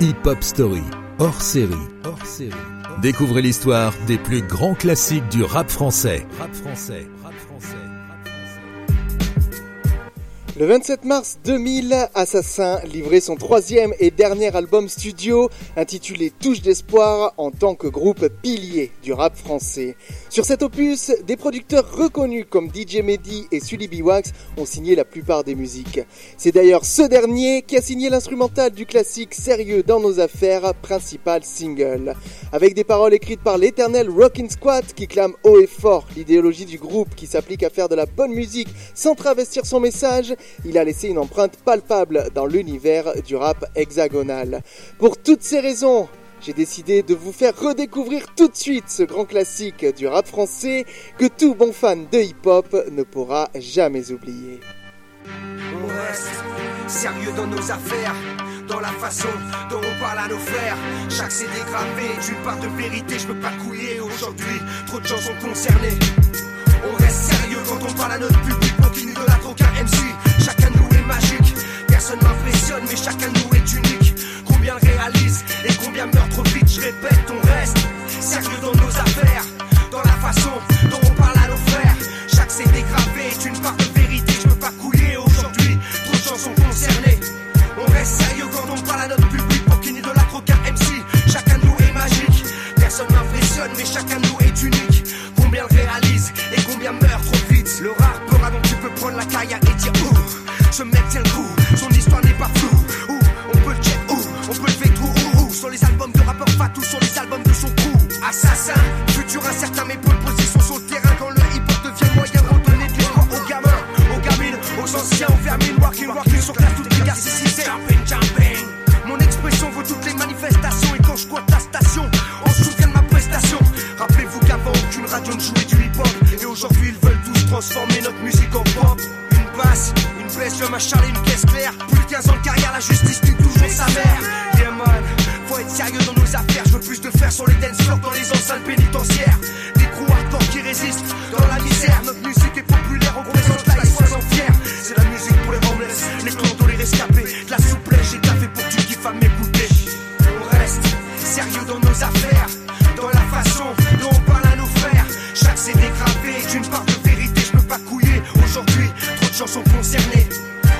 Hip 0.00 0.26
Hop 0.26 0.42
Story, 0.42 0.82
hors 1.20 1.40
série. 1.40 1.72
Hors 2.04 2.26
série. 2.26 2.50
Découvrez 3.00 3.42
l'histoire 3.42 3.92
des 4.08 4.18
plus 4.18 4.42
grands 4.42 4.74
classiques 4.74 5.28
du 5.28 5.44
rap 5.44 5.70
français. 5.70 6.26
Rap 6.38 6.52
français. 6.52 7.06
Rap 7.22 7.34
français. 7.34 7.83
Le 10.56 10.66
27 10.66 11.04
mars 11.04 11.38
2000, 11.44 12.10
Assassin 12.14 12.78
livrait 12.84 13.18
son 13.18 13.34
troisième 13.34 13.92
et 13.98 14.12
dernier 14.12 14.54
album 14.54 14.88
studio 14.88 15.50
intitulé 15.76 16.30
Touche 16.30 16.62
d'espoir 16.62 17.34
en 17.38 17.50
tant 17.50 17.74
que 17.74 17.88
groupe 17.88 18.28
pilier 18.40 18.92
du 19.02 19.12
rap 19.12 19.36
français. 19.36 19.96
Sur 20.30 20.44
cet 20.44 20.62
opus, 20.62 21.10
des 21.26 21.36
producteurs 21.36 21.96
reconnus 21.96 22.46
comme 22.48 22.70
DJ 22.72 22.98
Mehdi 23.02 23.48
et 23.50 23.58
Sully 23.58 23.88
Biwax 23.88 24.30
ont 24.56 24.64
signé 24.64 24.94
la 24.94 25.04
plupart 25.04 25.42
des 25.42 25.56
musiques. 25.56 25.98
C'est 26.36 26.52
d'ailleurs 26.52 26.84
ce 26.84 27.02
dernier 27.02 27.62
qui 27.62 27.76
a 27.76 27.82
signé 27.82 28.08
l'instrumental 28.08 28.70
du 28.70 28.86
classique 28.86 29.34
Sérieux 29.34 29.82
dans 29.82 29.98
nos 29.98 30.20
affaires, 30.20 30.72
principal 30.74 31.42
single. 31.42 32.14
Avec 32.52 32.74
des 32.74 32.84
paroles 32.84 33.14
écrites 33.14 33.42
par 33.42 33.58
l'éternel 33.58 34.08
Rockin' 34.08 34.48
Squat 34.48 34.84
qui 34.94 35.08
clame 35.08 35.34
haut 35.42 35.58
et 35.58 35.66
fort 35.66 36.06
l'idéologie 36.14 36.64
du 36.64 36.78
groupe 36.78 37.16
qui 37.16 37.26
s'applique 37.26 37.64
à 37.64 37.70
faire 37.70 37.88
de 37.88 37.96
la 37.96 38.06
bonne 38.06 38.32
musique 38.32 38.68
sans 38.94 39.16
travestir 39.16 39.66
son 39.66 39.80
message, 39.80 40.32
il 40.64 40.78
a 40.78 40.84
laissé 40.84 41.08
une 41.08 41.18
empreinte 41.18 41.56
palpable 41.64 42.28
dans 42.34 42.46
l'univers 42.46 43.22
du 43.22 43.36
rap 43.36 43.64
hexagonal. 43.74 44.62
Pour 44.98 45.18
toutes 45.18 45.42
ces 45.42 45.60
raisons, 45.60 46.08
j'ai 46.40 46.52
décidé 46.52 47.02
de 47.02 47.14
vous 47.14 47.32
faire 47.32 47.58
redécouvrir 47.58 48.26
tout 48.36 48.48
de 48.48 48.56
suite 48.56 48.88
ce 48.88 49.02
grand 49.02 49.24
classique 49.24 49.86
du 49.96 50.06
rap 50.06 50.26
français 50.26 50.84
que 51.18 51.26
tout 51.26 51.54
bon 51.54 51.72
fan 51.72 52.06
de 52.12 52.18
hip-hop 52.18 52.76
ne 52.90 53.02
pourra 53.02 53.48
jamais 53.54 54.10
oublier. 54.10 54.60
On 55.82 55.86
reste 55.86 56.28
sérieux 56.86 57.32
dans 57.34 57.46
nos 57.46 57.70
affaires, 57.70 58.14
dans 58.68 58.80
la 58.80 58.88
façon 58.88 59.28
dont 59.70 59.78
on 59.80 60.00
parle 60.00 60.18
à 60.18 60.28
nos 60.28 60.38
frères. 60.38 60.76
Chaque 61.08 61.32
CD 61.32 61.50
gravé 61.66 62.02
est 62.18 62.28
une 62.28 62.42
part 62.42 62.60
de 62.60 62.68
vérité, 62.76 63.18
je 63.18 63.26
peux 63.26 63.40
pas 63.40 63.52
couiller 63.66 64.00
aujourd'hui, 64.00 64.60
trop 64.86 65.00
de 65.00 65.06
gens 65.06 65.16
sont 65.16 65.46
concernés. 65.48 65.98
On 66.86 67.02
reste 67.02 67.32
sérieux 67.32 67.58
quand 67.66 67.88
on 67.88 67.92
parle 67.94 68.12
à 68.12 68.18
notre 68.18 68.40
public, 68.42 68.76
pour 68.76 68.92
qui 68.92 69.06
nous 69.06 69.14
donne 69.14 69.54
qu'un 69.56 69.82
MC 69.82 70.23
m'impressionne, 72.16 72.84
mais 72.88 72.96
chacun 72.96 73.28
de 73.28 73.38
nous 73.38 73.54
est 73.54 73.72
unique. 73.74 74.14
Combien 74.44 74.76
réalise 74.76 75.44
et 75.64 75.72
combien 75.84 76.06
meurt 76.06 76.30
trop 76.30 76.42
vite, 76.42 76.68
je 76.68 76.80
répète, 76.80 77.30
on 77.30 77.46
reste 77.46 77.78
sérieux 78.20 78.58
dans 78.62 78.72
nos 78.72 78.88
affaires. 78.88 79.53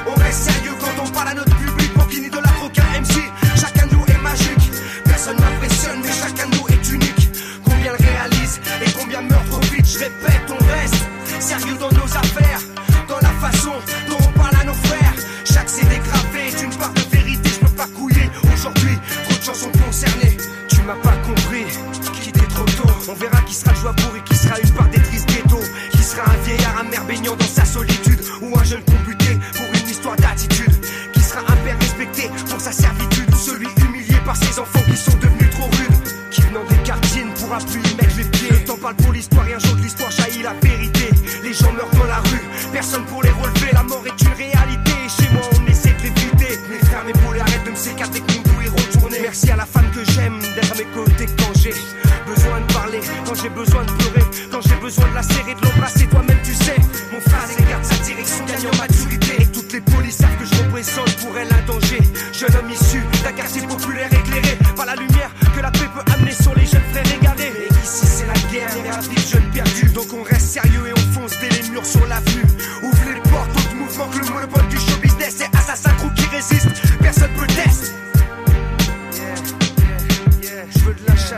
On 0.06 0.14
reste 0.20 0.42
sérieux 0.50 0.74
quand 0.80 1.02
on 1.02 1.08
parle 1.10 1.28
à 1.28 1.34
notre 1.34 1.56
public 1.56 1.92
pour 1.94 2.06
qu'il 2.08 2.22
n'y 2.22 2.30
de 2.30 2.36
la 2.36 2.64
aucun 2.64 2.84
MC. 3.00 3.14
Chacun 3.56 3.86
de 3.86 3.94
nous 3.94 4.04
est 4.06 4.22
magique. 4.22 4.70
Personne 5.04 5.36
m'impressionne, 5.38 6.00
mais 6.02 6.12
chacun 6.12 6.48
de 6.48 6.56
nous 6.56 6.68
est 6.68 6.92
unique. 6.92 7.30
Combien 7.64 7.92
le 7.92 7.98
réalise 7.98 8.60
et 8.84 8.90
combien 8.98 9.22
meurt 9.22 9.48
trop 9.50 9.60
vite, 9.60 9.86
je 9.86 9.98
répète. 9.98 10.33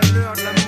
chaleur 0.00 0.32
de 0.34 0.42
la 0.42 0.65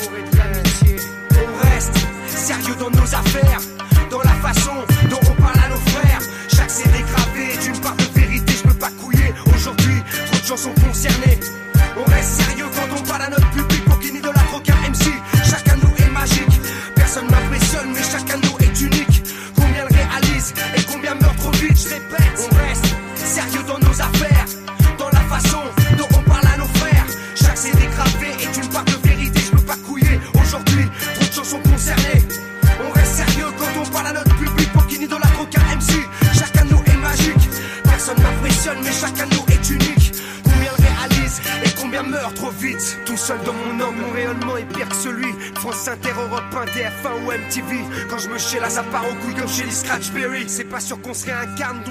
que 51.59 51.88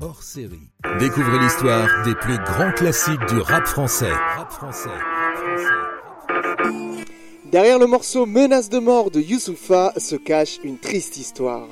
hors 0.00 0.22
série. 0.22 0.70
Découvrez 0.98 1.38
l'histoire 1.38 1.88
des 2.04 2.14
plus 2.14 2.38
grands 2.38 2.72
classiques 2.72 3.26
du 3.28 3.38
rap 3.40 3.66
français. 3.66 4.10
Rap 4.10 4.50
français. 4.50 4.88
Rap 4.88 5.36
français. 5.36 6.94
Derrière 7.52 7.78
le 7.78 7.86
morceau 7.86 8.24
Menace 8.24 8.70
de 8.70 8.78
mort 8.78 9.10
de 9.10 9.20
Youssoufa 9.20 9.92
se 9.98 10.16
cache 10.16 10.60
une 10.64 10.78
triste 10.78 11.18
histoire. 11.18 11.68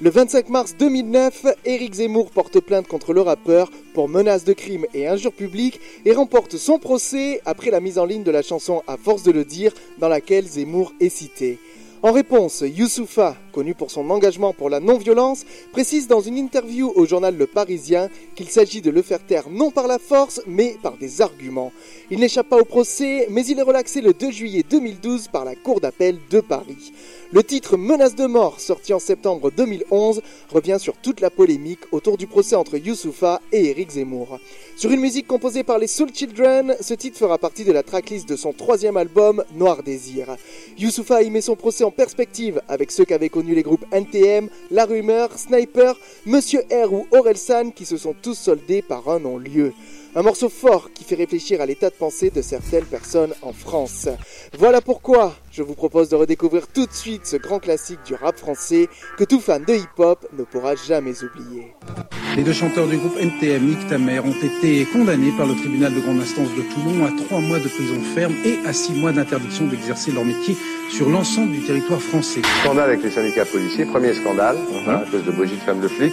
Le 0.00 0.08
25 0.08 0.48
mars 0.48 0.74
2009, 0.78 1.46
Éric 1.66 1.94
Zemmour 1.94 2.30
porte 2.30 2.58
plainte 2.60 2.88
contre 2.88 3.12
le 3.12 3.20
rappeur 3.20 3.70
pour 3.92 4.08
menace 4.08 4.44
de 4.44 4.54
crime 4.54 4.86
et 4.94 5.06
injure 5.06 5.34
publique 5.34 5.78
et 6.06 6.14
remporte 6.14 6.56
son 6.56 6.78
procès 6.78 7.42
après 7.44 7.70
la 7.70 7.80
mise 7.80 7.98
en 7.98 8.06
ligne 8.06 8.24
de 8.24 8.30
la 8.30 8.42
chanson 8.42 8.82
À 8.86 8.96
force 8.96 9.24
de 9.24 9.32
le 9.32 9.44
dire 9.44 9.72
dans 9.98 10.08
laquelle 10.08 10.46
Zemmour 10.46 10.94
est 11.00 11.10
cité. 11.10 11.58
En 12.02 12.12
réponse, 12.12 12.64
Youssoufa, 12.66 13.36
connu 13.50 13.74
pour 13.74 13.90
son 13.90 14.08
engagement 14.10 14.52
pour 14.52 14.70
la 14.70 14.80
non-violence, 14.80 15.44
précise 15.72 16.06
dans 16.08 16.20
une 16.20 16.36
interview 16.36 16.92
au 16.94 17.06
journal 17.06 17.36
Le 17.36 17.46
Parisien 17.46 18.08
qu'il 18.34 18.48
s'agit 18.48 18.80
de 18.80 18.90
le 18.90 19.02
faire 19.02 19.24
taire 19.24 19.50
non 19.50 19.70
par 19.70 19.86
la 19.86 19.98
force, 19.98 20.40
mais 20.46 20.76
par 20.82 20.96
des 20.96 21.20
arguments. 21.20 21.72
Il 22.10 22.20
n'échappe 22.20 22.48
pas 22.48 22.58
au 22.58 22.64
procès, 22.64 23.26
mais 23.30 23.44
il 23.46 23.58
est 23.58 23.62
relaxé 23.62 24.00
le 24.00 24.12
2 24.12 24.30
juillet 24.30 24.64
2012 24.68 25.28
par 25.28 25.44
la 25.44 25.54
Cour 25.54 25.80
d'appel 25.80 26.18
de 26.30 26.40
Paris. 26.40 26.92
Le 27.32 27.44
titre 27.44 27.76
Menace 27.76 28.16
de 28.16 28.26
mort, 28.26 28.58
sorti 28.58 28.92
en 28.92 28.98
septembre 28.98 29.52
2011, 29.56 30.20
revient 30.48 30.78
sur 30.80 30.96
toute 30.96 31.20
la 31.20 31.30
polémique 31.30 31.80
autour 31.92 32.16
du 32.16 32.26
procès 32.26 32.56
entre 32.56 32.76
Youssoufa 32.76 33.40
et 33.52 33.66
Éric 33.66 33.90
Zemmour. 33.92 34.40
Sur 34.76 34.90
une 34.90 35.00
musique 35.00 35.26
composée 35.26 35.62
par 35.62 35.78
les 35.78 35.86
Soul 35.86 36.12
Children, 36.12 36.74
ce 36.80 36.94
titre 36.94 37.18
fera 37.18 37.38
partie 37.38 37.64
de 37.64 37.70
la 37.70 37.82
tracklist 37.82 38.28
de 38.28 38.34
son 38.34 38.52
troisième 38.52 38.96
album, 38.96 39.44
Noir 39.54 39.82
Désir. 39.82 40.36
Youssoufa 40.76 41.22
y 41.22 41.30
met 41.30 41.40
son 41.40 41.54
procès 41.54 41.84
en 41.84 41.90
perspective 41.90 42.62
avec 42.66 42.90
ceux 42.90 43.04
qu'avaient 43.04 43.28
connus 43.40 43.54
les 43.54 43.62
groupes 43.62 43.86
NTM, 43.90 44.50
La 44.70 44.84
Rumeur, 44.84 45.30
Sniper, 45.38 45.94
Monsieur 46.26 46.60
R 46.70 46.92
ou 46.92 47.06
Orelsan 47.10 47.70
qui 47.70 47.86
se 47.86 47.96
sont 47.96 48.14
tous 48.20 48.34
soldés 48.34 48.82
par 48.82 49.08
un 49.08 49.18
non-lieu. 49.18 49.72
Un 50.16 50.22
morceau 50.22 50.48
fort 50.48 50.90
qui 50.92 51.04
fait 51.04 51.14
réfléchir 51.14 51.60
à 51.60 51.66
l'état 51.66 51.88
de 51.88 51.94
pensée 51.94 52.30
de 52.30 52.42
certaines 52.42 52.84
personnes 52.84 53.32
en 53.42 53.52
France. 53.52 54.08
Voilà 54.58 54.80
pourquoi 54.80 55.36
je 55.52 55.62
vous 55.62 55.74
propose 55.74 56.08
de 56.08 56.16
redécouvrir 56.16 56.66
tout 56.66 56.86
de 56.86 56.92
suite 56.92 57.26
ce 57.26 57.36
grand 57.36 57.60
classique 57.60 58.00
du 58.04 58.14
rap 58.14 58.36
français 58.36 58.88
que 59.16 59.22
tout 59.22 59.38
fan 59.38 59.64
de 59.64 59.72
hip-hop 59.72 60.26
ne 60.36 60.42
pourra 60.42 60.74
jamais 60.74 61.14
oublier. 61.22 61.74
Les 62.36 62.42
deux 62.42 62.52
chanteurs 62.52 62.88
du 62.88 62.96
groupe 62.96 63.16
NTM, 63.20 63.64
Nick 63.64 63.86
Tamer, 63.86 64.18
ont 64.18 64.34
été 64.42 64.84
condamnés 64.86 65.32
par 65.36 65.46
le 65.46 65.54
tribunal 65.54 65.94
de 65.94 66.00
grande 66.00 66.20
instance 66.20 66.48
de 66.56 66.62
Toulon 66.74 67.06
à 67.06 67.24
trois 67.24 67.40
mois 67.40 67.60
de 67.60 67.68
prison 67.68 68.00
ferme 68.12 68.34
et 68.44 68.58
à 68.66 68.72
six 68.72 68.92
mois 68.92 69.12
d'interdiction 69.12 69.66
d'exercer 69.68 70.10
leur 70.10 70.24
métier 70.24 70.56
sur 70.90 71.08
l'ensemble 71.08 71.52
du 71.52 71.60
territoire 71.60 72.00
français. 72.00 72.42
Scandale 72.62 72.90
avec 72.90 73.04
les 73.04 73.12
syndicats 73.12 73.44
policiers, 73.44 73.84
premier 73.84 74.12
scandale, 74.14 74.56
hein, 74.88 75.02
à 75.06 75.10
cause 75.10 75.24
de 75.24 75.30
Brigitte 75.30 75.62
Femme 75.62 75.80
de 75.80 75.88
flic. 75.88 76.12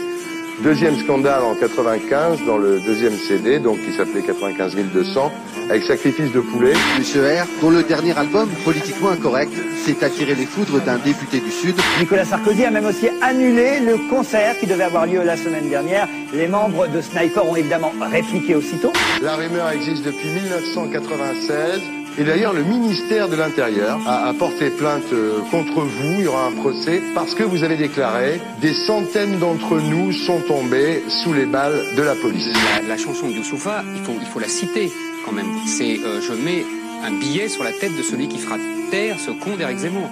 Deuxième 0.64 0.98
scandale 0.98 1.44
en 1.44 1.54
95 1.54 2.40
dans 2.48 2.58
le 2.58 2.80
deuxième 2.80 3.16
CD, 3.16 3.60
donc 3.60 3.78
qui 3.86 3.92
s'appelait 3.92 4.24
95 4.24 4.76
200, 4.92 5.32
avec 5.70 5.84
Sacrifice 5.84 6.32
de 6.32 6.40
poulet. 6.40 6.74
Monsieur 6.98 7.22
R, 7.22 7.46
dont 7.62 7.70
le 7.70 7.84
dernier 7.84 8.18
album, 8.18 8.50
politiquement 8.66 9.10
incorrect, 9.10 9.54
s'est 9.86 10.04
attiré 10.04 10.34
les 10.34 10.48
foudres 10.48 10.82
d'un 10.82 10.98
député 10.98 11.42
du 11.42 11.52
Sud. 11.52 11.76
Nicolas 12.00 12.26
Sarkozy 12.26 12.66
a 12.66 12.72
même 12.72 12.88
aussi 12.88 13.08
annulé 13.22 13.80
le 13.80 14.10
concert 14.10 14.58
qui 14.60 14.66
devait 14.66 14.86
avoir 14.86 15.06
lieu 15.06 15.22
la 15.24 15.38
semaine 15.38 15.70
dernière. 15.70 16.08
Les 16.34 16.48
membres 16.48 16.88
de 16.88 17.02
Sniper 17.02 17.46
ont 17.46 17.56
évidemment 17.56 17.92
répliqué 18.02 18.56
aussitôt. 18.56 18.92
La 19.22 19.36
rumeur 19.36 19.70
existe 19.70 20.04
depuis 20.06 20.30
1996. 20.30 21.82
Et 22.20 22.24
d'ailleurs, 22.24 22.54
le 22.54 22.64
ministère 22.64 23.30
de 23.30 23.36
l'Intérieur 23.36 24.00
a, 24.08 24.34
porté 24.34 24.72
plainte 24.72 25.14
euh, 25.14 25.42
contre 25.52 25.82
vous. 25.82 26.16
Il 26.18 26.24
y 26.24 26.28
aura 26.28 26.48
un 26.48 26.52
procès 26.52 27.00
parce 27.14 27.36
que 27.36 27.44
vous 27.44 27.64
avez 27.64 27.78
déclaré 27.78 28.42
des 28.60 28.74
centaines 28.74 29.38
d'entre 29.38 29.80
nous 29.80 30.12
sont 30.12 30.42
tombés 30.48 31.04
sous 31.08 31.34
les 31.34 31.46
balles 31.46 31.80
de 31.96 32.02
la 32.02 32.16
police. 32.16 32.48
La, 32.88 32.98
chanson 32.98 33.28
de 33.28 33.34
Youssoufa, 33.34 33.84
il 33.96 34.26
faut, 34.26 34.40
la 34.40 34.48
citer 34.48 34.92
quand 35.26 35.32
même. 35.32 35.46
C'est 35.68 36.00
euh, 36.00 36.20
je 36.20 36.34
mets 36.34 36.66
un 37.06 37.12
billet 37.12 37.50
sur 37.50 37.64
la 37.64 37.72
tête 37.72 37.96
de 37.96 38.02
celui 38.02 38.28
qui 38.28 38.40
fera 38.40 38.58
taire 38.90 39.20
ce 39.20 39.30
con 39.30 39.56
d'Éric 39.56 39.78
Zemmour. 39.78 40.10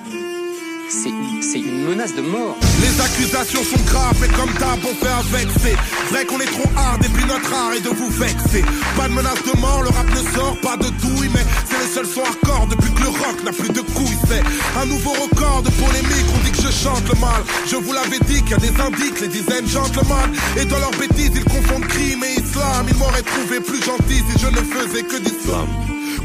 C'est 0.87 1.59
une 1.59 1.83
menace 1.83 2.13
de 2.13 2.21
mort. 2.21 2.55
Les 2.81 3.01
accusations 3.01 3.63
sont 3.63 3.83
graves, 3.85 4.17
mais 4.21 4.27
comme 4.27 4.51
d'hab, 4.59 4.79
on 4.83 4.93
fait 4.93 5.35
avec. 5.35 5.47
C'est 5.61 5.75
vrai 6.11 6.25
qu'on 6.25 6.39
est 6.39 6.45
trop 6.45 6.69
hard, 6.77 7.03
et 7.03 7.09
puis 7.09 7.25
notre 7.25 7.53
art 7.53 7.73
est 7.73 7.81
de 7.81 7.89
vous 7.89 8.09
vexer. 8.09 8.63
Pas 8.95 9.07
de 9.07 9.13
menace 9.13 9.41
de 9.43 9.59
mort, 9.59 9.81
le 9.81 9.89
rap 9.89 10.07
ne 10.11 10.37
sort 10.37 10.57
pas 10.61 10.77
de 10.77 10.89
douille, 11.01 11.29
mais 11.33 11.43
c'est 11.67 11.79
les 11.79 11.91
seuls 11.91 12.05
sons 12.05 12.23
hardcore 12.23 12.67
depuis 12.67 12.91
que 12.93 13.01
le 13.01 13.09
rock 13.09 13.43
n'a 13.43 13.51
plus 13.51 13.69
de 13.69 13.81
couilles. 13.81 14.17
C'est 14.27 14.43
un 14.79 14.85
nouveau 14.85 15.11
record 15.11 15.63
de 15.63 15.71
polémique, 15.71 16.27
on 16.35 16.43
dit 16.45 16.51
que 16.51 16.61
je 16.61 16.71
chante 16.71 17.07
le 17.07 17.19
mal. 17.19 17.41
Je 17.65 17.77
vous 17.77 17.93
l'avais 17.93 18.19
dit 18.19 18.41
qu'il 18.43 18.51
y 18.51 18.53
a 18.53 18.57
des 18.57 18.79
indices, 18.79 19.21
les 19.21 19.27
dizaines 19.27 19.67
gentlemen. 19.67 20.29
Et 20.59 20.65
dans 20.65 20.79
leurs 20.79 20.97
bêtises, 20.99 21.31
ils 21.33 21.45
confondent 21.45 21.87
crime 21.87 22.23
et 22.23 22.41
islam. 22.41 22.85
Ils 22.87 22.97
m'auraient 22.97 23.23
trouvé 23.23 23.59
plus 23.59 23.83
gentil 23.83 24.21
si 24.29 24.39
je 24.39 24.47
ne 24.47 24.57
faisais 24.57 25.03
que 25.03 25.17
d'islam. 25.17 25.67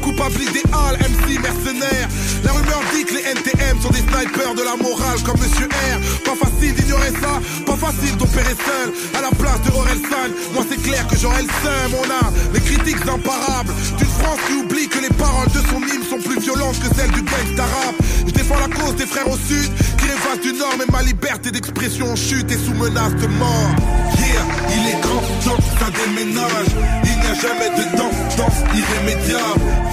Coupable 0.01 0.41
idéal, 0.41 0.97
MC 0.97 1.39
mercenaire. 1.39 2.07
La 2.43 2.51
rumeur 2.51 2.81
dit 2.93 3.05
que 3.05 3.13
les 3.13 3.21
NTM 3.21 3.81
sont 3.81 3.89
des 3.89 3.99
snipers 3.99 4.55
de 4.55 4.63
la 4.63 4.75
morale 4.75 5.21
comme 5.23 5.39
Monsieur 5.39 5.67
R. 5.67 6.23
Pas 6.25 6.35
facile 6.35 6.73
d'ignorer 6.73 7.11
ça, 7.21 7.39
pas 7.65 7.77
facile 7.77 8.17
d'opérer 8.17 8.55
seul. 8.65 8.93
À 9.17 9.21
la 9.21 9.29
place 9.29 9.61
de 9.61 9.71
Orelsan, 9.71 10.29
moi 10.53 10.63
c'est 10.69 10.81
clair 10.81 11.05
que 11.07 11.17
j'aurais 11.17 11.43
le 11.43 11.49
seum. 11.63 11.91
On 12.01 12.09
a 12.09 12.31
les 12.53 12.61
critiques 12.61 13.07
imparables 13.07 13.73
d'une 13.97 14.07
France 14.07 14.39
qui 14.47 14.53
oublie 14.53 14.87
que 14.87 14.99
les 14.99 15.13
paroles 15.15 15.49
de 15.49 15.61
son 15.69 15.81
hymne 15.81 16.03
sont 16.09 16.21
plus 16.27 16.39
violentes 16.39 16.79
que 16.79 16.95
celles 16.95 17.11
du 17.11 17.21
gangsta 17.21 17.63
rap. 17.63 17.95
Je 18.25 18.31
défends 18.31 18.59
la 18.59 18.73
cause 18.73 18.95
des 18.95 19.05
frères 19.05 19.29
au 19.29 19.37
sud 19.37 19.69
qui 19.97 20.05
rêvent 20.05 20.41
du 20.41 20.53
nord, 20.53 20.75
mais 20.77 20.85
ma 20.91 21.03
liberté 21.03 21.51
d'expression 21.51 22.11
en 22.11 22.15
chute 22.15 22.51
et 22.51 22.57
sous 22.57 22.73
menace 22.73 23.15
de 23.15 23.27
mort. 23.27 23.75
Yeah, 24.17 24.45
il 24.69 24.89
est 24.89 25.01
grand 25.01 25.21
temps, 25.45 25.61
ça 25.79 25.87
déménage. 25.91 26.71
Il 27.03 27.19
n'y 27.19 27.27
a 27.27 27.33
jamais 27.33 27.69
de 27.69 27.97
tendance 27.97 28.59
irrémédiable. 28.73 29.90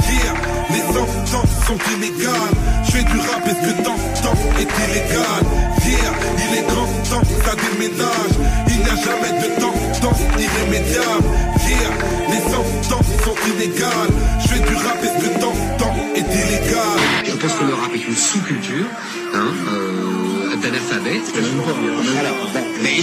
Les 0.78 0.94
sentences 0.94 1.66
sont 1.66 1.80
inégales. 1.96 2.54
Je 2.84 2.90
fais 2.92 3.02
du 3.02 3.18
rap 3.18 3.42
et 3.46 3.50
ce 3.50 3.54
que 3.66 3.82
t'entends 3.82 4.38
est 4.60 4.70
illégal? 4.84 5.42
Yeah, 5.84 6.14
il 6.38 6.58
est 6.58 6.66
grand 6.68 6.86
temps, 7.10 7.26
ça 7.44 7.52
déménage. 7.56 8.34
Il 8.68 8.78
n'y 8.78 8.84
a 8.84 8.94
jamais 8.94 9.32
de 9.42 9.48
tendance 9.60 10.20
irrémédiable. 10.38 11.28
Yeah, 11.66 11.94
les 12.30 12.42
sentences 12.52 13.12
sont 13.24 13.38
inégales. 13.54 14.12
Je 14.40 14.46
fais 14.48 14.60
du 14.60 14.74
rap 14.76 14.98
et 15.02 15.06
ce 15.08 15.18
que 15.24 15.30
t'entends 15.40 15.96
est 16.14 16.20
illégal? 16.20 16.98
Je 17.24 17.32
pense 17.32 17.54
que 17.54 17.64
le 17.64 17.74
rap 17.74 17.92
est 17.94 18.06
une 18.06 18.16
sous-culture, 18.16 18.86
hein, 19.34 19.50
euh, 19.72 20.56
d'analphabètes. 20.62 21.32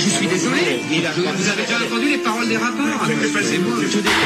Je 0.05 0.09
suis 0.11 0.27
désolé, 0.27 0.81
je- 0.91 1.21
vous 1.21 1.49
avez 1.49 1.63
déjà 1.63 1.77
entendu 1.83 2.09
les 2.11 2.17
paroles 2.19 2.47
des 2.47 2.57
rappeurs 2.57 3.01
dis- 3.07 3.33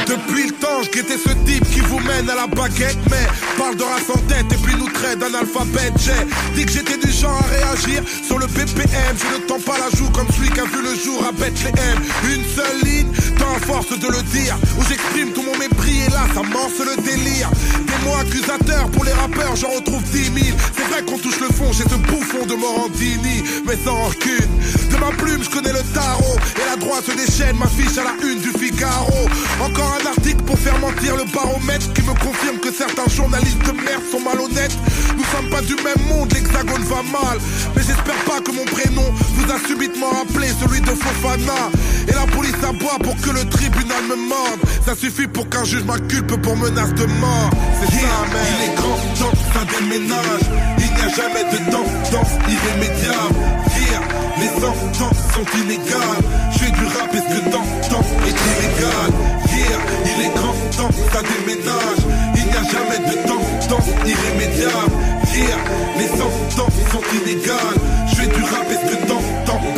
Depuis 0.08 0.44
le 0.48 0.52
temps, 0.54 0.84
je 0.84 0.90
guettais 0.90 1.18
ce 1.18 1.30
type 1.46 1.64
qui 1.72 1.80
vous 1.80 2.00
mène 2.00 2.30
à 2.30 2.36
la 2.36 2.48
baguette, 2.48 2.98
mais 3.10 3.26
parle 3.58 3.76
de 3.78 3.84
race 3.84 4.10
en 4.14 4.18
tête 4.28 4.46
et 4.52 4.58
puis 4.58 4.76
nous 4.78 4.90
traite 4.90 5.20
d'un 5.20 5.34
alphabet. 5.34 5.92
J'ai 5.98 6.20
dit 6.56 6.66
que 6.66 6.72
j'étais 6.72 6.98
du 6.98 7.12
genre 7.12 7.40
à 7.42 7.48
réagir 7.48 8.04
sur 8.28 8.38
le 8.40 8.48
BPM. 8.48 9.16
Je 9.18 9.36
ne 9.42 9.48
tends 9.48 9.60
pas 9.60 9.78
la 9.80 9.90
joue 9.98 10.10
comme 10.10 10.28
celui 10.36 10.50
qui 10.50 10.60
a 10.60 10.66
vu 10.66 10.82
le 10.84 10.96
jour 10.96 11.24
à 11.28 11.32
Bethléem. 11.32 12.00
Une 12.30 12.44
seule 12.56 12.80
ligne, 12.84 13.12
tant 13.38 13.56
force 13.66 13.90
de 13.98 14.08
le 14.08 14.22
dire, 14.34 14.58
où 14.78 14.84
j'exprime 14.90 15.32
tout 15.32 15.44
mon 15.44 15.58
mépris 15.58 16.02
et 16.08 16.12
là, 16.12 16.28
ça 16.34 16.42
morce 16.44 16.80
le 16.80 17.02
délire. 17.02 17.50
Des 17.88 18.06
mots 18.06 18.18
accusateurs 18.20 18.90
pour 18.92 19.06
les 19.06 19.14
rappeurs, 19.14 19.56
j'en 19.56 19.70
retrouve 19.70 20.04
10 20.12 20.26
000. 20.26 20.58
C'est 20.76 20.88
vrai 20.92 21.04
qu'on 21.06 21.18
touche 21.18 21.40
le 21.40 21.48
fond 21.56 21.72
chez 21.72 21.84
ce 21.84 21.96
bouffon 21.96 22.46
de 22.46 22.56
Morandini, 22.56 23.44
mais 23.66 23.78
sans 23.84 23.96
rancune. 23.96 24.50
De 24.92 24.98
ma 24.98 25.12
plume, 25.12 25.44
je 25.44 25.50
connais 25.50 25.69
le 25.72 25.84
tarot 25.94 26.38
et 26.56 26.66
la 26.70 26.76
droite 26.76 27.06
se 27.06 27.12
déchaîne, 27.12 27.58
m'affiche 27.58 27.98
à 27.98 28.04
la 28.04 28.14
une 28.28 28.40
du 28.40 28.52
Figaro. 28.58 29.28
Encore 29.62 29.98
un 30.02 30.06
article 30.08 30.44
pour 30.44 30.58
faire 30.58 30.78
mentir 30.80 31.16
le 31.16 31.26
baromètre 31.32 31.92
qui 31.94 32.02
me 32.02 32.14
confirme 32.14 32.58
que 32.60 32.72
certains 32.74 33.10
journalistes 33.10 33.64
de 33.66 33.72
merde 33.72 34.04
sont 34.12 34.20
malhonnêtes. 34.20 34.78
Nous 35.18 35.26
sommes 35.32 35.50
pas 35.50 35.62
du 35.62 35.76
même 35.76 36.04
monde, 36.08 36.32
l'hexagone 36.34 36.84
va 36.84 37.04
mal. 37.04 37.38
Mais 37.76 37.82
j'espère 37.82 38.20
pas 38.26 38.40
que 38.42 38.52
mon 38.52 38.66
prénom 38.66 39.06
vous 39.36 39.52
a 39.52 39.60
subitement 39.68 40.10
rappelé 40.10 40.48
celui 40.60 40.82
de 40.82 40.92
Fofana. 40.92 41.70
Et 42.08 42.14
la 42.14 42.26
police 42.36 42.62
aboie 42.64 42.98
pour 43.04 43.16
que 43.22 43.30
le 43.30 43.48
tribunal 43.50 44.04
me 44.10 44.16
morde. 44.16 44.60
Ça 44.86 44.96
suffit 44.96 45.28
pour 45.28 45.48
qu'un 45.50 45.64
juge 45.64 45.84
m'inculpe 45.84 46.42
pour 46.42 46.56
menace 46.58 46.94
de 46.94 47.06
mort. 47.06 47.50
C'est 47.80 48.00
ça, 48.00 48.14
man. 48.32 48.42
Il 48.58 48.72
est 48.72 48.76
grand 48.76 48.98
temps, 49.20 49.38
ça 49.54 49.62
déménage. 49.80 50.46
Il 50.80 50.92
n'y 50.96 51.02
a 51.02 51.10
jamais 51.10 51.44
de 51.52 51.58
tendance 51.72 52.34
irrémédiable. 52.48 53.36
Hier, 53.78 53.89
les 54.40 54.62
sentences 54.62 55.24
sont 55.34 55.48
inégales. 55.58 56.24
Je 56.52 56.58
fais 56.60 56.72
du 56.72 56.86
rap, 56.86 57.14
est-ce 57.14 57.40
que 57.40 57.50
temps 57.50 58.06
est 58.28 58.40
illégal? 58.50 59.12
Hier, 59.52 59.80
il 60.06 60.26
est 60.26 60.34
grand 60.36 60.56
temps, 60.78 60.94
ça 61.14 61.22
déménage. 61.22 62.02
Il 62.36 62.46
n'y 62.46 62.58
a 62.58 62.64
jamais 62.64 63.00
de 63.00 63.16
tendance 63.28 63.90
irrémédiable. 64.06 64.92
Hier, 65.34 65.58
les 65.98 66.08
sentences 66.08 66.80
sont 66.92 67.06
inégales. 67.22 67.80
Je 68.10 68.16
fais 68.16 68.28
du 68.28 68.44
rap, 68.44 68.66
est-ce 68.72 68.92
que 68.92 69.08
temps 69.08 69.22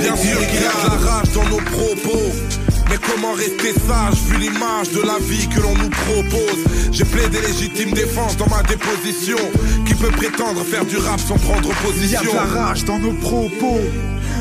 bien 0.01 0.15
sûr 0.15 0.37
qu'il 0.47 0.61
y 0.61 0.65
a 0.65 0.71
de 0.71 0.89
la 0.89 1.11
rage 1.11 1.31
dans 1.33 1.45
nos 1.49 1.61
propos. 1.61 2.31
Mais 2.89 2.97
comment 2.97 3.33
rester 3.33 3.73
sage 3.87 4.19
vu 4.27 4.37
l'image 4.37 4.89
de 4.91 5.01
la 5.01 5.17
vie 5.19 5.47
que 5.47 5.61
l'on 5.61 5.75
nous 5.75 5.89
propose? 5.89 6.65
J'ai 6.91 7.05
plaidé 7.05 7.39
légitime 7.41 7.91
défense 7.91 8.35
dans 8.35 8.47
ma 8.47 8.63
déposition 8.63 9.37
Qui 9.85 9.95
peut 9.95 10.11
prétendre 10.11 10.61
faire 10.63 10.85
du 10.85 10.97
rap 10.97 11.19
sans 11.19 11.37
prendre 11.37 11.69
position 11.85 12.19
Il 12.21 12.27
y 12.27 12.37
a 12.37 12.43
de 12.43 12.53
la 12.53 12.61
rage 12.61 12.83
dans 12.83 12.99
nos 12.99 13.13
propos 13.13 13.79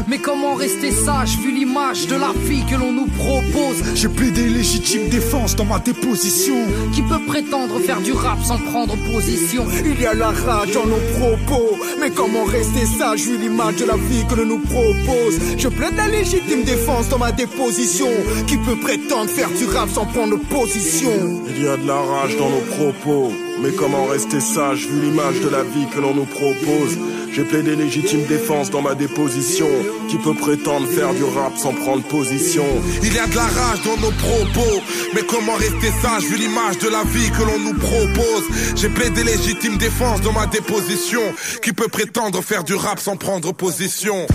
mais 0.09 0.19
comment 0.19 0.54
rester 0.54 0.90
sage 0.90 1.38
vu 1.38 1.52
l'image 1.52 2.07
de 2.07 2.16
la 2.16 2.33
vie 2.33 2.64
que 2.66 2.75
l'on 2.76 2.92
nous 2.92 3.07
propose 3.07 3.83
J'ai 3.95 4.09
plaidé 4.09 4.49
légitime 4.49 5.09
défense 5.09 5.57
dans 5.57 5.64
ma 5.64 5.78
déposition. 5.78 6.57
Qui 6.92 7.02
peut 7.02 7.25
prétendre 7.26 7.78
faire 7.80 8.00
du 8.00 8.12
rap 8.12 8.38
sans 8.42 8.59
prendre 8.59 8.97
position 9.12 9.64
Il 9.85 10.00
y 10.00 10.07
a 10.07 10.14
la 10.14 10.30
rage 10.30 10.73
dans 10.73 10.87
nos 10.87 11.02
propos. 11.19 11.76
Mais 12.00 12.11
comment 12.11 12.45
rester 12.45 12.87
sage 12.87 13.23
vu 13.23 13.38
l'image 13.38 13.76
de 13.76 13.85
la 13.85 13.97
vie 13.97 14.25
que 14.28 14.35
l'on 14.35 14.47
nous 14.47 14.59
propose? 14.59 15.38
Je 15.59 15.69
plaide 15.69 15.97
la 15.97 16.09
légitime 16.09 16.64
défense 16.64 17.09
dans 17.09 17.19
ma 17.19 17.33
déposition. 17.33 18.09
Qui 18.47 18.57
peut 18.57 18.76
prétendre 18.76 19.28
faire 19.30 19.50
du 19.50 19.64
rap 19.66 19.88
sans 19.88 20.07
prendre 20.07 20.37
position? 20.37 21.11
Il 21.49 21.62
y 21.64 21.69
a 21.69 21.76
de 21.76 21.87
la 21.87 22.00
rage 22.00 22.37
dans 22.37 22.50
nos 22.50 22.64
propos. 22.76 23.33
Mais 23.62 23.73
comment 23.73 24.07
rester 24.07 24.40
sage 24.40 24.87
vu 24.87 25.00
l'image 25.02 25.40
de 25.40 25.49
la 25.49 25.62
vie 25.62 25.87
que 25.95 26.00
l'on 26.00 26.14
nous 26.14 26.25
propose? 26.25 26.97
J'ai 27.32 27.44
plaidé 27.44 27.76
légitime 27.76 28.25
défense 28.26 28.70
dans 28.70 28.82
ma 28.82 28.94
déposition. 28.94 29.68
Qui 30.08 30.16
peut 30.18 30.34
prétendre 30.34 30.88
faire 30.88 31.14
du 31.14 31.22
rap 31.22 31.56
sans 31.56 31.72
prendre 31.72 32.02
position? 32.02 32.64
Il 33.02 33.14
y 33.14 33.18
a 33.18 33.26
de 33.26 33.37
la 33.37 33.42
rage 33.46 33.82
dans 33.84 33.96
nos 33.96 34.10
propos. 34.10 34.82
Mais 35.14 35.22
comment 35.22 35.54
rester 35.54 35.90
sage 36.02 36.25
vu 36.25 36.37
l'image 36.37 36.78
de 36.78 36.88
la 36.88 37.04
vie 37.04 37.30
que 37.30 37.42
l'on 37.42 37.58
nous 37.58 37.78
propose? 37.78 38.44
J'ai 38.76 38.88
plaidé 38.88 39.22
légitime 39.22 39.76
défense 39.76 40.20
dans 40.22 40.32
ma 40.32 40.46
déposition. 40.46 41.22
Qui 41.62 41.72
peut 41.72 41.88
prétendre 41.88 42.42
faire 42.42 42.64
du 42.64 42.75
rap 42.75 42.99
sans 42.99 43.16
prendre 43.16 43.52
position? 43.52 44.26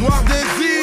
Noir 0.00 0.22
désir 0.24 0.77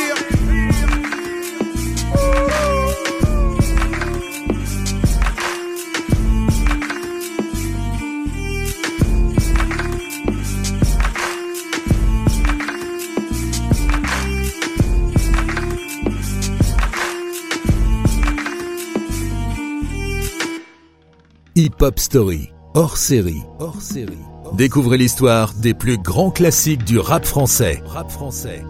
Hip 21.65 21.81
Hop 21.81 21.97
Story, 21.97 22.53
hors 22.75 22.95
série. 22.95 23.41
Hors 23.57 23.81
série. 23.81 24.19
Découvrez 24.53 24.99
l'histoire 24.99 25.51
des 25.55 25.73
plus 25.73 25.97
grands 25.97 26.29
classiques 26.29 26.83
du. 26.83 26.99
Rap 26.99 27.25
français, 27.25 27.81
rap 27.87 28.11
français, 28.11 28.63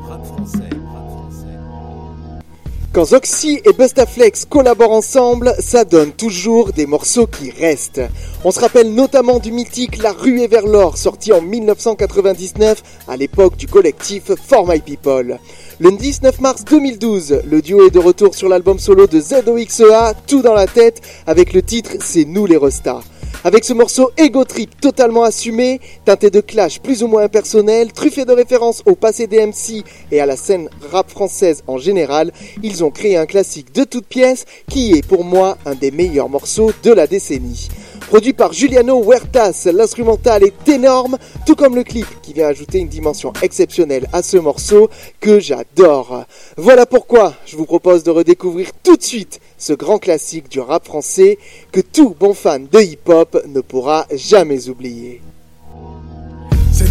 Quand 2.96 3.04
Zoxy 3.04 3.60
et 3.66 3.74
Bustaflex 3.74 4.46
collaborent 4.46 4.94
ensemble, 4.94 5.54
ça 5.60 5.84
donne 5.84 6.14
toujours 6.14 6.72
des 6.72 6.86
morceaux 6.86 7.28
qui 7.28 7.52
restent. 7.52 8.00
On 8.46 8.52
se 8.52 8.62
rappelle 8.62 8.94
notamment 8.94 9.40
du 9.40 9.52
mythique 9.52 10.02
La 10.02 10.14
ruée 10.14 10.48
vers 10.48 10.66
l'or, 10.66 10.98
sorti 10.98 11.34
en 11.34 11.42
1999 11.42 12.82
à 13.10 13.18
l'époque 13.18 13.58
du 13.58 13.68
collectif 13.68 14.32
For 14.48 14.66
My 14.66 14.80
People. 14.80 15.40
Le 15.80 15.92
19 15.92 16.40
mars 16.40 16.64
2012, 16.64 17.42
le 17.46 17.62
duo 17.62 17.86
est 17.86 17.92
de 17.92 18.00
retour 18.00 18.34
sur 18.34 18.48
l'album 18.48 18.80
solo 18.80 19.08
de 19.08 19.20
ZOXEA, 19.20 20.14
Tout 20.25 20.42
dans 20.42 20.54
la 20.54 20.66
tête, 20.66 21.02
avec 21.28 21.52
le 21.52 21.62
titre 21.62 21.98
C'est 22.00 22.24
nous 22.24 22.46
les 22.46 22.56
Rostas. 22.56 23.02
Avec 23.46 23.64
ce 23.64 23.74
morceau 23.74 24.10
Ego 24.18 24.44
Trip 24.44 24.82
totalement 24.82 25.22
assumé, 25.22 25.80
teinté 26.04 26.32
de 26.32 26.42
clash 26.42 26.82
plus 26.82 27.04
ou 27.04 27.08
moins 27.08 27.22
impersonnel, 27.22 27.94
truffé 27.94 28.25
de 28.25 28.32
références 28.32 28.82
au 28.88 28.96
passé 28.96 29.28
des 29.28 29.46
MC 29.46 29.84
et 30.12 30.20
à 30.20 30.25
la 30.25 30.36
scène 30.36 30.68
rap 30.92 31.12
française 31.12 31.64
en 31.68 31.78
général, 31.78 32.32
ils 32.64 32.84
ont 32.84 32.90
créé 32.90 33.18
un 33.18 33.28
classique 33.28 33.72
de 33.72 33.84
toutes 33.84 34.08
pièces 34.08 34.46
qui 34.68 34.94
est 34.94 35.08
pour 35.08 35.24
moi 35.24 35.60
un 35.68 35.75
des 35.75 35.92
meilleurs 35.92 36.28
morceaux 36.28 36.72
de 36.82 36.92
la 36.92 37.06
décennie. 37.06 37.70
Produit 38.08 38.34
par 38.34 38.52
Juliano 38.52 39.04
Huertas, 39.04 39.68
l'instrumental 39.72 40.44
est 40.44 40.68
énorme, 40.68 41.20
tout 41.46 41.56
comme 41.56 41.75
le 41.75 41.84
clip 41.84 42.08
qui 42.24 42.34
vient 42.34 42.48
ajouter 42.48 42.80
une 42.80 42.88
dimension 42.88 43.32
exceptionnelle 43.44 44.08
à 44.12 44.24
ce 44.24 44.38
morceau 44.38 44.90
que 45.20 45.40
j'adore. 45.40 46.25
Voilà 46.58 46.88
pourquoi 46.88 47.36
je 47.46 47.58
vous 47.58 47.66
propose 47.66 48.02
de 48.02 48.10
redécouvrir 48.10 48.72
tout 48.82 48.98
de 48.98 49.04
suite 49.04 49.40
ce 49.65 49.74
grand 49.74 49.98
classique 49.98 50.48
du 50.48 50.60
rap 50.60 50.86
français 50.86 51.39
que 51.72 51.79
tout 51.79 52.15
bon 52.19 52.36
fan 52.36 52.67
de 52.72 52.79
hip-hop 52.79 53.41
ne 53.48 53.62
pourra 53.62 54.05
jamais 54.12 54.69
oublier. 54.69 55.24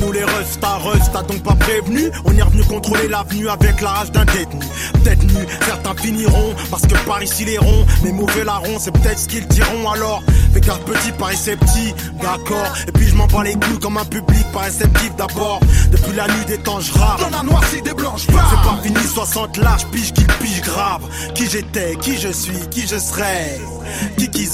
C'est 0.04 0.06
nous 0.06 0.12
les 0.12 0.24
restas, 0.24 0.78
restas 0.78 1.22
donc 1.22 1.42
pas 1.42 1.54
prévenus. 1.54 2.10
On 2.24 2.36
est 2.36 2.42
revenu 2.42 2.62
contrôler 2.64 3.08
l'avenue 3.08 3.48
avec 3.48 3.80
la 3.80 3.90
rage 3.90 4.12
d'un 4.12 4.24
détenu. 4.24 4.64
Détenu, 5.02 5.46
certains 5.66 5.94
finiront 5.94 6.54
parce 6.70 6.82
que 6.82 6.94
par 7.06 7.22
ici 7.22 7.44
les 7.44 7.58
ronds, 7.58 7.86
mais 8.02 8.12
mauvais 8.12 8.44
larrons, 8.44 8.78
c'est 8.78 8.90
peut-être 8.90 9.18
ce 9.18 9.28
qu'ils 9.28 9.46
diront 9.46 9.90
alors. 9.90 10.22
Fais 10.52 10.60
garde 10.60 10.82
petit, 10.82 11.12
paraissait 11.12 11.56
petit, 11.56 11.94
d'accord. 12.20 12.74
Et 12.86 12.92
puis 12.92 13.08
je 13.08 13.14
m'en 13.14 13.26
bats 13.26 13.44
les 13.44 13.54
couilles 13.54 13.78
comme 13.80 13.96
un 13.96 14.04
public 14.04 14.44
pas 14.52 14.60
réceptif 14.60 15.14
d'abord. 15.16 15.60
Depuis 15.90 16.14
la 16.14 16.26
nuit 16.26 16.44
des 16.46 16.58
temps, 16.58 16.80
je. 16.80 16.92
Dans 16.92 17.30
la 17.30 17.42
noircie 17.42 17.82
des 17.82 17.94
blanches, 17.94 18.26
C'est 18.26 18.34
pas 18.34 18.78
fini, 18.82 18.96
60 19.14 19.56
lâches, 19.58 19.86
pige 19.86 20.12
qui 20.12 20.24
pige 20.24 20.62
grave. 20.62 21.02
Qui 21.34 21.48
j'étais, 21.48 21.96
qui 21.96 22.18
je 22.18 22.28
suis, 22.28 22.68
qui 22.70 22.86
je 22.86 22.98
serai. 22.98 23.58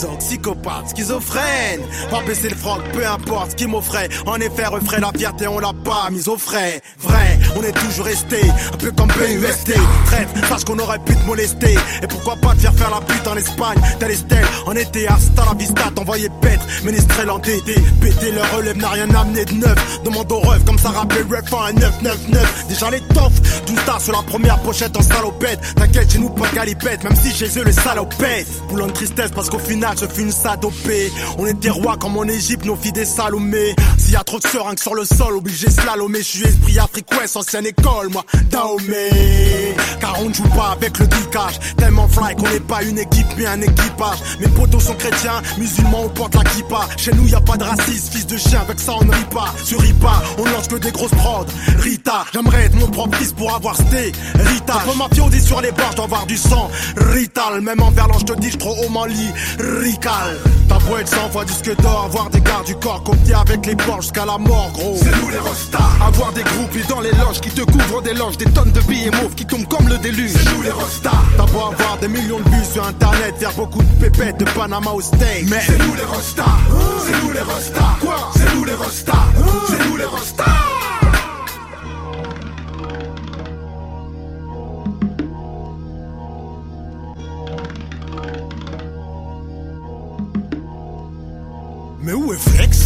Ont, 0.02 0.16
psychopathe, 0.16 0.88
schizophrène. 0.90 1.80
Pas 2.10 2.22
baisser 2.22 2.48
le 2.48 2.56
franc, 2.56 2.78
peu 2.94 3.06
importe 3.06 3.50
ce 3.50 3.56
qui 3.56 3.66
m'offrait. 3.66 4.08
En 4.24 4.36
effet, 4.36 4.64
refrait 4.64 4.98
la 4.98 5.10
fierté, 5.12 5.46
on 5.46 5.58
l'a 5.58 5.72
pas 5.84 6.08
mise 6.10 6.26
au 6.26 6.38
frais. 6.38 6.80
Vrai, 7.00 7.38
on 7.54 7.62
est 7.62 7.72
toujours 7.72 8.06
resté, 8.06 8.40
un 8.72 8.76
peu 8.78 8.92
comme 8.92 9.08
PUST. 9.08 9.74
Traite, 10.06 10.28
sache 10.48 10.64
qu'on 10.64 10.78
aurait 10.78 11.00
pu 11.00 11.14
te 11.14 11.26
molester. 11.26 11.76
Et 12.02 12.06
pourquoi 12.06 12.36
pas 12.36 12.54
te 12.54 12.60
faire 12.60 12.72
faire 12.74 12.90
la 12.90 13.00
pute 13.00 13.26
en 13.26 13.36
Espagne, 13.36 13.78
tel 13.98 14.10
Estelle. 14.12 14.46
En 14.64 14.72
été, 14.72 15.06
hasta 15.06 15.44
la 15.44 15.54
vista, 15.54 15.90
t'envoyais 15.94 16.30
bête. 16.40 16.60
Ménestrel 16.84 17.28
entêté, 17.28 17.74
péter 18.00 18.32
leur 18.32 18.56
relève 18.56 18.78
n'a 18.78 18.88
rien 18.88 19.10
amené 19.14 19.44
de 19.44 19.52
neuf. 19.52 20.00
Demande 20.04 20.32
au 20.32 20.38
ref, 20.38 20.64
comme 20.64 20.78
ça 20.78 20.90
rappelait 20.90 21.22
ref 21.22 21.52
un 21.52 21.72
999. 21.72 22.64
Déjà 22.68 22.90
les 22.90 23.00
toffes, 23.12 23.64
tout 23.66 23.76
ça 23.84 23.98
sur 23.98 24.12
la 24.12 24.22
première 24.22 24.58
pochette 24.60 24.96
en 24.96 25.02
salopette. 25.02 25.60
T'inquiète, 25.76 26.12
chez 26.12 26.18
nous 26.18 26.30
pas 26.30 26.48
galipette, 26.54 27.04
même 27.04 27.16
si 27.16 27.32
chez 27.32 27.58
eux 27.58 27.64
les 27.64 27.72
salopettes. 27.72 28.46
Boulon 28.68 28.86
de 28.86 28.92
parce 29.28 29.50
qu'au 29.50 29.58
final, 29.58 29.96
je 30.00 30.06
fus 30.06 30.22
une 30.22 30.32
sadopée. 30.32 31.12
On 31.38 31.46
était 31.46 31.70
rois 31.70 31.96
comme 31.96 32.16
en 32.16 32.24
Égypte, 32.24 32.64
nos 32.64 32.76
filles 32.76 32.92
des 32.92 33.04
salomés. 33.04 33.74
S'il 33.98 34.12
y 34.12 34.16
a 34.16 34.24
trop 34.24 34.38
de 34.38 34.46
seringues 34.46 34.78
sur 34.78 34.94
le 34.94 35.04
sol, 35.04 35.36
obligé 35.36 35.70
slalomer. 35.70 36.20
Je 36.20 36.24
suis 36.24 36.44
esprit 36.44 36.78
Afrique 36.78 37.06
ancienne 37.34 37.66
école, 37.66 38.08
moi, 38.10 38.24
Dahomey. 38.50 39.74
Car 40.00 40.16
on 40.20 40.28
ne 40.28 40.34
joue 40.34 40.48
pas 40.48 40.70
avec 40.72 40.98
le 40.98 41.04
geekage. 41.04 41.58
Tellement 41.76 42.08
fly 42.08 42.34
qu'on 42.36 42.48
n'est 42.48 42.60
pas 42.60 42.82
une 42.82 42.98
équipe, 42.98 43.26
mais 43.36 43.46
un 43.46 43.60
équipage. 43.60 44.18
Mes 44.40 44.48
potos 44.48 44.82
sont 44.82 44.94
chrétiens, 44.94 45.42
musulmans, 45.58 46.04
on 46.04 46.08
porte 46.08 46.34
la 46.34 46.44
kippa. 46.44 46.88
Chez 46.96 47.12
nous, 47.12 47.26
y 47.28 47.34
a 47.34 47.40
pas 47.40 47.56
de 47.56 47.64
racisme, 47.64 48.12
fils 48.12 48.26
de 48.26 48.38
chien, 48.38 48.60
avec 48.60 48.80
ça 48.80 48.92
on 48.98 49.04
ne 49.04 49.12
rit 49.12 49.24
pas. 49.30 49.52
Sur 49.64 49.80
rit 49.80 49.92
pas, 49.94 50.22
on 50.38 50.44
lance 50.44 50.68
que 50.68 50.76
des 50.76 50.90
grosses 50.92 51.10
prods. 51.10 51.46
Rita, 51.78 52.24
j'aimerais 52.32 52.64
être 52.64 52.74
mon 52.76 52.88
propre 52.88 53.18
fils 53.18 53.32
pour 53.32 53.54
avoir 53.54 53.76
sté. 53.76 54.12
Rita, 54.34 54.82
comme 54.86 54.98
ma 54.98 55.08
dit 55.28 55.40
sur 55.40 55.60
les 55.60 55.72
bords, 55.72 55.94
dois 55.94 56.04
avoir 56.06 56.26
du 56.26 56.36
sang. 56.36 56.70
Rital, 56.96 57.60
même 57.60 57.82
en 57.82 57.90
verlan, 57.90 58.18
je 58.18 58.24
te 58.24 58.40
dis, 58.40 58.50
je 58.50 58.56
trop 58.56 58.74
haut 58.84 58.88
lit. 59.10 59.32
Rical, 59.58 60.38
ta 60.68 60.78
boîte 60.78 61.08
100 61.08 61.30
fois 61.30 61.44
disque 61.44 61.76
d'or, 61.82 62.04
avoir 62.06 62.30
des 62.30 62.40
gardes 62.40 62.66
du 62.66 62.74
corps 62.76 63.02
copiés 63.02 63.34
avec 63.34 63.66
les 63.66 63.76
porcs 63.76 64.02
jusqu'à 64.02 64.24
la 64.24 64.38
mort, 64.38 64.70
gros. 64.72 64.96
C'est 65.02 65.16
nous 65.22 65.28
les 65.28 65.38
rostas. 65.38 65.78
Avoir 66.06 66.32
des 66.32 66.42
groupies 66.42 66.86
dans 66.88 67.00
les 67.00 67.12
loges 67.12 67.40
qui 67.40 67.50
te 67.50 67.62
couvrent 67.62 68.02
des 68.02 68.14
loges, 68.14 68.36
des 68.36 68.46
tonnes 68.46 68.72
de 68.72 68.80
billets 68.80 69.10
mauves 69.10 69.34
qui 69.34 69.46
tombent 69.46 69.68
comme 69.68 69.88
le 69.88 69.98
déluge. 69.98 70.32
C'est 70.32 70.54
nous 70.54 70.62
les 70.62 70.70
rostas. 70.70 71.10
T'as 71.36 71.46
beau 71.46 71.60
avoir 71.60 71.98
des 72.00 72.08
millions 72.08 72.40
de 72.40 72.48
vues 72.50 72.64
sur 72.72 72.86
internet, 72.86 73.34
faire 73.38 73.52
beaucoup 73.52 73.82
de 73.82 74.06
pépettes 74.06 74.38
de 74.38 74.44
Panama 74.44 74.90
au 74.90 75.00
steak. 75.00 75.48
Mais 75.48 75.60
C'est 75.66 75.78
nous 75.78 75.94
les 75.94 76.04
rostas. 76.04 76.44
C'est 77.06 77.24
nous 77.24 77.32
les 77.32 77.40
rostas. 77.40 77.96
Quoi 78.00 78.30
C'est 78.36 78.54
nous 78.54 78.64
les 78.64 78.74
rostas. 78.74 79.12
C'est 79.68 79.88
nous 79.88 79.96
les 79.96 80.04
rostas. 80.04 80.69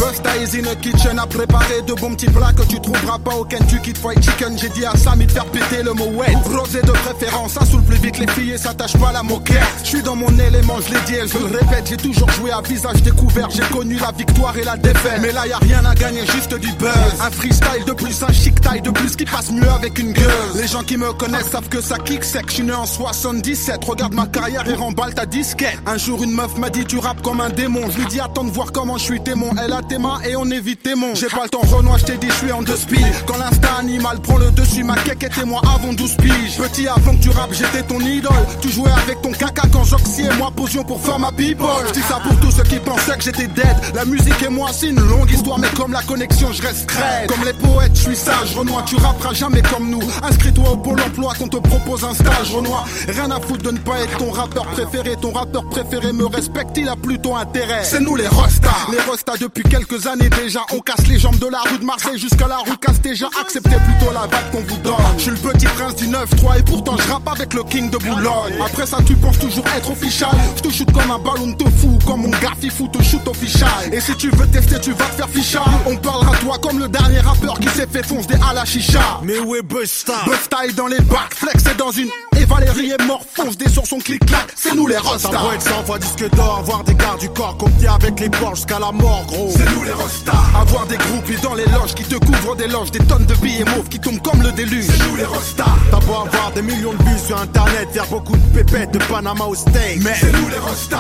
Busta 0.05 0.37
is 0.37 0.55
in 0.55 0.67
a 0.67 0.75
kitchen 0.75 1.19
à 1.19 1.27
préparer 1.27 1.81
de 1.87 1.95
bons 1.95 2.11
petits 2.11 2.31
plats 2.31 2.53
que 2.53 2.63
tu 2.65 2.79
trouveras 2.79 3.19
pas 3.19 3.37
au 3.37 3.45
Kentucky 3.45 3.95
Fried 3.95 4.23
Chicken. 4.23 4.59
J'ai 4.59 4.69
dit 4.69 4.85
à 4.85 4.95
Sammy 4.99 5.25
de 5.25 5.33
faire 5.33 5.47
péter 5.47 5.83
le 5.83 5.95
mot 5.95 6.11
wet. 6.11 6.35
Rosé 6.45 6.83
de 6.83 6.91
préférence, 6.91 7.53
ça 7.53 7.65
saoule 7.65 7.83
plus 7.85 7.97
vite 7.97 8.19
les 8.19 8.27
filles 8.27 8.51
et 8.53 8.59
s'attachent 8.59 8.99
pas 8.99 9.09
à 9.09 9.13
la 9.13 9.23
moquette. 9.23 9.63
Je 9.83 9.89
suis 9.89 10.03
dans 10.03 10.15
mon 10.15 10.29
élément, 10.39 10.77
je 10.87 10.93
l'ai 10.93 11.01
dit 11.07 11.15
et 11.15 11.27
je 11.27 11.39
le 11.39 11.47
répète. 11.47 11.87
J'ai 11.89 11.97
toujours 11.97 12.31
joué 12.33 12.51
à 12.53 12.61
visage 12.61 13.03
découvert. 13.03 13.49
J'ai 13.49 13.63
connu 13.75 13.97
la 13.97 14.13
victoire 14.13 14.55
et 14.59 14.65
la 14.65 14.77
défaite. 14.77 15.21
Mais 15.23 15.33
là 15.33 15.47
y 15.47 15.53
a 15.53 15.59
rien 15.59 15.83
à 15.87 15.95
gagner, 15.95 16.27
juste 16.27 16.55
du 16.55 16.71
buzz. 16.75 16.91
Un 17.23 17.31
freestyle 17.31 17.85
de 17.87 17.93
plus, 17.93 18.23
un 18.23 18.33
chic 18.33 18.61
taille 18.61 18.83
de 18.83 18.91
plus 18.91 19.17
qui 19.17 19.25
passe 19.25 19.51
mieux 19.51 19.71
avec 19.71 19.99
une 19.99 20.13
gueule. 20.13 20.51
Les 20.57 20.69
gens 20.69 20.83
qui 20.83 20.99
me 20.99 21.15
connaissent 21.15 21.51
savent 21.51 21.71
que 21.71 21.81
ça 21.81 21.97
kick 21.97 22.25
sec. 22.25 22.45
Je 22.49 22.55
suis 22.57 22.63
né 22.63 22.75
en 22.75 22.85
77. 22.85 23.83
Regarde 23.83 24.13
ma 24.13 24.27
carrière 24.27 24.69
et 24.69 24.75
remballe 24.75 25.15
ta 25.15 25.25
disquette. 25.25 25.79
Un 25.87 25.97
jour 25.97 26.23
une 26.23 26.33
meuf 26.33 26.59
m'a 26.59 26.69
dit 26.69 26.85
tu 26.85 26.99
rappes 26.99 27.23
comme 27.23 27.41
un 27.41 27.49
démon. 27.49 27.89
Je 27.91 28.01
lui 28.01 28.07
dis 28.07 28.21
attends 28.21 28.45
de 28.45 28.51
voir 28.51 28.71
comment 28.71 28.99
je 28.99 29.05
suis 29.05 29.23
témoin. 29.23 29.53
Elle 29.65 29.73
a 29.73 29.81
et 30.25 30.37
on 30.37 30.51
évite 30.51 30.83
tes 30.83 30.95
mon. 30.95 31.15
J'ai 31.15 31.29
pas 31.29 31.45
le 31.45 31.49
temps 31.49 31.61
Renoir, 31.61 31.99
je 31.99 32.05
t'ai 32.05 32.17
dit 32.17 32.29
je 32.29 32.35
suis 32.35 32.53
en 32.53 32.63
deux 32.63 32.77
speed. 32.77 33.07
Quand 33.27 33.39
l'instinct 33.39 33.77
animal 33.79 34.21
prend 34.21 34.39
le 34.39 34.51
dessus, 34.51 34.83
ma 34.83 34.97
quéque 34.97 35.23
était 35.23 35.45
moi 35.45 35.61
avant 35.63 35.93
12 35.93 36.17
piges. 36.17 36.57
Petit 36.59 36.89
avant 36.89 37.15
que 37.15 37.23
tu 37.23 37.31
rappes, 37.31 37.53
j'étais 37.53 37.83
ton 37.83 38.01
idole. 38.01 38.33
Tu 38.61 38.71
jouais 38.71 38.91
avec 38.91 39.23
ton 39.23 39.31
caca 39.31 39.63
quand 39.73 39.85
Joxy 39.85 40.23
et 40.23 40.37
moi 40.37 40.51
posions 40.55 40.83
pour 40.85 41.01
faire 41.01 41.19
ma 41.19 41.31
people. 41.33 41.67
Je 41.89 41.93
dis 41.93 42.03
ça 42.03 42.19
pour 42.23 42.39
tous 42.41 42.51
ceux 42.51 42.65
qui 42.65 42.79
pensaient 42.81 43.17
que 43.17 43.23
j'étais 43.23 43.47
dead. 43.47 43.77
La 43.95 44.05
musique 44.05 44.43
et 44.43 44.49
moi 44.49 44.71
c'est 44.73 44.89
une 44.89 45.01
longue 45.01 45.31
histoire, 45.31 45.59
mais 45.59 45.69
comme 45.77 45.93
la 45.93 46.03
connexion, 46.03 46.53
je 46.53 46.63
reste 46.63 46.87
crête. 46.87 47.29
Comme 47.29 47.45
les 47.45 47.53
poètes, 47.53 47.95
je 47.95 48.01
suis 48.01 48.17
sage. 48.17 48.57
Renoir, 48.57 48.85
tu 48.85 48.97
rapperas 48.97 49.33
jamais 49.33 49.63
comme 49.63 49.91
nous. 49.91 50.03
Inscris-toi 50.23 50.71
au 50.71 50.77
pôle 50.77 51.01
emploi 51.01 51.35
qu'on 51.39 51.49
te 51.49 51.59
propose 51.59 52.05
un 52.05 52.15
stage. 52.15 52.53
Renoir, 52.53 52.87
rien 53.09 53.31
à 53.31 53.41
foutre 53.41 53.63
de 53.63 53.71
ne 53.71 53.79
pas 53.79 54.01
être 54.01 54.19
ton 54.19 54.33
rappeur 54.33 54.67
préféré. 54.67 55.17
Ton 55.21 55.33
rappeur 55.33 55.65
préféré 55.69 56.13
me 56.13 56.27
respecte, 56.27 56.77
il 56.77 56.89
a 56.89 56.97
plutôt 56.97 57.37
intérêt. 57.37 57.85
C'est 57.85 58.01
nous 58.01 58.17
les 58.17 58.29
rostas. 58.29 58.89
Les 58.91 59.01
rostas 59.01 59.37
depuis 59.41 59.63
quelques 59.63 59.84
années 60.07 60.31
déjà. 60.31 60.61
On 60.73 60.81
casse 60.81 61.07
les 61.09 61.19
jambes 61.19 61.39
de 61.39 61.47
la 61.47 61.61
rue 61.61 61.79
de 61.79 61.85
Marseille 61.85 62.19
jusqu'à 62.19 62.49
la 62.49 62.59
rue 62.59 62.77
déjà 63.03 63.29
Acceptez 63.41 63.71
plutôt 63.71 64.13
la 64.13 64.27
vague 64.27 64.51
qu'on 64.51 64.63
vous 64.63 64.79
donne. 64.79 64.95
Je 65.19 65.23
suis 65.23 65.31
le 65.31 65.37
petit 65.37 65.67
prince 65.67 65.95
du 65.97 66.07
9-3 66.07 66.59
et 66.59 66.63
pourtant 66.63 66.97
je 66.97 67.13
rappe 67.13 67.29
avec 67.29 67.55
le 67.55 67.63
king 67.65 67.91
de 67.91 67.99
Boulogne. 67.99 68.55
Après 68.65 68.87
ça, 68.87 68.99
tu 69.07 69.15
penses 69.15 69.39
toujours 69.39 69.65
être 69.77 69.91
official. 69.91 70.31
Je 70.57 70.63
te 70.63 70.71
shoot 70.71 70.91
comme 70.93 71.11
un 71.11 71.19
ballon 71.19 71.49
de 71.49 71.65
fou, 71.79 71.99
comme 72.07 72.23
mon 72.23 72.31
gars 72.31 72.53
fou 72.75 72.89
te 72.89 73.03
shoot 73.03 73.27
official. 73.29 73.69
Et 73.93 74.01
si 74.01 74.15
tu 74.17 74.31
veux 74.31 74.47
tester, 74.47 74.81
tu 74.81 74.93
vas 74.93 75.05
te 75.07 75.17
faire 75.17 75.29
ficha. 75.29 75.63
On 75.87 75.97
parlera 75.97 76.37
toi 76.39 76.59
comme 76.63 76.79
le 76.79 76.89
dernier 76.89 77.21
rappeur 77.21 77.59
qui 77.61 77.69
s'est 77.69 77.87
fait 77.87 78.03
foncer 78.03 78.37
à 78.49 78.55
la 78.55 78.65
chicha. 78.65 79.21
Mais 79.23 79.39
où 79.39 79.55
est 79.55 79.63
Busta? 79.63 80.15
Busta 80.27 80.67
est 80.67 80.73
dans 80.73 80.87
les 80.87 81.01
bacs, 81.01 81.35
Flex 81.35 81.67
est 81.67 81.79
dans 81.79 81.91
une. 81.91 82.09
Et 82.41 82.45
Valérie 82.47 82.91
est 82.91 83.03
mort, 83.05 83.23
fonce 83.35 83.57
des 83.57 83.69
sur 83.69 83.87
son 83.87 83.99
clic-clac. 83.99 84.53
C'est 84.57 84.75
nous 84.75 84.87
les 84.87 84.99
rostas. 84.99 85.31
Ça 85.31 85.55
être 85.55 85.63
100 85.63 85.85
fois 85.85 85.99
disque 85.99 86.31
d'or, 86.35 86.59
avoir 86.59 86.85
des 86.85 86.95
gardes 86.95 87.21
du 87.21 87.29
corps 87.29 87.57
comptés 87.57 87.87
avec 87.87 88.19
les 88.21 88.29
Porsche 88.29 88.57
jusqu'à 88.57 88.79
la 88.79 88.93
mort, 88.93 89.25
gros. 89.27 89.51
C'est 89.65 89.75
nous 89.75 89.83
les 89.85 89.93
rostas. 89.93 90.33
Avoir 90.61 90.87
des 90.87 90.97
groupies 90.97 91.41
dans 91.43 91.55
les 91.55 91.65
loges 91.67 91.95
qui 91.95 92.05
te 92.05 92.17
couvrent 92.17 92.57
des 92.57 92.67
loges, 92.67 92.91
des 92.91 92.99
tonnes 93.01 93.25
de 93.27 93.35
billets 93.35 93.65
mauves 93.65 93.89
qui 93.89 93.99
tombent 93.99 94.21
comme 94.21 94.43
le 94.43 94.53
déluge. 94.53 94.87
C'est 94.87 95.09
nous 95.09 95.17
les 95.17 95.25
rostas. 95.25 95.65
T'as 95.91 96.01
beau 96.01 96.15
avoir 96.15 96.53
des 96.55 96.63
millions 96.63 96.93
de 96.93 97.03
vues 97.03 97.19
sur 97.27 97.41
internet, 97.41 97.89
faire 97.93 98.07
beaucoup 98.07 98.37
de 98.37 98.59
pépettes 98.59 98.93
de 98.93 98.99
Panama 98.99 99.45
au 99.45 99.55
steak. 99.55 100.03
Mais 100.03 100.15
c'est 100.21 100.33
nous 100.33 100.49
les 100.49 100.59
rostas. 100.59 100.99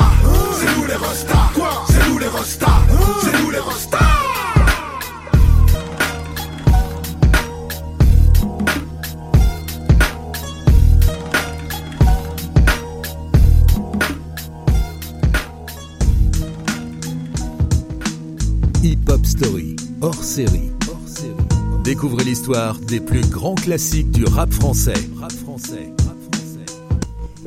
C'est 0.61 0.78
nous 0.78 0.87
les 0.87 0.94
rostas. 0.94 1.50
Quoi? 1.54 1.85
C'est 1.88 2.09
nous 2.09 2.18
les 2.18 2.28
rostas. 2.28 2.80
C'est 3.23 3.42
nous 3.42 3.50
les 3.50 3.59
rostas. 3.59 4.24
Hors 20.04 20.23
série. 20.23 20.71
Découvrez 21.82 22.25
l'histoire 22.25 22.78
des 22.78 23.00
plus 23.00 23.23
grands 23.23 23.54
classiques 23.54 24.10
du 24.10 24.26
rap 24.26 24.52
français. 24.52 24.93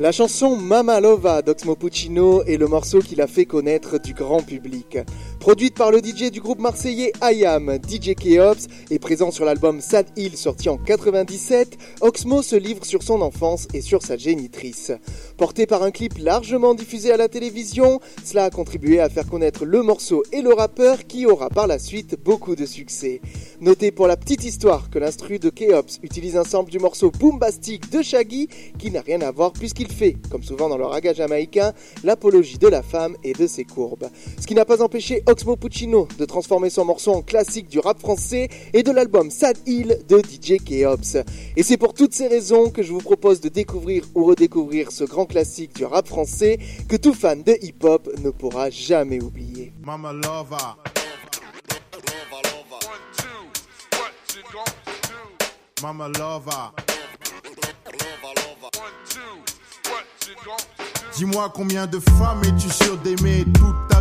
La 0.00 0.10
chanson 0.10 0.56
Mama 0.56 1.00
Lova 1.00 1.42
d'Oxmo 1.42 1.76
Puccino 1.76 2.42
est 2.42 2.56
le 2.56 2.66
morceau 2.66 2.98
qui 2.98 3.14
l'a 3.14 3.28
fait 3.28 3.46
connaître 3.46 4.00
du 4.00 4.12
grand 4.12 4.42
public. 4.42 4.98
Produite 5.40 5.76
par 5.76 5.92
le 5.92 5.98
DJ 5.98 6.30
du 6.32 6.40
groupe 6.40 6.58
marseillais 6.58 7.12
IAM, 7.22 7.78
DJ 7.88 8.14
Keops, 8.14 8.66
et 8.90 8.98
présent 8.98 9.30
sur 9.30 9.44
l'album 9.44 9.80
Sad 9.80 10.06
Hill 10.16 10.36
sorti 10.36 10.68
en 10.68 10.76
97, 10.76 11.78
Oxmo 12.00 12.42
se 12.42 12.56
livre 12.56 12.84
sur 12.84 13.04
son 13.04 13.22
enfance 13.22 13.68
et 13.72 13.80
sur 13.80 14.02
sa 14.02 14.16
génitrice. 14.16 14.90
Porté 15.36 15.66
par 15.66 15.84
un 15.84 15.92
clip 15.92 16.18
largement 16.18 16.74
diffusé 16.74 17.12
à 17.12 17.16
la 17.16 17.28
télévision, 17.28 18.00
cela 18.24 18.44
a 18.44 18.50
contribué 18.50 18.98
à 18.98 19.08
faire 19.08 19.28
connaître 19.28 19.64
le 19.64 19.82
morceau 19.82 20.24
et 20.32 20.42
le 20.42 20.52
rappeur 20.52 21.06
qui 21.06 21.24
aura 21.24 21.48
par 21.50 21.68
la 21.68 21.78
suite 21.78 22.16
beaucoup 22.22 22.56
de 22.56 22.66
succès. 22.66 23.20
Notez 23.60 23.92
pour 23.92 24.08
la 24.08 24.16
petite 24.16 24.44
histoire 24.44 24.90
que 24.90 24.98
l'instru 24.98 25.38
de 25.38 25.50
Keops 25.50 26.00
utilise 26.02 26.36
un 26.36 26.44
sample 26.44 26.70
du 26.70 26.80
morceau 26.80 27.12
Boombastic 27.12 27.90
de 27.90 28.02
Shaggy 28.02 28.48
qui 28.78 28.90
n'a 28.90 29.00
rien 29.00 29.20
à 29.20 29.30
voir 29.30 29.52
puisqu'il 29.52 29.90
fait, 29.92 30.16
comme 30.30 30.42
souvent 30.42 30.68
dans 30.68 30.78
le 30.78 30.84
raga 30.84 31.14
jamaïcain, 31.14 31.72
l'apologie 32.02 32.58
de 32.58 32.68
la 32.68 32.82
femme 32.82 33.16
et 33.22 33.34
de 33.34 33.46
ses 33.46 33.64
courbes. 33.64 34.08
Ce 34.40 34.46
qui 34.46 34.54
n'a 34.54 34.64
pas 34.64 34.82
empêché 34.82 35.22
Oxmo 35.28 35.56
Puccino 35.56 36.08
de 36.18 36.24
transformer 36.24 36.70
son 36.70 36.86
morceau 36.86 37.12
en 37.12 37.20
classique 37.20 37.68
du 37.68 37.78
rap 37.80 38.00
français 38.00 38.48
et 38.72 38.82
de 38.82 38.90
l'album 38.90 39.30
Sad 39.30 39.58
Hill 39.66 39.98
de 40.08 40.20
DJ 40.20 40.56
Keops. 40.64 41.18
Et 41.54 41.62
c'est 41.62 41.76
pour 41.76 41.92
toutes 41.92 42.14
ces 42.14 42.28
raisons 42.28 42.70
que 42.70 42.82
je 42.82 42.94
vous 42.94 43.02
propose 43.02 43.42
de 43.42 43.50
découvrir 43.50 44.04
ou 44.14 44.24
redécouvrir 44.24 44.90
ce 44.90 45.04
grand 45.04 45.26
classique 45.26 45.76
du 45.76 45.84
rap 45.84 46.08
français 46.08 46.58
que 46.88 46.96
tout 46.96 47.12
fan 47.12 47.42
de 47.42 47.58
hip-hop 47.60 48.08
ne 48.24 48.30
pourra 48.30 48.70
jamais 48.70 49.22
oublier. 49.22 49.74
Mama 49.84 50.14
Lova. 50.14 50.78
Mama 55.82 56.08
Lova. 56.08 56.72
Dis-moi 61.14 61.52
combien 61.54 61.86
de 61.86 61.98
femmes 61.98 62.40
es-tu 62.44 62.70
sûr 62.70 62.96
d'aimer? 62.98 63.44
Toute 63.54 63.88
ta 63.90 63.97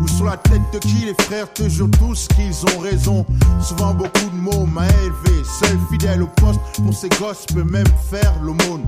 Ou 0.00 0.08
sur 0.08 0.24
la 0.26 0.36
tête 0.36 0.62
de 0.72 0.78
qui 0.78 1.04
les 1.04 1.14
frères 1.24 1.52
te 1.52 1.62
tous 1.98 2.28
qu'ils 2.28 2.74
ont 2.74 2.78
raison 2.80 3.26
Souvent 3.60 3.94
beaucoup 3.94 4.30
de 4.30 4.36
mots 4.36 4.66
m'a 4.66 4.86
élevé 4.86 5.44
Seul 5.44 5.78
fidèle 5.90 6.22
au 6.22 6.26
poste 6.26 6.60
pour 6.76 6.94
ses 6.94 7.08
gosses 7.10 7.46
peut 7.46 7.64
même 7.64 7.86
faire 8.10 8.34
l'aumône 8.42 8.82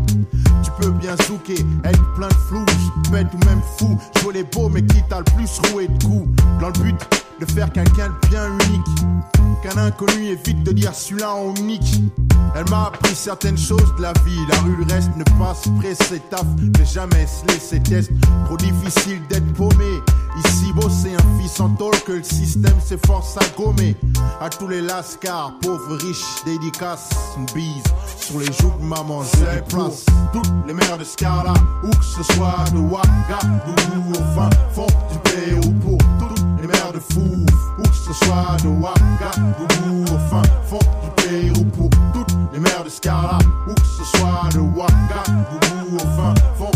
Tu 0.62 0.70
peux 0.81 0.90
bien 0.90 1.14
zouker, 1.27 1.64
être 1.85 2.14
plein 2.14 2.29
de 2.29 2.35
flou 2.35 2.64
Bête 3.11 3.29
ou 3.35 3.46
même 3.46 3.61
fou, 3.79 3.98
jouer 4.20 4.35
les 4.35 4.44
beaux 4.44 4.68
mais 4.68 4.83
qui 4.83 5.03
t'a 5.09 5.18
le 5.18 5.25
plus 5.25 5.61
roué 5.70 5.88
de 5.88 6.05
coups? 6.05 6.29
Dans 6.61 6.68
le 6.68 6.83
but 6.83 6.96
de 7.40 7.46
faire 7.46 7.70
quelqu'un 7.72 8.09
de 8.09 8.29
bien 8.29 8.46
unique 8.46 8.87
Qu'un 9.62 9.77
inconnu 9.79 10.27
évite 10.29 10.62
de 10.62 10.72
dire 10.72 10.94
celui-là 10.94 11.35
en 11.35 11.55
unique 11.57 12.01
elle 12.55 12.68
m'a 12.68 12.87
appris 12.88 13.14
certaines 13.14 13.57
choses 13.57 13.94
de 13.96 14.03
la 14.03 14.12
vie. 14.25 14.38
La 14.51 14.59
rue, 14.61 14.77
le 14.77 14.92
reste 14.92 15.11
ne 15.16 15.25
passe 15.38 15.64
pressé 15.81 16.20
taf. 16.29 16.44
Mais 16.59 16.85
jamais 16.85 17.27
se 17.27 17.46
laisser 17.51 17.81
test. 17.81 18.11
Trop 18.44 18.57
difficile 18.57 19.22
d'être 19.29 19.53
paumé. 19.55 20.03
Ici, 20.38 20.73
c'est 20.88 21.14
un 21.14 21.38
fils 21.40 21.61
en 21.61 21.68
tôle 21.71 21.99
que 22.07 22.12
le 22.12 22.23
système 22.23 22.81
s'efforce 22.81 23.37
à 23.37 23.45
gommer. 23.57 23.97
À 24.40 24.49
tous 24.49 24.66
les 24.66 24.81
lascars, 24.81 25.53
pauvres, 25.61 25.97
riches, 25.97 26.42
dédicaces. 26.45 27.11
Une 27.37 27.47
bise 27.55 27.83
sur 28.18 28.38
les 28.38 28.47
joues 28.47 28.73
de 28.81 28.85
maman, 28.85 29.23
j'ai 29.23 29.61
place. 29.68 30.07
Toutes 30.33 30.51
les 30.66 30.73
mères 30.73 30.97
de 30.97 31.05
Scarla, 31.05 31.53
où 31.85 31.90
que 31.90 32.05
ce 32.05 32.23
soit 32.35 32.64
de 32.73 32.79
Ouagadougou 32.79 34.11
au 34.11 34.35
fin 34.35 34.51
fond 34.73 34.87
du 35.11 35.18
Pérou. 35.18 35.73
Pour 35.81 35.99
toutes 36.18 36.45
les 36.61 36.66
mères 36.66 36.92
de 36.92 37.01
fou, 37.01 37.47
où 37.79 37.83
que 37.83 37.95
ce 37.95 38.12
soit 38.25 38.57
de 38.62 38.68
Ouagadougou 38.68 40.05
au 40.05 40.31
fin 40.31 40.42
fond 40.66 40.79
du 41.03 41.23
Pérou. 41.23 41.64
Pour 41.77 41.90
toutes 42.14 42.35
les 42.55 42.61
mères 42.61 42.85
de 42.85 42.88
Scarla, 42.90 43.38
où 43.68 43.75
que 43.75 43.87
ce 43.87 44.05
soit 44.16 44.49
de 44.55 44.61
Ouagadougou 44.61 45.97
au 45.97 46.16
fin 46.16 46.35
fond 46.57 46.71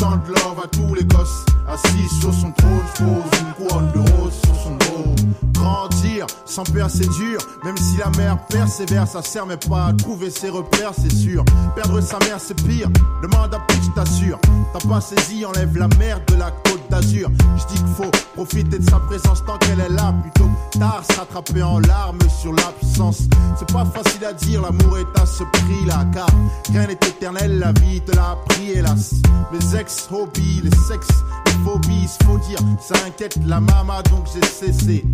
Autant 0.00 0.16
de 0.16 0.28
love 0.28 0.60
à 0.64 0.66
tous 0.68 0.94
les 0.94 1.04
gosses, 1.04 1.44
assis 1.68 2.08
sur 2.20 2.32
son 2.32 2.50
trône, 2.52 2.80
pose 2.96 3.40
une 3.40 3.66
couronne 3.66 3.92
de 3.92 3.98
rose 3.98 4.32
sur 4.32 4.54
son 4.54 4.76
dos. 4.76 5.49
Grandir 5.60 6.26
sans 6.46 6.64
peur 6.64 6.88
c'est 6.90 7.08
dur, 7.10 7.38
même 7.64 7.76
si 7.76 7.98
la 7.98 8.08
mère 8.18 8.38
persévère, 8.46 9.06
ça 9.06 9.22
sert 9.22 9.46
mais 9.46 9.56
pas 9.56 9.86
à 9.86 9.92
trouver 9.92 10.30
ses 10.30 10.48
repères, 10.48 10.92
c'est 10.96 11.12
sûr. 11.12 11.44
Perdre 11.76 12.00
sa 12.00 12.18
mère 12.20 12.38
c'est 12.38 12.60
pire, 12.62 12.88
demande 13.22 13.54
à 13.54 13.58
pitch 13.68 13.94
t'assure. 13.94 14.38
T'as 14.72 14.88
pas 14.88 15.00
saisi, 15.00 15.44
enlève 15.44 15.76
la 15.76 15.88
merde 15.98 16.22
de 16.28 16.36
la 16.36 16.50
côte 16.50 16.82
d'Azur. 16.88 17.30
Je 17.56 17.74
dis 17.74 17.82
qu'il 17.82 17.94
faut 17.94 18.10
profiter 18.34 18.78
de 18.78 18.90
sa 18.90 18.98
présence 19.00 19.44
tant 19.44 19.58
qu'elle 19.58 19.80
est 19.80 19.90
là, 19.90 20.14
plutôt 20.22 20.48
tard 20.78 21.02
s'attraper 21.12 21.62
en 21.62 21.78
larmes 21.80 22.18
sur 22.40 22.52
l'absence. 22.52 23.22
C'est 23.58 23.70
pas 23.72 23.84
facile 23.84 24.24
à 24.24 24.32
dire, 24.32 24.62
l'amour 24.62 24.98
est 24.98 25.20
à 25.20 25.26
ce 25.26 25.44
prix 25.44 25.84
là, 25.86 26.06
car 26.12 26.28
rien 26.70 26.86
n'est 26.86 26.94
éternel, 26.94 27.58
la 27.58 27.72
vie 27.72 28.00
te 28.00 28.16
l'a 28.16 28.30
appris 28.30 28.70
hélas. 28.70 29.14
Mes 29.52 29.78
ex-hobbies, 29.78 30.62
les 30.64 30.76
sexes, 30.88 31.08
les 31.46 31.64
phobies 31.64 32.00
faut 32.24 32.38
dire, 32.38 32.58
ça 32.80 32.94
inquiète 33.06 33.38
la 33.46 33.60
mama, 33.60 34.02
donc 34.10 34.26
j'ai 34.32 34.46
cessé. 34.46 35.04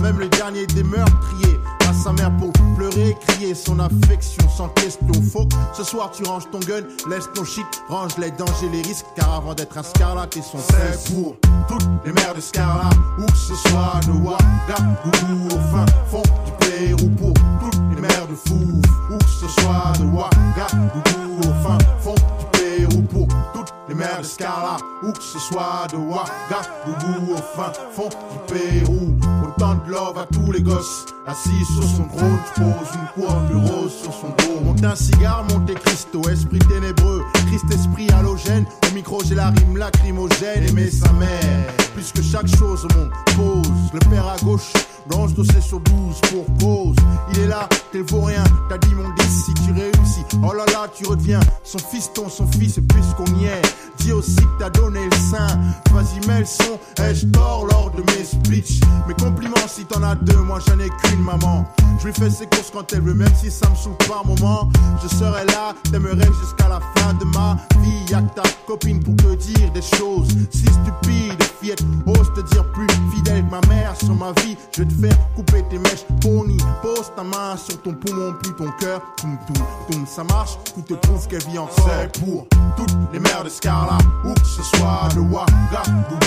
Même 0.00 0.18
le 0.18 0.28
dernier 0.28 0.66
des 0.66 0.82
meurtriers 0.82 1.60
à 1.88 1.92
sa 1.92 2.12
mère 2.12 2.30
pour 2.38 2.52
pleurer, 2.76 3.16
crier 3.26 3.54
son 3.54 3.78
affection 3.78 4.48
sans 4.48 4.68
question. 4.68 5.12
Faut 5.32 5.48
ce 5.74 5.84
soir 5.84 6.10
tu 6.12 6.24
ranges 6.24 6.50
ton 6.50 6.60
gun, 6.60 6.82
laisse 7.08 7.28
ton 7.34 7.44
shit, 7.44 7.66
range 7.88 8.16
les 8.18 8.30
dangers, 8.30 8.68
les 8.72 8.82
risques. 8.82 9.06
Car 9.16 9.34
avant 9.34 9.54
d'être 9.54 9.76
un 9.76 9.82
scarlat, 9.82 10.28
et 10.36 10.42
son 10.42 10.58
c'est 10.58 11.14
pour 11.14 11.36
toutes 11.68 11.88
les 12.04 12.12
mères 12.12 12.34
de 12.34 12.40
Scarla, 12.40 12.90
où 13.18 13.26
que 13.26 13.36
ce 13.36 13.54
soit 13.54 14.00
de 14.06 14.12
Ouagadougou 14.12 15.46
au 15.46 15.60
fin 15.70 15.86
fond 16.10 16.22
du 16.44 16.52
Pérou 16.66 17.08
pour 17.10 17.34
toutes 17.60 17.80
les 17.94 18.00
mères 18.00 18.26
de 18.28 18.34
fou, 18.34 18.80
où 19.10 19.18
que 19.18 19.24
ce 19.24 19.48
soit 19.60 19.92
de 19.98 20.04
Ouagadougou 20.04 21.40
au 21.40 21.62
fin 21.62 21.78
fond 22.00 22.14
du 22.14 22.58
Pérou 22.58 23.02
pour 23.02 23.28
toutes 23.54 23.61
les 23.92 23.98
mères 23.98 24.20
de 24.20 24.24
Scarla, 24.24 24.78
où 25.02 25.12
que 25.12 25.22
ce 25.22 25.38
soit 25.38 25.86
de 25.90 25.96
Ouagadougou 25.96 27.34
au 27.34 27.36
fin 27.36 27.72
fond 27.92 28.08
du 28.08 28.52
Pérou. 28.52 29.14
Autant 29.46 29.74
de 29.74 29.90
love 29.90 30.18
à 30.18 30.26
tous 30.26 30.50
les 30.50 30.62
gosses, 30.62 31.04
assis 31.26 31.64
sur 31.74 31.82
son 31.82 32.04
trône, 32.04 32.38
pose 32.54 32.88
une 32.94 33.22
couronne 33.22 33.48
de 33.48 33.70
rose 33.70 33.92
sur 33.92 34.12
son 34.12 34.28
dos. 34.28 34.60
Monte 34.64 34.84
un 34.84 34.96
cigare, 34.96 35.44
monte 35.50 35.74
Cristo, 35.74 36.22
esprit 36.30 36.58
ténébreux, 36.60 37.22
Christ 37.48 37.70
esprit 37.70 38.08
halogène, 38.18 38.64
au 38.90 38.94
micro 38.94 39.22
j'ai 39.24 39.34
la 39.34 39.50
rime 39.50 39.76
lacrymogène, 39.76 40.64
aimer 40.68 40.90
sa 40.90 41.12
mère, 41.12 41.66
puisque 41.94 42.22
chaque 42.22 42.48
chose 42.56 42.86
au 42.86 42.98
monde 42.98 43.10
pose. 43.36 43.72
Le 43.92 43.98
père 44.10 44.26
à 44.26 44.36
gauche, 44.42 44.72
blanche 45.08 45.34
dossier 45.34 45.60
sur 45.60 45.80
12 45.80 46.20
pour 46.30 46.46
cause. 46.60 46.96
Il 47.32 47.40
est 47.40 47.46
là, 47.46 47.68
t'es 47.90 48.02
vaut 48.02 48.22
rien, 48.22 48.44
t'as 48.68 48.78
dit 48.78 48.94
mon 48.94 49.12
si 49.32 49.54
tu 49.54 49.72
réussis. 49.72 50.24
Oh 50.42 50.52
là 50.52 50.64
là, 50.66 50.86
tu 50.94 51.06
redeviens 51.06 51.40
son 51.64 51.78
fiston, 51.78 52.28
son 52.28 52.46
fils, 52.46 52.78
et 52.78 52.82
puisqu'on 52.82 53.24
y 53.38 53.46
est, 53.46 53.62
dis 53.98 54.12
aussi 54.12 54.36
que 54.36 54.58
t'as 54.58 54.70
donné 54.70 55.00
le 55.04 55.16
sein. 55.16 55.46
Vas-y, 55.92 56.26
mets 56.26 56.40
le 56.40 56.46
son, 56.46 56.78
ai-je 57.02 57.26
tort 57.26 57.66
lors 57.66 57.90
de 57.90 58.02
mes 58.02 58.24
speeches. 58.24 58.80
Mes 59.08 59.14
compliments 59.14 59.54
si 59.66 59.84
t'en 59.84 60.02
as 60.02 60.14
deux, 60.16 60.36
moi 60.36 60.58
j'en 60.66 60.78
ai 60.78 60.88
qu'une 60.88 61.22
maman. 61.22 61.64
Je 61.98 62.06
lui 62.06 62.14
fais 62.14 62.30
ses 62.30 62.46
courses 62.46 62.70
quand 62.72 62.92
elle 62.92 63.02
veut, 63.02 63.14
même 63.14 63.32
si 63.40 63.50
ça 63.50 63.68
me 63.70 63.76
saoule 63.76 63.96
par 64.08 64.26
moment. 64.26 64.68
Je 65.02 65.08
serai 65.08 65.44
là, 65.46 65.74
t'aimerais 65.90 66.30
jusqu'à 66.40 66.68
la 66.68 66.80
fin 66.96 67.14
de 67.14 67.24
ma 67.26 67.56
vie. 67.80 68.10
Y'a 68.10 68.20
que 68.22 68.34
ta 68.34 68.42
copine 68.66 69.02
pour 69.02 69.16
te 69.16 69.34
dire 69.36 69.70
des 69.72 69.82
choses 69.82 70.28
si 70.50 70.64
stupides, 70.64 71.42
fillette. 71.60 71.82
Ose 72.06 72.32
te 72.34 72.40
dire 72.52 72.64
plus 72.72 72.86
fidèle 73.14 73.44
que 73.46 73.50
ma 73.50 73.60
mère 73.68 73.94
sur 73.96 74.14
ma 74.14 74.32
vie. 74.42 74.56
Je 74.76 74.82
faire 75.00 75.16
couper 75.34 75.64
tes 75.70 75.78
mèches, 75.78 76.04
pony. 76.20 76.56
Pose 76.82 77.12
ta 77.16 77.22
main 77.22 77.56
sur 77.56 77.80
ton 77.82 77.94
poumon, 77.94 78.34
puis 78.42 78.52
ton 78.56 78.70
cœur. 78.80 79.00
Toum, 79.16 79.38
toum, 79.46 79.64
toum, 79.90 80.06
ça 80.06 80.24
marche. 80.24 80.58
Tout 80.74 80.82
te 80.82 80.94
prouve 80.94 81.26
qu'elle 81.28 81.44
vit 81.44 81.58
encore. 81.58 81.90
C'est 82.00 82.20
pour 82.20 82.46
toutes 82.76 82.96
les 83.12 83.20
mères 83.20 83.44
de 83.44 83.48
Scarla, 83.48 83.98
où 84.24 84.32
que 84.34 84.46
ce 84.46 84.62
soit 84.62 85.08
de 85.14 85.20
Ouagadougou 85.20 86.21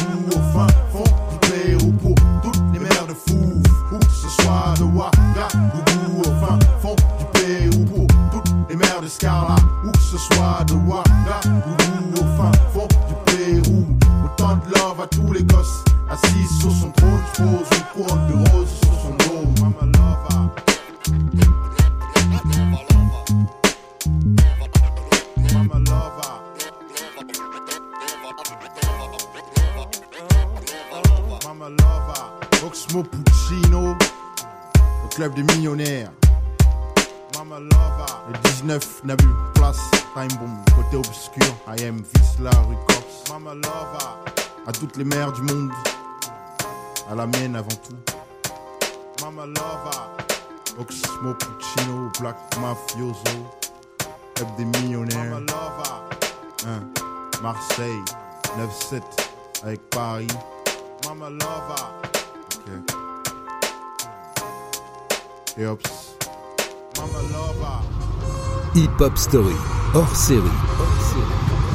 hors 69.93 70.15
série. 70.15 70.41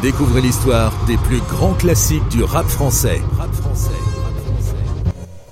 Découvrez 0.02 0.42
l'histoire 0.42 0.92
des 1.06 1.16
plus 1.16 1.40
grands 1.48 1.72
classiques 1.72 2.28
du 2.28 2.42
rap 2.42 2.66
français. 2.66 3.22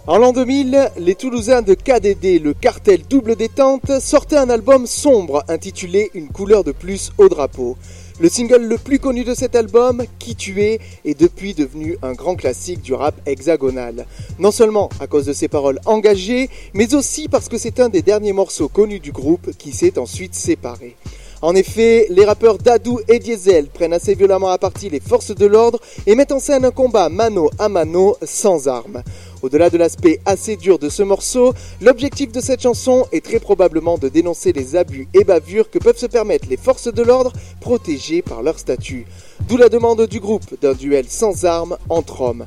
En 0.07 0.19
l'an 0.19 0.33
2000, 0.33 0.91
les 0.99 1.15
Toulousains 1.15 1.63
de 1.63 1.73
KDD, 1.73 2.43
le 2.43 2.53
cartel 2.53 3.03
double 3.09 3.37
détente, 3.37 4.01
sortaient 4.01 4.37
un 4.37 4.51
album 4.51 4.87
sombre 4.87 5.45
intitulé 5.49 6.11
Une 6.13 6.29
couleur 6.29 6.63
de 6.63 6.73
plus 6.73 7.11
au 7.17 7.31
drapeau. 7.31 7.77
Le 8.21 8.29
single 8.29 8.65
le 8.65 8.77
plus 8.77 8.99
connu 8.99 9.25
de 9.25 9.35
cet 9.35 9.57
album, 9.57 10.03
Qui 10.19 10.37
tu 10.37 10.61
es, 10.61 10.81
est 11.07 11.19
depuis 11.19 11.55
devenu 11.55 11.97
un 12.03 12.13
grand 12.13 12.37
classique 12.37 12.83
du 12.83 12.93
rap 12.93 13.15
hexagonal. 13.25 14.07
Non 14.39 14.51
seulement 14.51 14.91
à 15.01 15.07
cause 15.07 15.25
de 15.25 15.33
ses 15.33 15.49
paroles 15.49 15.81
engagées, 15.87 16.51
mais 16.75 16.95
aussi 16.95 17.29
parce 17.29 17.49
que 17.49 17.57
c'est 17.57 17.81
un 17.81 17.89
des 17.89 18.03
derniers 18.03 18.35
morceaux 18.35 18.69
connus 18.69 19.01
du 19.01 19.13
groupe 19.13 19.53
qui 19.57 19.73
s'est 19.73 19.99
ensuite 19.99 20.35
séparé. 20.35 20.97
En 21.41 21.55
effet, 21.55 22.09
les 22.11 22.25
rappeurs 22.25 22.59
Dadou 22.59 22.99
et 23.07 23.21
Diesel 23.21 23.69
prennent 23.69 23.93
assez 23.93 24.17
violemment 24.17 24.49
à 24.49 24.59
partie 24.59 24.91
les 24.91 24.99
forces 24.99 25.33
de 25.33 25.47
l'ordre 25.47 25.79
et 26.05 26.17
mettent 26.17 26.33
en 26.33 26.41
scène 26.41 26.65
un 26.65 26.73
combat 26.73 27.09
mano 27.09 27.49
à 27.61 27.69
mano 27.69 28.17
sans 28.25 28.67
armes. 28.67 29.05
Au-delà 29.43 29.71
de 29.71 29.79
l'aspect 29.79 30.21
assez 30.27 30.57
dur 30.57 30.81
de 30.81 30.89
ce 30.89 31.05
morceau, 31.05 31.55
l'objectif 31.81 32.33
de 32.33 32.41
cette 32.41 32.63
chanson 32.63 33.07
est 33.13 33.25
très 33.25 33.39
probablement 33.39 33.99
de 33.99 34.09
dénoncer 34.09 34.53
les 34.53 34.75
abus 34.75 35.07
et 35.15 35.23
bavures 35.23 35.71
que 35.71 35.79
peuvent 35.79 35.97
se 35.97 36.07
permettre 36.07 36.49
les 36.49 36.57
forces 36.57 36.93
de 36.93 37.03
l'ordre 37.05 37.33
protégées 37.61 38.23
par 38.23 38.43
leur 38.43 38.59
statut. 38.59 39.07
D'où 39.49 39.57
la 39.57 39.69
demande 39.69 40.09
du 40.09 40.19
groupe 40.19 40.61
d'un 40.61 40.75
duel 40.75 41.05
sans 41.09 41.45
armes 41.45 41.79
entre 41.89 42.21
hommes. 42.21 42.47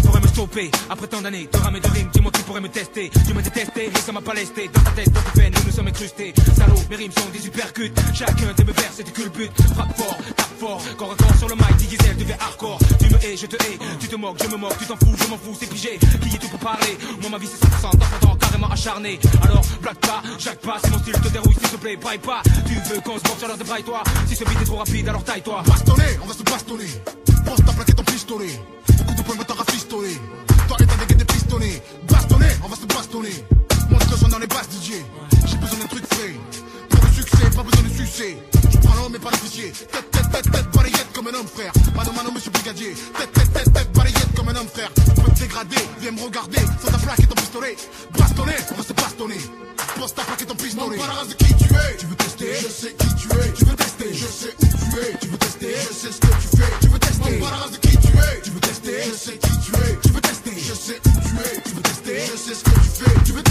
Qui 0.00 0.06
pourrait 0.06 0.20
me 0.20 0.28
stopper. 0.28 0.70
Après 0.88 1.06
tant 1.06 1.20
d'années 1.20 1.48
de 1.52 1.58
rames 1.58 1.76
et 1.76 1.80
de 1.80 1.88
rimes 1.88 2.08
Dis-moi 2.12 2.30
qui 2.32 2.42
pourrait 2.42 2.60
me 2.60 2.68
tester. 2.68 3.10
Tu 3.26 3.34
m'as 3.34 3.42
détesté 3.42 3.86
et 3.86 3.98
ça 3.98 4.12
m'a 4.12 4.20
pas 4.20 4.34
lesté 4.34 4.70
Dans 4.72 4.80
ta 4.80 4.90
tête, 4.92 5.12
dans 5.12 5.20
tes 5.20 5.40
veines, 5.40 5.52
nous 5.56 5.64
nous 5.66 5.72
sommes 5.72 5.88
incrustés. 5.88 6.32
Salaud, 6.56 6.80
mes 6.88 6.96
rimes 6.96 7.12
sont 7.12 7.28
des 7.32 7.38
supercutes. 7.40 7.98
Chacun 8.14 8.52
de 8.56 8.64
mes 8.64 8.72
vers, 8.72 8.90
que 9.14 9.22
le 9.22 9.28
but 9.28 9.50
Frappe 9.74 9.96
fort, 9.96 10.16
tape 10.36 10.58
fort, 10.58 10.82
corps 10.96 11.12
à 11.12 11.16
corps 11.22 11.36
sur 11.36 11.48
le 11.48 11.54
mic 11.54 11.76
Diesel 11.76 12.16
devient 12.16 12.36
hardcore. 12.40 12.78
Tu 12.98 13.10
me 13.10 13.16
hais, 13.24 13.36
je 13.36 13.46
te 13.46 13.56
hais. 13.56 13.78
Tu 13.98 14.08
te 14.08 14.16
moques, 14.16 14.42
je 14.42 14.48
me 14.48 14.56
moque, 14.56 14.78
tu 14.78 14.86
t'en 14.86 14.96
fous, 14.96 15.14
je 15.16 15.28
m'en 15.28 15.36
fous, 15.36 15.56
c'est 15.58 15.68
pigé. 15.68 15.98
Qui 15.98 16.36
est 16.36 16.38
tout 16.38 16.48
pour 16.48 16.60
parler. 16.60 16.96
Moi 17.20 17.30
ma 17.30 17.38
vie 17.38 17.48
c'est 17.48 17.64
100% 17.66 17.90
dans 18.22 18.36
carrément 18.36 18.70
acharné. 18.70 19.18
Alors, 19.42 19.62
blague 19.82 19.96
pas, 19.96 20.22
jacque 20.38 20.60
pas, 20.60 20.78
si 20.84 20.90
mon 20.90 20.98
style 20.98 21.12
te 21.12 21.28
dérouille 21.28 21.54
s'il 21.54 21.68
te 21.68 21.76
plaît, 21.76 21.96
braille 21.96 22.18
pas. 22.18 22.42
Tu 22.66 22.74
veux 22.74 23.00
qu'on 23.00 23.18
se 23.18 23.22
boxe 23.22 23.42
alors 23.44 23.56
débraille-toi 23.56 24.02
Si 24.26 24.36
ce 24.36 24.44
beat 24.44 24.60
est 24.60 24.64
trop 24.64 24.76
rapide 24.76 25.08
alors 25.08 25.24
taille-toi. 25.24 25.62
Bastonner, 25.66 26.18
on 26.22 26.26
va 26.26 26.34
se 26.34 26.42
bastonner. 26.42 27.02
Pense 27.44 27.56
ta 27.56 27.92
ton 27.92 28.04
pistolet. 28.04 28.60
De. 29.30 29.36
Toi 30.66 30.76
et 30.80 30.86
ta 30.86 30.96
dégaine 30.96 31.18
des 31.18 31.24
pistolets. 31.24 31.82
Bastonner, 32.08 32.46
on 32.64 32.68
va 32.68 32.76
se 32.76 32.86
bastonner. 32.86 33.44
Monte 33.88 34.10
le 34.10 34.16
son 34.16 34.28
dans 34.28 34.38
les 34.40 34.46
basses 34.48 34.68
DJ. 34.70 34.94
J'ai 35.46 35.56
besoin 35.56 35.78
d'un 35.78 35.86
truc 35.86 36.04
frais. 36.12 36.34
Pour 36.88 37.04
le 37.04 37.10
succès, 37.12 37.56
pas 37.56 37.62
besoin 37.62 37.82
de 37.88 37.94
succès. 37.94 38.36
Je 38.70 38.78
prends 38.78 38.94
l'homme 38.96 39.12
mais 39.12 39.18
pas 39.20 39.30
l'officier. 39.30 39.70
Tête, 39.70 40.10
tête, 40.10 40.30
tête, 40.32 40.50
tête, 40.50 40.70
balayette 40.74 41.12
comme 41.14 41.28
un 41.28 41.34
homme 41.34 41.46
frère. 41.46 41.72
Mano, 41.94 42.12
mano, 42.12 42.32
monsieur 42.32 42.50
brigadier. 42.50 42.94
Tête, 43.18 43.32
tête, 43.32 43.52
tête, 43.52 43.72
tête, 43.72 43.92
balayette 43.92 44.29
comme 44.36 44.48
un 44.48 44.56
homme 44.56 44.68
frère. 44.68 44.90
Tu 44.94 45.22
peux 45.22 45.30
te 45.30 45.40
dégrader, 45.40 45.76
viens 46.00 46.12
me 46.12 46.22
regarder. 46.22 46.60
Sans 46.82 46.90
ta 46.90 46.98
plaque 46.98 47.20
et 47.20 47.26
ton 47.26 47.34
pistolet. 47.34 47.76
Bastonner, 48.18 48.56
on 48.70 48.74
va 48.74 48.82
se 48.82 48.92
bastonner. 48.92 49.40
Pose 49.98 50.14
ta 50.14 50.22
plaque 50.22 50.42
et 50.42 50.46
ton 50.46 50.54
pistolet. 50.54 50.96
Pas 50.96 51.06
la 51.06 51.12
race 51.12 51.28
de 51.28 51.34
qui 51.34 51.54
tu 51.54 51.64
es. 51.64 51.96
Tu 51.98 52.06
veux 52.06 52.16
tester, 52.16 52.54
je 52.60 52.68
sais 52.68 52.94
qui 52.94 53.14
tu 53.14 53.28
es. 53.28 53.52
Tu 53.52 53.64
veux 53.64 53.76
tester, 53.76 54.14
je 54.14 54.26
sais 54.26 54.54
où 54.62 54.66
tu 54.66 54.98
es. 55.00 55.18
Tu 55.20 55.28
veux 55.28 55.38
tester, 55.38 55.74
je 55.76 55.94
sais 55.94 56.12
ce 56.12 56.20
que 56.20 56.26
tu 56.26 56.56
fais. 56.56 56.72
Tu 56.80 56.88
veux 56.88 56.98
tester? 56.98 57.38
Pas 57.38 57.50
la 57.50 57.56
race 57.56 57.72
de 57.72 57.76
qui 57.76 57.96
tu 57.96 58.08
es? 58.08 58.40
Tu 58.42 58.50
veux 58.50 58.60
tester, 58.60 58.96
je 59.08 59.14
sais 59.14 59.38
qui 59.38 59.58
tu 59.58 59.76
es. 59.76 59.98
Tu 60.02 60.08
veux 60.12 60.20
tester, 60.20 60.52
je 60.56 60.74
sais 60.74 61.00
où 61.04 61.20
tu 61.20 61.36
es. 61.40 61.62
Tu 61.62 61.72
veux 61.72 63.42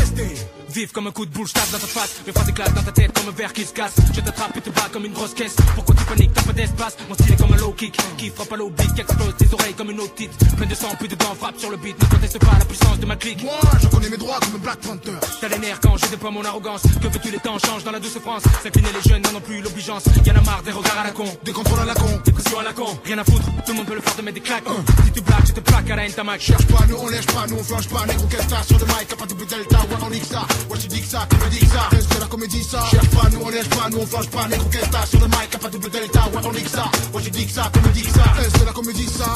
vif 0.80 0.92
comme 0.94 1.08
un 1.08 1.12
coup 1.12 1.26
de 1.26 1.32
boule, 1.32 1.50
tape 1.52 1.70
dans 1.72 1.78
ta 1.78 1.88
face. 1.88 2.22
Mes 2.26 2.32
phrases 2.32 2.48
éclatent 2.48 2.74
dans 2.74 2.84
ta 2.84 2.92
tête 2.92 3.12
comme 3.12 3.28
un 3.28 3.36
verre 3.36 3.52
qui 3.52 3.65
se 3.65 3.74
casse. 3.74 3.96
Je 4.13 4.22
t'attrape 4.22 4.56
et 4.56 4.62
te 4.62 4.70
bats 4.70 4.89
comme 4.92 5.04
une 5.04 5.12
grosse 5.13 5.34
caisse. 5.34 5.56
Pourquoi 5.76 5.94
tu 5.96 6.06
paniques, 6.06 6.32
t'as 6.34 6.44
pas 6.44 6.54
d'espace. 6.54 6.96
Mon 7.08 7.15
style 7.15 7.34
est 7.34 7.36
comme 7.36 7.54
un 7.54 7.58
low 7.58 7.74
kick 7.74 7.98
qui 8.18 8.30
frappe 8.30 8.54
à 8.54 8.56
l'oblique, 8.56 8.94
qui 8.94 9.02
explose 9.02 9.36
tes 9.38 9.54
oreilles 9.54 9.74
comme 9.74 9.92
une 9.92 10.00
otite. 10.00 10.32
Plein 10.56 10.68
de 10.69 10.75
sang, 10.75 10.95
plus 10.97 11.08
de 11.08 11.15
dents, 11.15 11.36
frappe 11.38 11.58
sur 11.58 11.71
le 11.71 11.77
beat. 11.77 11.99
Ne 11.99 12.05
conteste 12.05 12.39
pas 12.39 12.58
la 12.58 12.65
puissance 12.65 12.99
de 12.99 13.05
ma 13.05 13.15
clique. 13.15 13.43
Moi, 13.43 13.60
je 13.82 13.88
connais 13.88 14.10
mes 14.10 14.17
droits 14.17 14.39
comme 14.39 14.55
un 14.55 14.60
Black 14.60 14.79
Panther. 14.79 15.17
T'as 15.41 15.47
les 15.49 15.58
nerfs 15.58 15.79
quand 15.82 15.97
je 15.97 16.05
déploie 16.08 16.32
mon 16.32 16.45
arrogance. 16.45 16.84
Que 17.01 17.08
veux-tu, 17.08 17.32
les 17.32 17.39
temps 17.39 17.58
changent 17.58 17.84
dans 17.84 17.91
la 17.91 17.99
douce 17.99 18.17
France. 18.21 18.43
S'incliner 18.62 18.89
les 18.93 19.10
jeunes 19.10 19.21
n'en 19.23 19.38
ont 19.38 19.41
plus 19.41 19.62
l'obligeance. 19.62 20.03
Y'en 20.25 20.36
a 20.36 20.41
marre 20.41 20.62
des 20.63 20.71
regards 20.71 20.99
à 20.99 21.03
la 21.03 21.12
con, 21.12 21.25
des 21.43 21.51
contrôles 21.51 21.79
à 21.79 21.86
la 21.86 21.95
con, 21.95 22.21
des 22.23 22.32
pressions 22.32 22.60
à 22.60 22.63
la 22.63 22.73
con. 22.73 22.99
Rien 23.03 23.17
à 23.17 23.23
foutre, 23.23 23.45
tout 23.65 23.71
le 23.71 23.73
monde 23.73 23.88
peut 23.88 23.95
le 23.95 24.01
faire 24.01 24.15
de 24.15 24.21
mettre 24.21 24.36
des 24.36 24.41
claques. 24.41 24.63
Si 25.05 25.12
tu 25.12 25.21
blagues, 25.21 25.47
je 25.47 25.53
te 25.53 25.60
plaque 25.60 25.89
à 25.89 25.95
la 25.95 26.10
ta 26.10 26.23
match. 26.23 26.41
Cherche 26.45 26.67
pas, 26.67 26.86
nous 26.88 26.97
on 26.97 27.08
lèche 27.08 27.25
pas, 27.25 27.47
nous 27.47 27.58
on 27.58 27.63
flanche 27.63 27.88
pas. 27.89 28.05
Négro, 28.05 28.27
qu'est-ce 28.27 28.67
sur 28.67 28.77
le 28.79 28.86
mic, 28.86 29.08
pas 29.17 29.25
double 29.25 29.45
delta, 29.47 29.77
ouais, 29.77 29.97
on 30.05 30.10
nique 30.10 30.25
ça. 30.25 30.45
Ouais, 30.69 30.77
tu 30.77 30.88
dis 30.88 31.01
que 31.01 31.08
ça, 31.08 31.27
tu 31.29 31.38
me 31.38 31.49
dis 31.49 31.60
que 31.60 31.65
ça. 31.65 31.82
Reste 31.89 32.15
de 32.15 32.19
la 32.19 32.27
comédie, 32.27 32.63
ça. 32.63 32.86
Cherche 32.91 33.10
pas, 33.10 33.29
nous 33.32 33.39
on 33.43 33.49
lèche 33.49 33.69
pas, 33.69 33.89
nous 33.89 33.97
on 33.99 34.05
flanche 34.05 34.29
pas. 34.29 34.47
Négro, 34.47 34.65
qu'est-ce 34.69 35.10
sur 35.10 35.19
le 35.19 35.27
mic, 35.27 35.58
pas 35.60 35.69
double 35.69 35.89
delta, 35.89 36.19
ouais, 36.34 36.41
on 36.43 36.51
nique 36.51 36.69
ça. 36.69 36.86
Ouais, 37.13 37.23
tu 37.23 37.32
dis 37.32 37.45
que 37.47 37.53
ça, 37.53 37.71
tu 37.73 37.79
me 37.79 37.93
dis 37.93 38.03
que 38.03 38.12
ça. 38.12 38.23
Reste 38.38 38.60
de 38.60 38.65
la 38.65 38.71
comédie, 38.71 39.08
ça. 39.08 39.34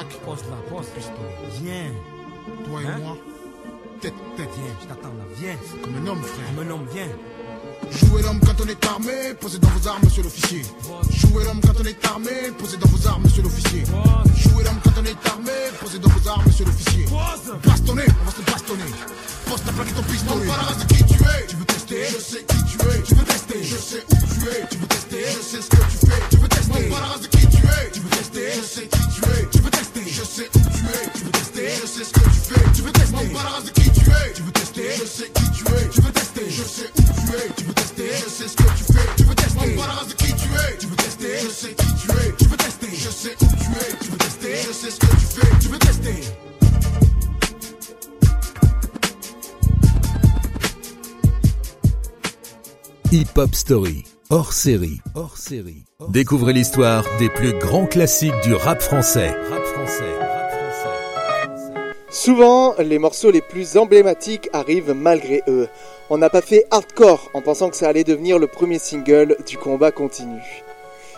Plaque. 0.00 0.20
Pose 0.24 0.44
la, 0.50 0.56
pose, 0.70 0.86
piston. 0.94 1.12
Viens. 1.62 1.90
Toi 2.66 2.80
et 2.82 2.86
Hein? 2.86 2.98
moi. 3.02 3.16
Tête, 4.00 4.14
tête. 4.36 4.48
Viens, 4.56 4.74
je 4.80 4.86
t'attends 4.86 5.08
là, 5.08 5.24
viens. 5.36 5.56
Comme 5.82 5.94
un 5.96 6.06
homme, 6.10 6.22
frère. 6.22 6.46
Comme 6.56 6.66
un 6.66 6.70
homme, 6.70 6.86
viens. 6.92 7.08
Jouez 7.90 8.22
l'homme 8.22 8.40
quand 8.40 8.62
on 8.62 8.68
est 8.68 8.84
armé, 8.86 9.34
posez 9.40 9.58
dans 9.58 9.68
vos 9.68 9.88
armes, 9.88 10.00
monsieur 10.04 10.22
l'officier. 10.22 10.62
Jouez 11.10 11.44
l'homme 11.44 11.60
quand 11.62 11.74
on 11.80 11.84
est 11.84 12.06
armé, 12.06 12.30
posez 12.58 12.76
dans 12.76 12.88
vos 12.88 13.06
armes, 13.08 13.22
monsieur 13.24 13.42
l'officier. 13.42 13.84
Jouez 14.36 14.64
l'homme 14.64 14.80
quand 14.84 14.92
on 15.00 15.04
est 15.04 15.28
armé, 15.28 15.52
posez 15.80 15.98
dans 15.98 16.08
vos 16.08 16.28
armes, 16.28 16.42
monsieur 16.46 16.64
l'officier. 16.64 17.06
Bastonner, 17.64 18.04
on 18.20 18.24
va 18.24 18.32
se 18.32 18.42
bastonner. 18.50 18.90
Pose 19.46 19.62
ta 19.64 19.72
plaque 19.72 19.88
et 19.90 19.92
ton 19.92 20.02
pistolet. 20.02 20.48
Race 20.48 20.78
de 20.78 20.94
qui 20.94 21.04
tu 21.04 21.14
es. 21.24 21.46
Tu 21.48 21.56
veux 21.56 21.64
tester? 21.64 22.04
Je 22.06 22.18
sais 22.20 22.44
qui 22.44 22.64
tu 22.64 22.86
es. 22.88 23.02
Tu 23.02 23.14
veux 23.14 23.24
tester? 23.24 23.62
Je 23.64 23.76
sais 23.76 24.04
où 24.08 24.16
tu 24.16 24.48
es. 24.48 24.66
Tu 24.70 24.76
veux 24.78 24.86
tester? 24.86 25.24
Je 25.26 25.40
sais 25.42 25.60
ce 25.62 25.68
que 25.70 25.76
tu 25.76 26.06
fais. 26.06 26.22
Tu 26.30 26.36
veux 26.36 26.48
tester? 26.48 26.69
Pas 26.70 27.00
la 27.00 27.06
race 27.06 27.20
de 27.22 27.26
qui 27.26 27.46
tu 27.46 27.56
es. 27.56 27.90
Tu 27.92 28.00
veux 28.00 28.10
tester 28.10 28.46
Je 28.56 28.62
sais 28.62 28.86
qui 28.86 29.02
tu 29.14 29.22
es. 29.24 29.46
Tu 29.50 29.58
veux 29.58 29.70
tester 29.70 30.02
Je 30.06 30.24
sais 30.24 30.48
où 30.54 30.60
tu 30.60 30.84
es. 30.86 31.10
Tu 31.14 31.24
veux 31.24 31.30
tester 31.30 31.68
Je 31.80 31.86
sais 31.86 32.04
ce 32.04 32.12
que 32.12 32.20
tu 32.20 32.40
fais. 32.48 32.64
Tu 32.74 32.82
veux 32.82 32.92
tester 32.92 33.26
Pas 33.34 33.42
la 33.42 33.50
race 33.50 33.64
de 33.64 33.70
qui 33.70 33.90
tu 33.90 34.00
es. 34.10 34.32
Tu 34.34 34.42
veux 34.42 34.52
tester 34.52 34.88
Je 34.98 35.04
sais 35.06 35.30
qui 35.34 35.50
tu 35.50 35.64
es. 35.74 35.88
Tu 35.90 36.00
veux 36.00 36.12
tester 36.12 36.46
Je 36.50 36.62
sais 36.62 36.90
où 36.96 37.02
tu 37.02 37.36
es. 37.36 37.52
Tu 37.56 37.64
veux 37.64 37.74
tester 37.74 38.08
Je 38.24 38.28
sais 38.30 38.48
ce 38.48 38.56
que 38.56 38.62
tu 38.62 38.84
fais. 38.92 39.08
Tu 39.16 39.22
veux 39.24 39.34
tester 39.34 39.70
Pas 39.76 39.86
la 39.86 39.92
race 39.92 40.08
de 40.08 40.14
qui 40.14 40.32
tu 40.34 40.48
es. 40.48 40.78
Tu 40.78 40.86
veux 40.86 40.96
tester 40.96 41.38
Je 41.42 41.50
sais 41.50 41.74
qui 41.74 41.86
tu 42.00 42.10
es. 42.10 42.32
Tu 42.38 42.44
veux 42.46 42.56
tester 42.56 42.88
Je 42.94 43.10
sais 43.10 43.34
où 43.40 43.46
tu 43.46 43.70
es. 43.80 43.96
Tu 44.00 44.10
veux 44.10 44.18
tester 44.18 44.56
Je 44.66 44.72
sais 44.72 44.90
ce 44.90 44.98
que 45.00 45.06
tu 45.06 45.26
fais. 45.26 45.58
Tu 45.60 45.68
veux 45.68 45.78
tester 45.78 46.14
Hip 53.12 53.36
Hop 53.36 53.54
Story, 53.56 54.04
hors 54.30 54.52
série, 54.52 55.00
hors 55.16 55.36
série. 55.36 55.84
Découvrez 56.08 56.52
l'histoire 56.52 57.04
des 57.18 57.28
plus 57.28 57.52
grands 57.52 57.86
classiques 57.86 58.40
du 58.44 58.54
rap 58.54 58.80
français. 58.80 59.30
Rap 59.50 59.64
français, 59.64 60.04
rap 60.20 60.52
français. 60.52 61.94
Souvent, 62.10 62.74
les 62.78 63.00
morceaux 63.00 63.32
les 63.32 63.40
plus 63.40 63.76
emblématiques 63.76 64.48
arrivent 64.52 64.92
malgré 64.92 65.42
eux. 65.48 65.68
On 66.10 66.18
n'a 66.18 66.30
pas 66.30 66.42
fait 66.42 66.64
hardcore 66.70 67.28
en 67.34 67.42
pensant 67.42 67.70
que 67.70 67.76
ça 67.76 67.88
allait 67.88 68.04
devenir 68.04 68.38
le 68.38 68.46
premier 68.46 68.78
single 68.78 69.36
du 69.48 69.58
combat 69.58 69.90
continu. 69.90 70.40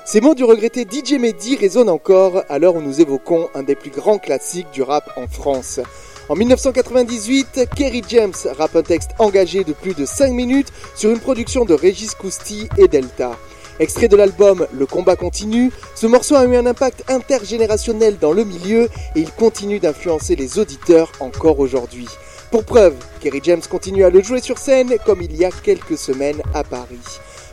Ces 0.06 0.22
mots 0.22 0.34
du 0.34 0.44
regretté 0.44 0.86
DJ 0.90 1.12
Mehdi 1.12 1.56
résonnent 1.56 1.90
encore 1.90 2.42
à 2.48 2.58
l'heure 2.58 2.76
où 2.76 2.82
nous 2.82 3.02
évoquons 3.02 3.48
un 3.54 3.62
des 3.62 3.76
plus 3.76 3.90
grands 3.90 4.18
classiques 4.18 4.70
du 4.72 4.82
rap 4.82 5.10
en 5.16 5.28
France. 5.28 5.80
En 6.28 6.36
1998, 6.36 7.68
Kerry 7.74 8.02
James 8.08 8.32
rappe 8.56 8.76
un 8.76 8.82
texte 8.82 9.10
engagé 9.18 9.64
de 9.64 9.72
plus 9.72 9.94
de 9.94 10.06
5 10.06 10.32
minutes 10.32 10.72
sur 10.94 11.10
une 11.10 11.18
production 11.18 11.64
de 11.64 11.74
Régis 11.74 12.14
Cousti 12.14 12.68
et 12.78 12.86
Delta. 12.86 13.36
Extrait 13.80 14.06
de 14.06 14.16
l'album 14.16 14.66
Le 14.72 14.86
combat 14.86 15.16
continue, 15.16 15.72
ce 15.96 16.06
morceau 16.06 16.36
a 16.36 16.44
eu 16.44 16.56
un 16.56 16.66
impact 16.66 17.10
intergénérationnel 17.10 18.18
dans 18.18 18.32
le 18.32 18.44
milieu 18.44 18.84
et 19.16 19.20
il 19.20 19.32
continue 19.32 19.80
d'influencer 19.80 20.36
les 20.36 20.58
auditeurs 20.60 21.10
encore 21.18 21.58
aujourd'hui. 21.58 22.06
Pour 22.52 22.64
preuve, 22.64 22.94
Kerry 23.20 23.40
James 23.42 23.62
continue 23.68 24.04
à 24.04 24.10
le 24.10 24.22
jouer 24.22 24.40
sur 24.40 24.58
scène 24.58 24.94
comme 25.04 25.22
il 25.22 25.34
y 25.36 25.44
a 25.44 25.50
quelques 25.50 25.98
semaines 25.98 26.42
à 26.54 26.62
Paris. 26.62 27.00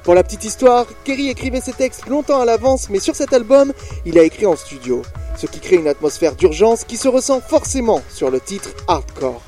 Pour 0.04 0.16
la 0.16 0.24
petite 0.24 0.46
histoire, 0.46 0.86
Kerry 1.04 1.30
écrivait 1.30 1.62
ses 1.62 1.74
textes 1.74 2.08
longtemps 2.08 2.40
à 2.40 2.46
l'avance, 2.46 2.90
mais 2.90 3.00
sur 3.00 3.16
cet 3.16 3.34
album, 3.34 3.74
il 4.06 4.18
a 4.18 4.24
écrit 4.24 4.46
en 4.46 4.56
studio, 4.56 5.02
ce 5.38 5.46
qui 5.46 5.60
crée 5.60 5.76
une 5.76 5.88
atmosphère 5.88 6.36
d'urgence 6.36 6.84
qui 6.84 6.98
se 6.98 7.08
ressent 7.08 7.42
forcément 7.42 8.02
sur 8.10 8.32
le 8.32 8.40
titre 8.40 8.70
Hardcore. 8.88 9.42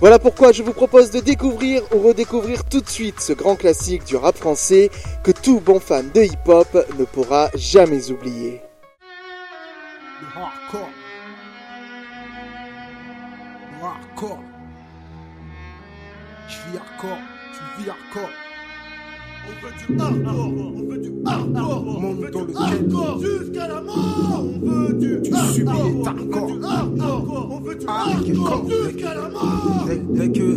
Voilà 0.00 0.18
pourquoi 0.18 0.52
je 0.52 0.62
vous 0.62 0.72
propose 0.72 1.10
de 1.10 1.20
découvrir 1.20 1.82
ou 1.94 2.00
redécouvrir 2.00 2.64
tout 2.64 2.80
de 2.80 2.88
suite 2.88 3.20
ce 3.20 3.34
grand 3.34 3.56
classique 3.56 4.04
du 4.04 4.16
rap 4.16 4.36
français 4.36 4.90
que 5.22 5.30
tout 5.30 5.60
bon 5.60 5.78
fan 5.78 6.10
de 6.14 6.22
hip-hop 6.22 6.86
ne 6.98 7.04
pourra 7.04 7.50
jamais 7.54 8.10
oublier. 8.10 8.62
Hardcore. 10.34 10.88
Hardcore. 13.82 14.38
Je 16.48 16.70
vis 16.70 16.78
hardcore. 16.78 17.18
Tu 17.52 17.82
vis 17.82 17.90
hardcore. 17.90 18.30
On 19.46 19.52
veut 19.64 19.72
du 19.78 20.00
hardcore. 20.00 20.52
On 20.76 20.90
veut 20.90 20.98
du 20.98 21.12
hardcore. 21.26 22.00
Monte 22.00 22.30
dans 22.30 22.44
le 22.44 22.56
hardcore 22.56 23.20
jusqu'à 23.20 23.68
la 23.68 23.80
mort. 23.80 24.44
On 24.44 24.68
veut 24.68 24.94
du 24.94 25.32
hardcore. 25.32 26.50
On 27.50 27.60
veut 27.60 27.74
du 27.74 27.86
hardcore 27.86 28.70
jusqu'à 28.70 29.14
la 29.14 29.28
mort. 29.28 29.86
Dès 30.10 30.28
que, 30.28 30.48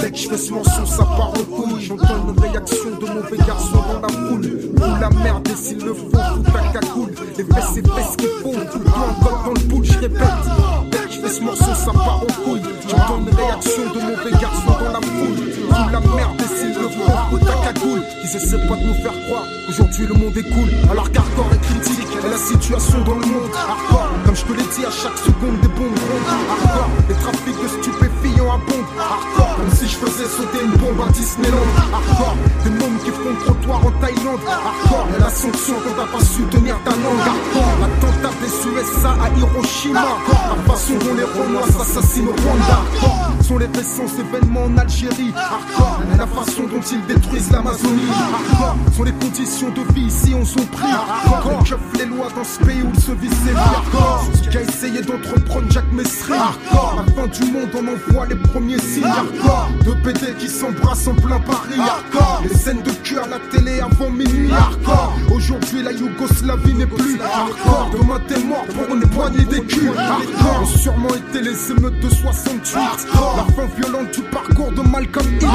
dès 0.00 0.10
que, 0.10 0.16
je 0.16 0.28
fais 0.28 0.36
ce 0.36 0.52
morceau, 0.52 0.86
ça 0.86 1.04
part 1.04 1.30
en 1.30 1.44
couille. 1.44 1.80
J'entends 1.80 2.28
une 2.28 2.40
réaction 2.40 2.90
de 3.00 3.06
mauvais 3.06 3.38
garçon 3.46 3.76
dans 3.76 4.00
la 4.00 4.08
foule. 4.08 4.46
Ou 4.76 5.00
la 5.00 5.10
merde, 5.10 5.48
et 5.48 5.54
s'il 5.56 5.84
le 5.84 5.94
faut, 5.94 6.10
tout 6.10 6.42
ta 6.52 6.80
cagoule. 6.80 7.12
Les 7.36 7.44
fesses, 7.44 7.70
c'est 7.74 7.86
fesses 7.86 8.16
qu'il 8.16 8.28
faut. 8.42 8.52
Tout 8.72 8.78
le 8.78 8.84
temps, 8.84 9.08
encore 9.18 9.42
dans 9.46 9.54
le 9.54 9.66
boule, 9.66 9.84
je 9.84 9.98
répète. 9.98 10.97
Dès 11.08 11.16
que 11.16 11.22
je 11.22 11.26
fais 11.26 11.34
ce 11.34 11.42
morceau, 11.42 11.74
ça 11.74 11.92
part 11.92 12.22
en 12.22 12.42
couille. 12.44 12.60
J'entends 12.88 13.20
une 13.20 13.34
réaction 13.34 13.82
de 13.94 14.00
mauvais 14.00 14.30
garçon 14.32 14.72
dans 14.78 14.92
la 14.92 15.00
foule. 15.00 15.38
Ou 15.68 15.88
la 15.92 16.00
merde, 16.00 16.42
s'il 16.56 16.74
le 16.74 16.88
faut, 16.88 17.12
tout 17.30 17.38
ta 17.38 17.54
cagoule. 17.72 18.02
Ils 18.22 18.36
essaient 18.36 18.66
pas 18.66 18.76
de 18.76 18.84
nous 18.84 18.94
faire 18.94 19.14
croire. 19.26 19.44
Aujourd'hui, 19.68 20.06
le 20.06 20.14
monde 20.14 20.36
est 20.36 20.42
cool. 20.42 20.68
Alors 20.90 21.10
qu'hardcore 21.10 21.48
est 21.52 21.60
critique. 21.60 22.08
Et 22.24 22.28
la 22.28 22.36
situation 22.36 22.98
dans 23.04 23.14
le 23.14 23.26
monde. 23.26 23.52
Hardcore, 23.56 24.10
comme 24.26 24.36
je 24.36 24.44
te 24.44 24.52
l'ai 24.52 24.68
dit, 24.74 24.84
à 24.84 24.90
chaque 24.90 25.16
seconde, 25.18 25.60
des 25.62 25.68
bombes 25.68 25.96
rondes. 25.96 26.28
Hardcore, 26.28 26.90
les 27.08 27.14
trafics 27.14 27.62
de 27.62 27.68
stupéfiants 27.68 28.52
abondent. 28.52 28.92
Hardcore, 28.98 29.56
comme 29.56 29.72
si 29.72 29.86
je 29.88 29.96
faisais 29.96 30.28
sauter 30.28 30.60
une 30.64 30.76
bombe 30.76 31.00
à 31.06 31.12
Disneyland. 31.12 31.70
Hardcore, 31.92 32.36
des 32.64 32.70
mômes 32.70 32.98
qui 33.04 33.12
font 33.12 33.34
trottoir 33.46 33.86
en 33.86 33.92
Thaïlande. 34.02 34.44
Hardcore, 34.44 35.08
la 35.20 35.30
sanction 35.30 35.74
quand 35.84 35.94
t'as 35.96 36.10
pas 36.10 36.24
su 36.24 36.42
tenir 36.50 36.76
ta 36.84 36.90
langue. 36.90 37.24
Hardcore, 37.32 37.72
l'attentat 37.80 38.34
des 38.42 38.52
USA 38.68 39.12
à 39.14 39.28
Hiroshima. 39.38 40.02
La 40.02 40.74
façon 40.74 40.98
dont 41.08 41.14
les 41.14 41.24
Renois 41.24 41.66
s'assassinent 41.66 42.28
au 42.28 42.32
Rwanda. 42.32 42.64
Hardcore, 42.68 43.32
sont 43.42 43.58
les 43.58 43.66
récents 43.66 44.06
événements 44.18 44.64
en 44.64 44.76
Algérie. 44.76 45.32
Hardcore, 45.34 46.00
la 46.16 46.26
façon 46.26 46.62
dont 46.64 46.80
ils 46.80 47.06
détruisent 47.06 47.50
l'Amazonie. 47.50 48.10
Hardcore, 48.10 48.76
sont 48.96 49.04
les 49.04 49.12
conditions 49.12 49.70
de 49.70 49.92
vie 49.94 50.06
ici 50.06 50.34
on 50.34 50.44
sont 50.44 50.66
pris. 50.66 50.86
Hardcore, 50.86 51.64
les 51.98 52.06
lois 52.06 52.28
dans 52.34 52.44
ce 52.44 52.58
pays 52.64 52.82
où 52.82 52.90
il 52.92 53.00
se 53.00 53.12
vit 53.12 53.28
ses. 53.28 53.54
Hardcore, 53.54 54.24
ce 54.34 54.48
qu'a 54.50 54.62
essayé 54.62 55.02
d'entreprendre 55.02 55.70
Jacques 55.70 55.92
Messry. 55.92 56.34
Hardcore, 56.34 56.96
la 56.96 57.12
fin 57.12 57.28
du 57.28 57.52
monde 57.52 57.70
on 57.74 58.12
envoie 58.12 58.26
les 58.26 58.36
premiers 58.36 58.80
signes. 58.80 59.04
Hardcore, 59.04 59.68
de 59.84 59.92
PD 60.02 60.34
qui 60.38 60.48
s'embrassent 60.48 61.08
en 61.08 61.14
plein 61.14 61.40
Paris. 61.40 61.78
Hardcore, 61.78 62.42
les 62.42 62.54
scènes 62.54 62.82
de 62.82 62.90
cul 63.02 63.18
à 63.18 63.26
la 63.26 63.38
télé 63.50 63.80
avant 63.80 64.10
minuit. 64.10 64.52
Hardcore, 64.52 65.12
aujourd'hui 65.34 65.82
la 65.82 65.92
Yougoslavie 65.92 66.74
n'est 66.74 66.86
plus. 66.86 67.18
Hardcore, 67.20 67.90
demain 67.92 68.20
t'es 68.28 68.42
mort 68.44 68.66
pour 68.66 68.94
une 68.94 69.08
poignée 69.08 69.44
d'écus. 69.44 69.90
Hardcore, 69.96 70.66
ont 70.87 70.87
sûrement 70.88 71.14
été 71.14 71.42
les 71.42 71.70
émeutes 71.70 72.00
de 72.00 72.08
68. 72.08 72.76
Hardcore, 72.76 73.34
la 73.36 73.54
fin 73.54 73.68
violente 73.76 74.10
du 74.12 74.22
parcours 74.22 74.72
de 74.72 74.80
Malcolm 74.80 75.26
X. 75.36 75.46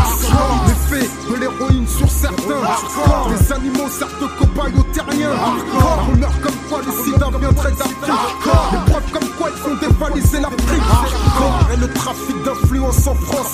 L'effet 0.68 1.10
de 1.30 1.36
l'héroïne 1.40 1.88
sur 1.88 2.10
certains. 2.10 2.62
Les 3.30 3.52
animaux 3.52 3.90
servent 3.90 4.22
de 4.22 4.28
cobayes 4.38 4.74
aux 4.78 4.94
terriens. 4.94 5.32
On 6.12 6.18
meurt 6.18 6.40
comme 6.42 6.56
quoi 6.70 6.82
le 6.86 7.04
sida 7.04 7.30
viendrait 7.40 7.72
d'Afrique. 7.72 8.14
Les 8.74 8.92
preuves 8.92 9.12
comme 9.12 9.30
quoi 9.38 9.50
ils 9.50 9.62
font 9.62 9.76
dévaliser 9.76 10.40
l'Afrique. 10.40 10.84
Et 11.74 11.78
le 11.78 11.88
trafic 11.94 12.44
d'influence 12.44 13.08
en 13.08 13.16
France. 13.16 13.54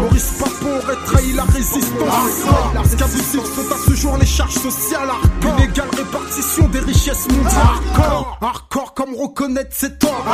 Maurice 0.00 0.32
Papon 0.38 0.76
aurait 0.84 1.04
trahi 1.06 1.32
la 1.32 1.44
résistance. 1.44 2.84
Esclavistes 2.84 3.32
sont 3.32 3.74
à 3.74 3.78
ce 3.88 3.94
jour 3.96 4.16
les 4.16 4.26
charges 4.26 4.54
sociales. 4.54 5.08
Hardcore, 5.10 5.58
une 5.58 5.64
égale 5.70 5.88
répartition 5.96 6.68
des 6.68 6.80
richesses 6.80 7.26
mondiales. 7.28 7.62
Hardcore, 7.96 8.38
hardcore 8.40 8.89
reconnaître 9.14 9.74
ses 9.74 9.92
torts. 9.94 10.24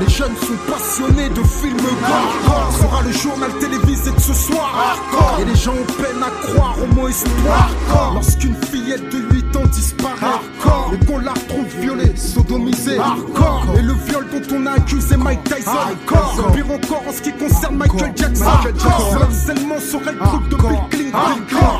Les 0.00 0.08
jeunes 0.08 0.36
sont 0.36 0.72
passionnés 0.72 1.28
de 1.28 1.42
films 1.42 1.76
gore. 1.76 2.72
Sera 2.80 3.02
le 3.02 3.12
journal 3.12 3.50
télévisé 3.58 4.10
de 4.10 4.20
ce 4.20 4.34
soir. 4.34 4.96
Et 5.40 5.44
les 5.44 5.54
gens 5.54 5.72
ont 5.72 6.02
peine 6.02 6.22
à 6.22 6.30
croire 6.46 6.76
au 6.82 6.94
mot 6.94 7.08
espoir. 7.08 7.70
Lorsqu'une 8.14 8.56
fillette 8.70 9.08
de 9.10 9.18
8 9.34 9.41
ans 9.56 9.66
disparaît. 9.66 10.16
Hardcore, 10.22 10.92
et 10.94 11.04
qu'on 11.06 11.18
la 11.18 11.32
retrouve 11.32 11.66
violée, 11.80 12.16
sodomisée 12.16 12.98
hardcore. 12.98 13.66
Et 13.78 13.82
le 13.82 13.92
viol 13.92 14.26
dont 14.30 14.56
on 14.56 14.66
a 14.66 14.72
accusé 14.72 15.16
Mike 15.16 15.44
Tyson, 15.44 15.70
hardcore. 15.70 16.52
Pire 16.52 16.70
encore 16.70 17.02
en 17.08 17.12
ce 17.12 17.22
qui 17.22 17.32
concerne 17.32 17.76
Michael 17.76 18.12
Jackson, 18.14 18.44
hardcore. 18.44 19.14
Le 19.14 19.22
harcèlement 19.22 19.80
serait 19.80 20.12
le 20.12 20.18
truc 20.18 20.48
de 20.48 20.56
Bill 20.56 20.80
Clinton. 20.90 21.18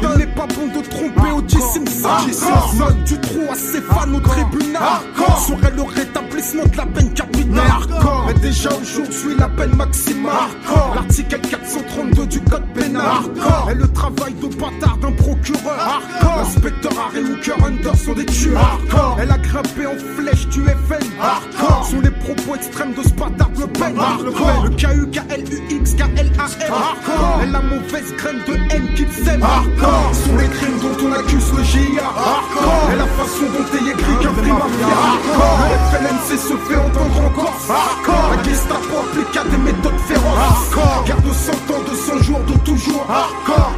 Il 0.02 0.18
n'est 0.18 0.26
pas 0.26 0.46
bon 0.46 0.66
de 0.66 0.84
tromper 0.86 1.30
O.J. 1.36 1.56
Simpson. 1.60 2.94
Du 3.04 3.18
trou 3.20 3.40
à 3.50 3.54
ses 3.54 3.80
fans 3.80 4.12
au 4.14 4.20
tribunal. 4.20 4.82
Serait 5.46 5.72
le 5.74 5.82
rétablissement 5.82 6.64
de 6.64 6.76
la 6.76 6.86
peine 6.86 7.12
capitale. 7.12 7.58
Hardcore. 7.68 8.26
Et 8.30 8.34
déjà 8.40 8.70
aujourd'hui 8.70 9.36
la 9.38 9.48
peine 9.48 9.74
maximale. 9.76 10.50
L'article 10.94 11.40
432 11.40 12.26
du 12.26 12.40
code 12.40 12.66
pénal. 12.74 13.22
Et 13.70 13.74
le 13.74 13.88
travail 13.88 14.34
de 14.34 14.46
bâtard 14.48 14.96
d'un 14.98 15.12
procureur. 15.12 16.02
L'inspecteur 16.36 16.92
Harry 17.06 17.24
Hooker 17.24 17.61
Under 17.64 17.94
sont 17.96 18.14
des 18.14 18.26
tueurs. 18.26 18.80
Elle 19.18 19.30
a 19.30 19.38
grimpé 19.38 19.86
en 19.86 19.96
flèche 20.16 20.46
du 20.48 20.62
FN. 20.62 21.04
Sont 21.90 22.00
les 22.00 22.10
propos 22.10 22.56
extrêmes 22.56 22.94
de 22.94 23.02
ce 23.02 23.10
bâtard 23.10 23.50
Le 23.58 23.66
Pen. 23.66 23.94
Le 24.24 24.70
K-U-K-L-U-X 24.70 25.94
K-L-A-M. 25.94 26.72
Et 27.42 27.46
la 27.46 27.60
mauvaise 27.60 28.12
graine 28.16 28.40
de 28.46 28.54
haine 28.74 28.94
qui 28.94 29.06
sème. 29.24 29.40
Sont 29.40 30.36
les 30.36 30.48
crimes 30.48 30.78
dont 30.80 30.96
on 31.06 31.12
accuse 31.12 31.52
le 31.56 31.62
GIA. 31.62 32.08
Et 32.92 32.96
la 32.96 33.06
façon 33.06 33.46
dont 33.46 33.68
est 33.78 33.90
écrit 33.90 34.16
qu'un 34.20 34.32
prix 34.32 34.52
mafia. 34.52 34.98
Le 35.68 35.76
FLNC 35.90 36.28
se 36.38 36.56
fait 36.68 36.76
entendre 36.76 37.20
encore. 37.26 37.56
La 38.30 38.42
Gestapo 38.42 38.94
applique 38.98 39.50
des 39.50 39.58
méthodes 39.58 40.00
féroces. 40.08 40.72
Garde 40.74 40.81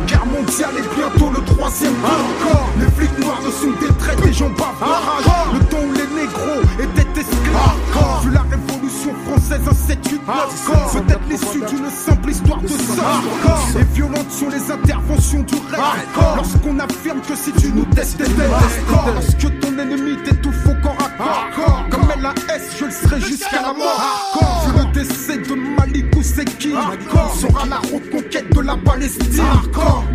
Guerre 0.06 0.26
mondiale 0.26 0.74
et 0.78 0.96
bientôt 0.96 1.30
le 1.30 1.42
troisième 1.44 1.94
tour. 1.94 2.68
Les 2.78 2.90
flics 2.90 3.18
noirs 3.18 3.40
ne 3.44 3.50
sont 3.50 3.72
des 3.80 3.94
traits, 3.98 4.20
des 4.22 4.32
gens 4.32 4.50
bavent 4.50 5.54
Le 5.54 5.60
temps 5.66 5.78
où 5.78 5.92
les 5.92 6.22
négros 6.22 6.60
étaient 6.78 7.20
esclaves. 7.20 8.24
Vu 8.24 8.30
la 8.32 8.42
révolution 8.42 9.14
française, 9.26 9.60
un 9.68 9.74
7 9.74 9.98
8 10.10 10.20
9 10.26 11.04
Peut-être 11.06 11.28
l'issue 11.28 11.74
d'une 11.74 11.90
simple 11.90 12.30
histoire 12.30 12.60
de 12.60 12.68
sang. 12.68 13.78
Et 13.78 13.84
violentes 13.94 14.30
sont 14.30 14.48
les 14.48 14.70
interventions 14.70 15.42
du 15.42 15.54
rêve. 15.70 15.80
Lorsqu'on 16.37 16.78
affirme 16.78 17.20
que 17.20 17.37
si 17.37 17.52
tu 17.52 17.72
nous 17.72 17.84
testes, 17.87 18.18
t'es 18.18 18.24
Lorsque 19.14 19.60
ton 19.60 19.78
ennemi 19.78 20.16
t'étouffe 20.24 20.66
au 20.66 20.82
corps 20.82 20.98
à 21.00 21.54
corps. 21.54 21.84
Comme 21.90 22.08
LAS, 22.20 22.34
je 22.78 22.84
le 22.84 22.90
serai 22.90 23.20
jusqu'à 23.20 23.62
la 23.62 23.72
mort. 23.72 24.66
Vu 24.66 24.72
le 24.78 24.92
décès 24.92 25.38
de 25.38 25.54
Malik 26.24 26.48
Ousseki, 26.48 26.70
sera 27.40 27.66
la 27.66 27.78
reconquête 27.78 28.54
de 28.54 28.60
la 28.60 28.76
Palestine. 28.76 29.42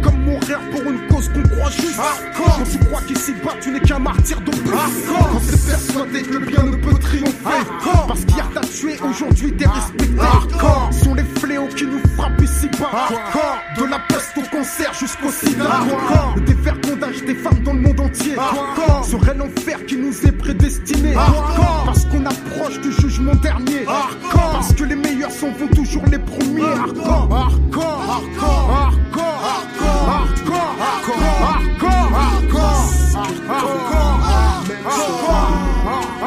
Comme 0.02 0.24
mourir 0.24 0.60
pour 0.72 0.82
une 0.82 1.08
cause 1.08 1.30
qu'on 1.30 1.44
croit 1.56 1.70
juste. 1.70 2.00
Quand 2.36 2.64
tu 2.70 2.78
crois 2.86 3.02
qu'ici 3.08 3.34
bas, 3.44 3.54
tu 3.62 3.72
n'es 3.72 3.80
qu'un 3.80 4.00
martyr 4.00 4.42
de 4.42 4.52
plus. 4.52 4.72
Quand 4.72 5.40
t'es 5.40 5.72
persuadé 5.72 6.22
que 6.24 6.34
le 6.34 6.46
bien 6.46 6.64
ne 6.64 6.76
peut 6.76 6.98
triompher. 6.98 7.64
Parce 8.08 8.26
qu'hier 8.26 8.50
t'as 8.54 8.62
tué, 8.62 9.00
aujourd'hui 9.08 9.54
t'es 9.54 9.68
respecté. 9.68 10.10
Sont 11.04 11.14
les 11.14 11.26
fléaux 11.40 11.68
qui 11.76 11.86
nous 11.86 12.02
frappent 12.18 12.42
ici 12.42 12.68
bas. 12.80 13.10
De 13.78 13.84
la 13.86 14.00
peste 14.00 14.38
au 14.38 14.56
cancer 14.56 14.94
jusqu'au 14.94 15.32
sida. 15.32 15.82
Le 16.36 16.42
dévergondage 16.42 17.24
des 17.26 17.36
femmes 17.36 17.60
dans 17.64 17.74
le 17.74 17.82
monde 17.82 18.00
entier. 18.00 18.36
Serait 19.04 19.36
l'enfer 19.36 19.86
qui 19.86 19.98
nous 19.98 20.14
est 20.26 20.32
prédestiné. 20.32 21.14
Parce 21.86 22.06
qu'on 22.06 22.26
approche 22.26 22.80
du 22.82 22.92
jugement 22.94 23.36
dernier. 23.36 23.86
Parce 24.32 24.74
que 24.74 24.84
les 24.84 24.96
meilleurs 25.20 25.32
sont 25.32 25.52
toujours 25.76 26.06
les 26.06 26.20
premiers. 26.20 26.62
Hardcore, 26.62 27.28
hardcore, 27.32 28.02
hardcore, 28.08 28.70
hardcore, 28.70 29.40
hardcore, 30.08 30.74
hardcore, 30.80 31.30
hardcore, 31.30 32.70
hardcore, 32.70 34.20
hardcore, 34.20 34.46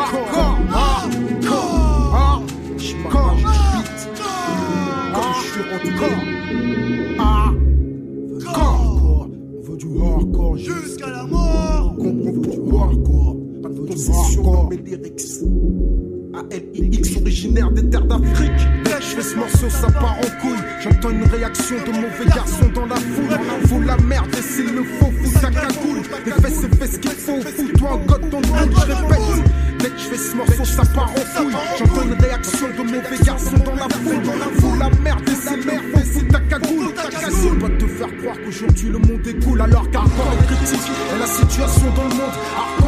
hardcore, 0.03 0.33
Comme 5.13 5.33
je 5.35 5.45
suis 5.49 5.65
hardcore. 5.73 6.23
Hardcore. 8.39 8.83
On 9.55 9.61
veut 9.63 9.77
du 9.77 9.87
hardcore 10.03 10.57
jusqu'à 10.57 11.11
la 11.11 11.25
mort. 11.25 11.95
On 11.99 12.03
veut 12.03 12.33
du 12.41 12.77
hardcore. 12.77 13.37
Pas 13.63 13.69
de 13.69 13.81
concession 13.87 14.43
dans 14.43 14.67
mes 14.69 14.77
lyrics. 14.77 15.21
ALIX 16.35 17.17
originaire 17.21 17.71
des 17.71 17.89
terres 17.91 18.05
d'Afrique. 18.05 18.51
Dès 18.85 19.01
je 19.01 19.17
fais 19.17 19.23
ce 19.23 19.37
morceau, 19.37 19.69
ça 19.69 19.87
part 19.93 20.17
en 20.19 20.41
couille. 20.41 20.63
J'entends 20.83 21.11
une 21.11 21.25
réaction 21.25 21.77
de 21.77 21.93
mauvais 21.93 22.27
garçons 22.35 22.71
dans 22.75 22.87
la 22.87 22.97
foule. 22.97 23.39
Faut 23.69 23.81
la 23.81 23.97
merde 23.99 24.35
et 24.39 24.43
s'il 24.43 24.75
le 24.75 24.83
faut, 24.85 25.11
fous 25.11 25.41
ta 25.41 25.51
cagoule. 25.51 26.03
Fesses, 26.41 26.61
c'est 26.61 26.75
fait 26.75 26.87
ce 26.87 26.99
qu'il 26.99 27.11
faut. 27.11 27.41
Fous-toi 27.41 27.91
en 27.91 27.99
dans 27.99 28.41
le 28.41 28.47
boule, 28.47 28.75
je 28.75 28.93
répète. 28.93 29.45
Dès 29.79 29.91
que 29.91 29.99
je 29.99 30.05
fais 30.05 30.17
ce 30.17 30.37
morceau, 30.37 30.65
ça 30.65 30.85
part 30.95 31.11
en 31.11 31.43
couille. 31.43 31.55
J'entends 31.79 32.03
une 32.03 32.15
réaction 32.15 32.67
de 32.79 32.83
mauvais 32.83 33.25
garçons 33.25 33.59
dans 33.65 33.75
la 33.75 33.89
foule. 33.89 34.25
Faut 34.61 34.77
la 34.79 34.91
merde 35.01 35.29
et 35.29 35.35
s'il 35.35 35.65
le 35.67 35.93
faut, 35.93 36.07
fous 36.13 36.27
ta 36.31 36.41
cagoule. 36.41 36.95
C'est 37.31 37.59
pas 37.59 37.69
de 37.69 37.77
te 37.77 37.87
faire 37.87 38.17
croire 38.19 38.37
qu'aujourd'hui 38.45 38.89
le 38.91 38.99
monde 38.99 39.27
est 39.27 39.45
cool 39.45 39.61
alors 39.61 39.85
est 39.85 40.47
critique. 40.47 40.91
Et 41.15 41.19
la 41.19 41.27
situation 41.27 41.87
dans 41.95 42.05
le 42.05 42.15
monde, 42.15 42.82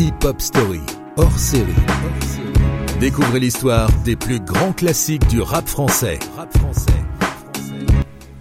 Hip 0.00 0.24
Hop 0.24 0.40
Story, 0.40 0.80
hors 1.18 1.38
série. 1.38 1.66
Découvrez 3.00 3.38
l'histoire 3.38 3.90
des 4.02 4.16
plus 4.16 4.40
grands 4.40 4.72
classiques 4.72 5.26
du 5.26 5.42
rap 5.42 5.68
français. 5.68 6.18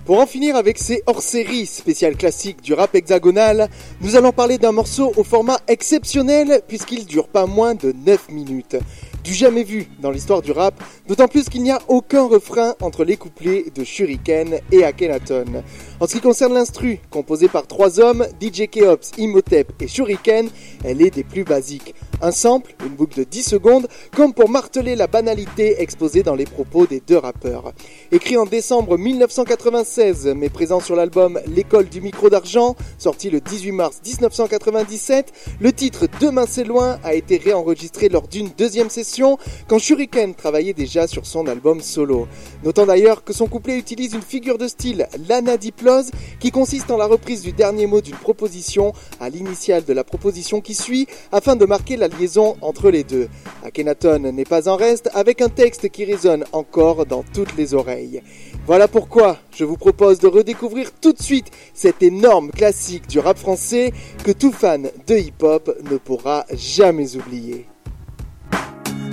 Pour 0.05 0.21
en 0.21 0.25
finir 0.25 0.55
avec 0.55 0.77
ces 0.77 1.03
hors-séries 1.05 1.65
spéciales 1.65 2.15
classiques 2.15 2.61
du 2.61 2.73
rap 2.73 2.95
hexagonal, 2.95 3.67
nous 3.99 4.15
allons 4.15 4.31
parler 4.31 4.57
d'un 4.57 4.71
morceau 4.71 5.11
au 5.17 5.25
format 5.25 5.59
exceptionnel 5.67 6.61
puisqu'il 6.65 7.05
dure 7.05 7.27
pas 7.27 7.45
moins 7.45 7.75
de 7.75 7.91
9 7.91 8.29
minutes. 8.29 8.77
Du 9.23 9.33
jamais 9.33 9.63
vu 9.63 9.87
dans 9.99 10.11
l'histoire 10.11 10.41
du 10.41 10.51
rap, 10.51 10.81
d'autant 11.07 11.27
plus 11.27 11.49
qu'il 11.49 11.61
n'y 11.61 11.71
a 11.71 11.79
aucun 11.87 12.25
refrain 12.25 12.73
entre 12.81 13.03
les 13.03 13.17
couplets 13.17 13.65
de 13.75 13.83
Shuriken 13.83 14.59
et 14.71 14.83
Akhenaton. 14.83 15.63
En 15.99 16.07
ce 16.07 16.13
qui 16.13 16.21
concerne 16.21 16.53
l'instru, 16.53 16.99
composé 17.09 17.49
par 17.49 17.67
trois 17.67 17.99
hommes, 17.99 18.25
DJ 18.41 18.67
Keops, 18.69 19.11
Imhotep 19.17 19.73
et 19.81 19.87
Shuriken, 19.87 20.49
elle 20.85 21.01
est 21.01 21.11
des 21.11 21.23
plus 21.23 21.43
basiques. 21.43 21.93
Un 22.21 22.31
sample, 22.31 22.75
une 22.85 22.95
boucle 22.95 23.19
de 23.19 23.23
10 23.23 23.43
secondes, 23.43 23.87
comme 24.13 24.33
pour 24.33 24.49
marteler 24.49 24.95
la 24.95 25.07
banalité 25.07 25.81
exposée 25.81 26.21
dans 26.21 26.35
les 26.35 26.43
propos 26.43 26.85
des 26.85 26.99
deux 26.99 27.17
rappeurs. 27.17 27.71
Écrit 28.11 28.35
en 28.35 28.45
décembre 28.45 28.97
1996, 28.97 30.33
mais 30.35 30.49
présent 30.49 30.81
sur 30.81 30.97
l'album 30.97 31.39
L'école 31.47 31.87
du 31.87 32.01
micro 32.01 32.29
d'argent, 32.29 32.75
sorti 32.97 33.29
le 33.29 33.39
18 33.39 33.71
mars 33.71 34.01
1997, 34.05 35.31
le 35.61 35.71
titre 35.71 36.07
Demain 36.19 36.45
c'est 36.45 36.65
loin 36.65 36.99
a 37.05 37.13
été 37.13 37.37
réenregistré 37.37 38.09
lors 38.09 38.27
d'une 38.27 38.49
deuxième 38.57 38.89
session 38.89 39.37
quand 39.69 39.79
Shuriken 39.79 40.35
travaillait 40.35 40.73
déjà 40.73 41.07
sur 41.07 41.25
son 41.25 41.47
album 41.47 41.79
solo. 41.79 42.27
Notant 42.65 42.85
d'ailleurs 42.85 43.23
que 43.23 43.31
son 43.31 43.47
couplet 43.47 43.77
utilise 43.77 44.13
une 44.13 44.21
figure 44.21 44.57
de 44.57 44.67
style 44.67 45.07
l'anadiplose 45.29 46.11
qui 46.41 46.51
consiste 46.51 46.91
en 46.91 46.97
la 46.97 47.05
reprise 47.05 47.43
du 47.43 47.53
dernier 47.53 47.87
mot 47.87 48.01
d'une 48.01 48.15
proposition 48.15 48.91
à 49.21 49.29
l'initiale 49.29 49.85
de 49.85 49.93
la 49.93 50.03
proposition 50.03 50.59
qui 50.59 50.75
suit 50.75 51.07
afin 51.31 51.55
de 51.55 51.65
marquer 51.65 51.95
la 51.95 52.08
liaison 52.17 52.57
entre 52.61 52.89
les 52.89 53.03
deux. 53.03 53.29
Akhenaton 53.63 54.31
n'est 54.31 54.45
pas 54.45 54.67
en 54.69 54.75
reste 54.75 55.09
avec 55.13 55.41
un 55.41 55.49
texte 55.49 55.89
qui 55.89 56.05
résonne 56.05 56.45
encore 56.51 57.05
dans 57.05 57.23
toutes 57.23 57.55
les 57.57 57.73
oreilles. 57.73 58.21
Voilà 58.65 58.87
pourquoi 58.87 59.37
je 59.55 59.65
vous 59.65 59.77
propose 59.77 60.19
de 60.19 60.27
redécouvrir 60.27 60.91
tout 60.91 61.13
de 61.13 61.21
suite 61.21 61.51
cet 61.73 62.03
énorme 62.03 62.51
classique 62.51 63.07
du 63.07 63.19
rap 63.19 63.37
français 63.37 63.91
que 64.23 64.31
tout 64.31 64.51
fan 64.51 64.89
de 65.07 65.15
hip-hop 65.15 65.75
ne 65.89 65.97
pourra 65.97 66.45
jamais 66.53 67.15
oublier. 67.15 67.67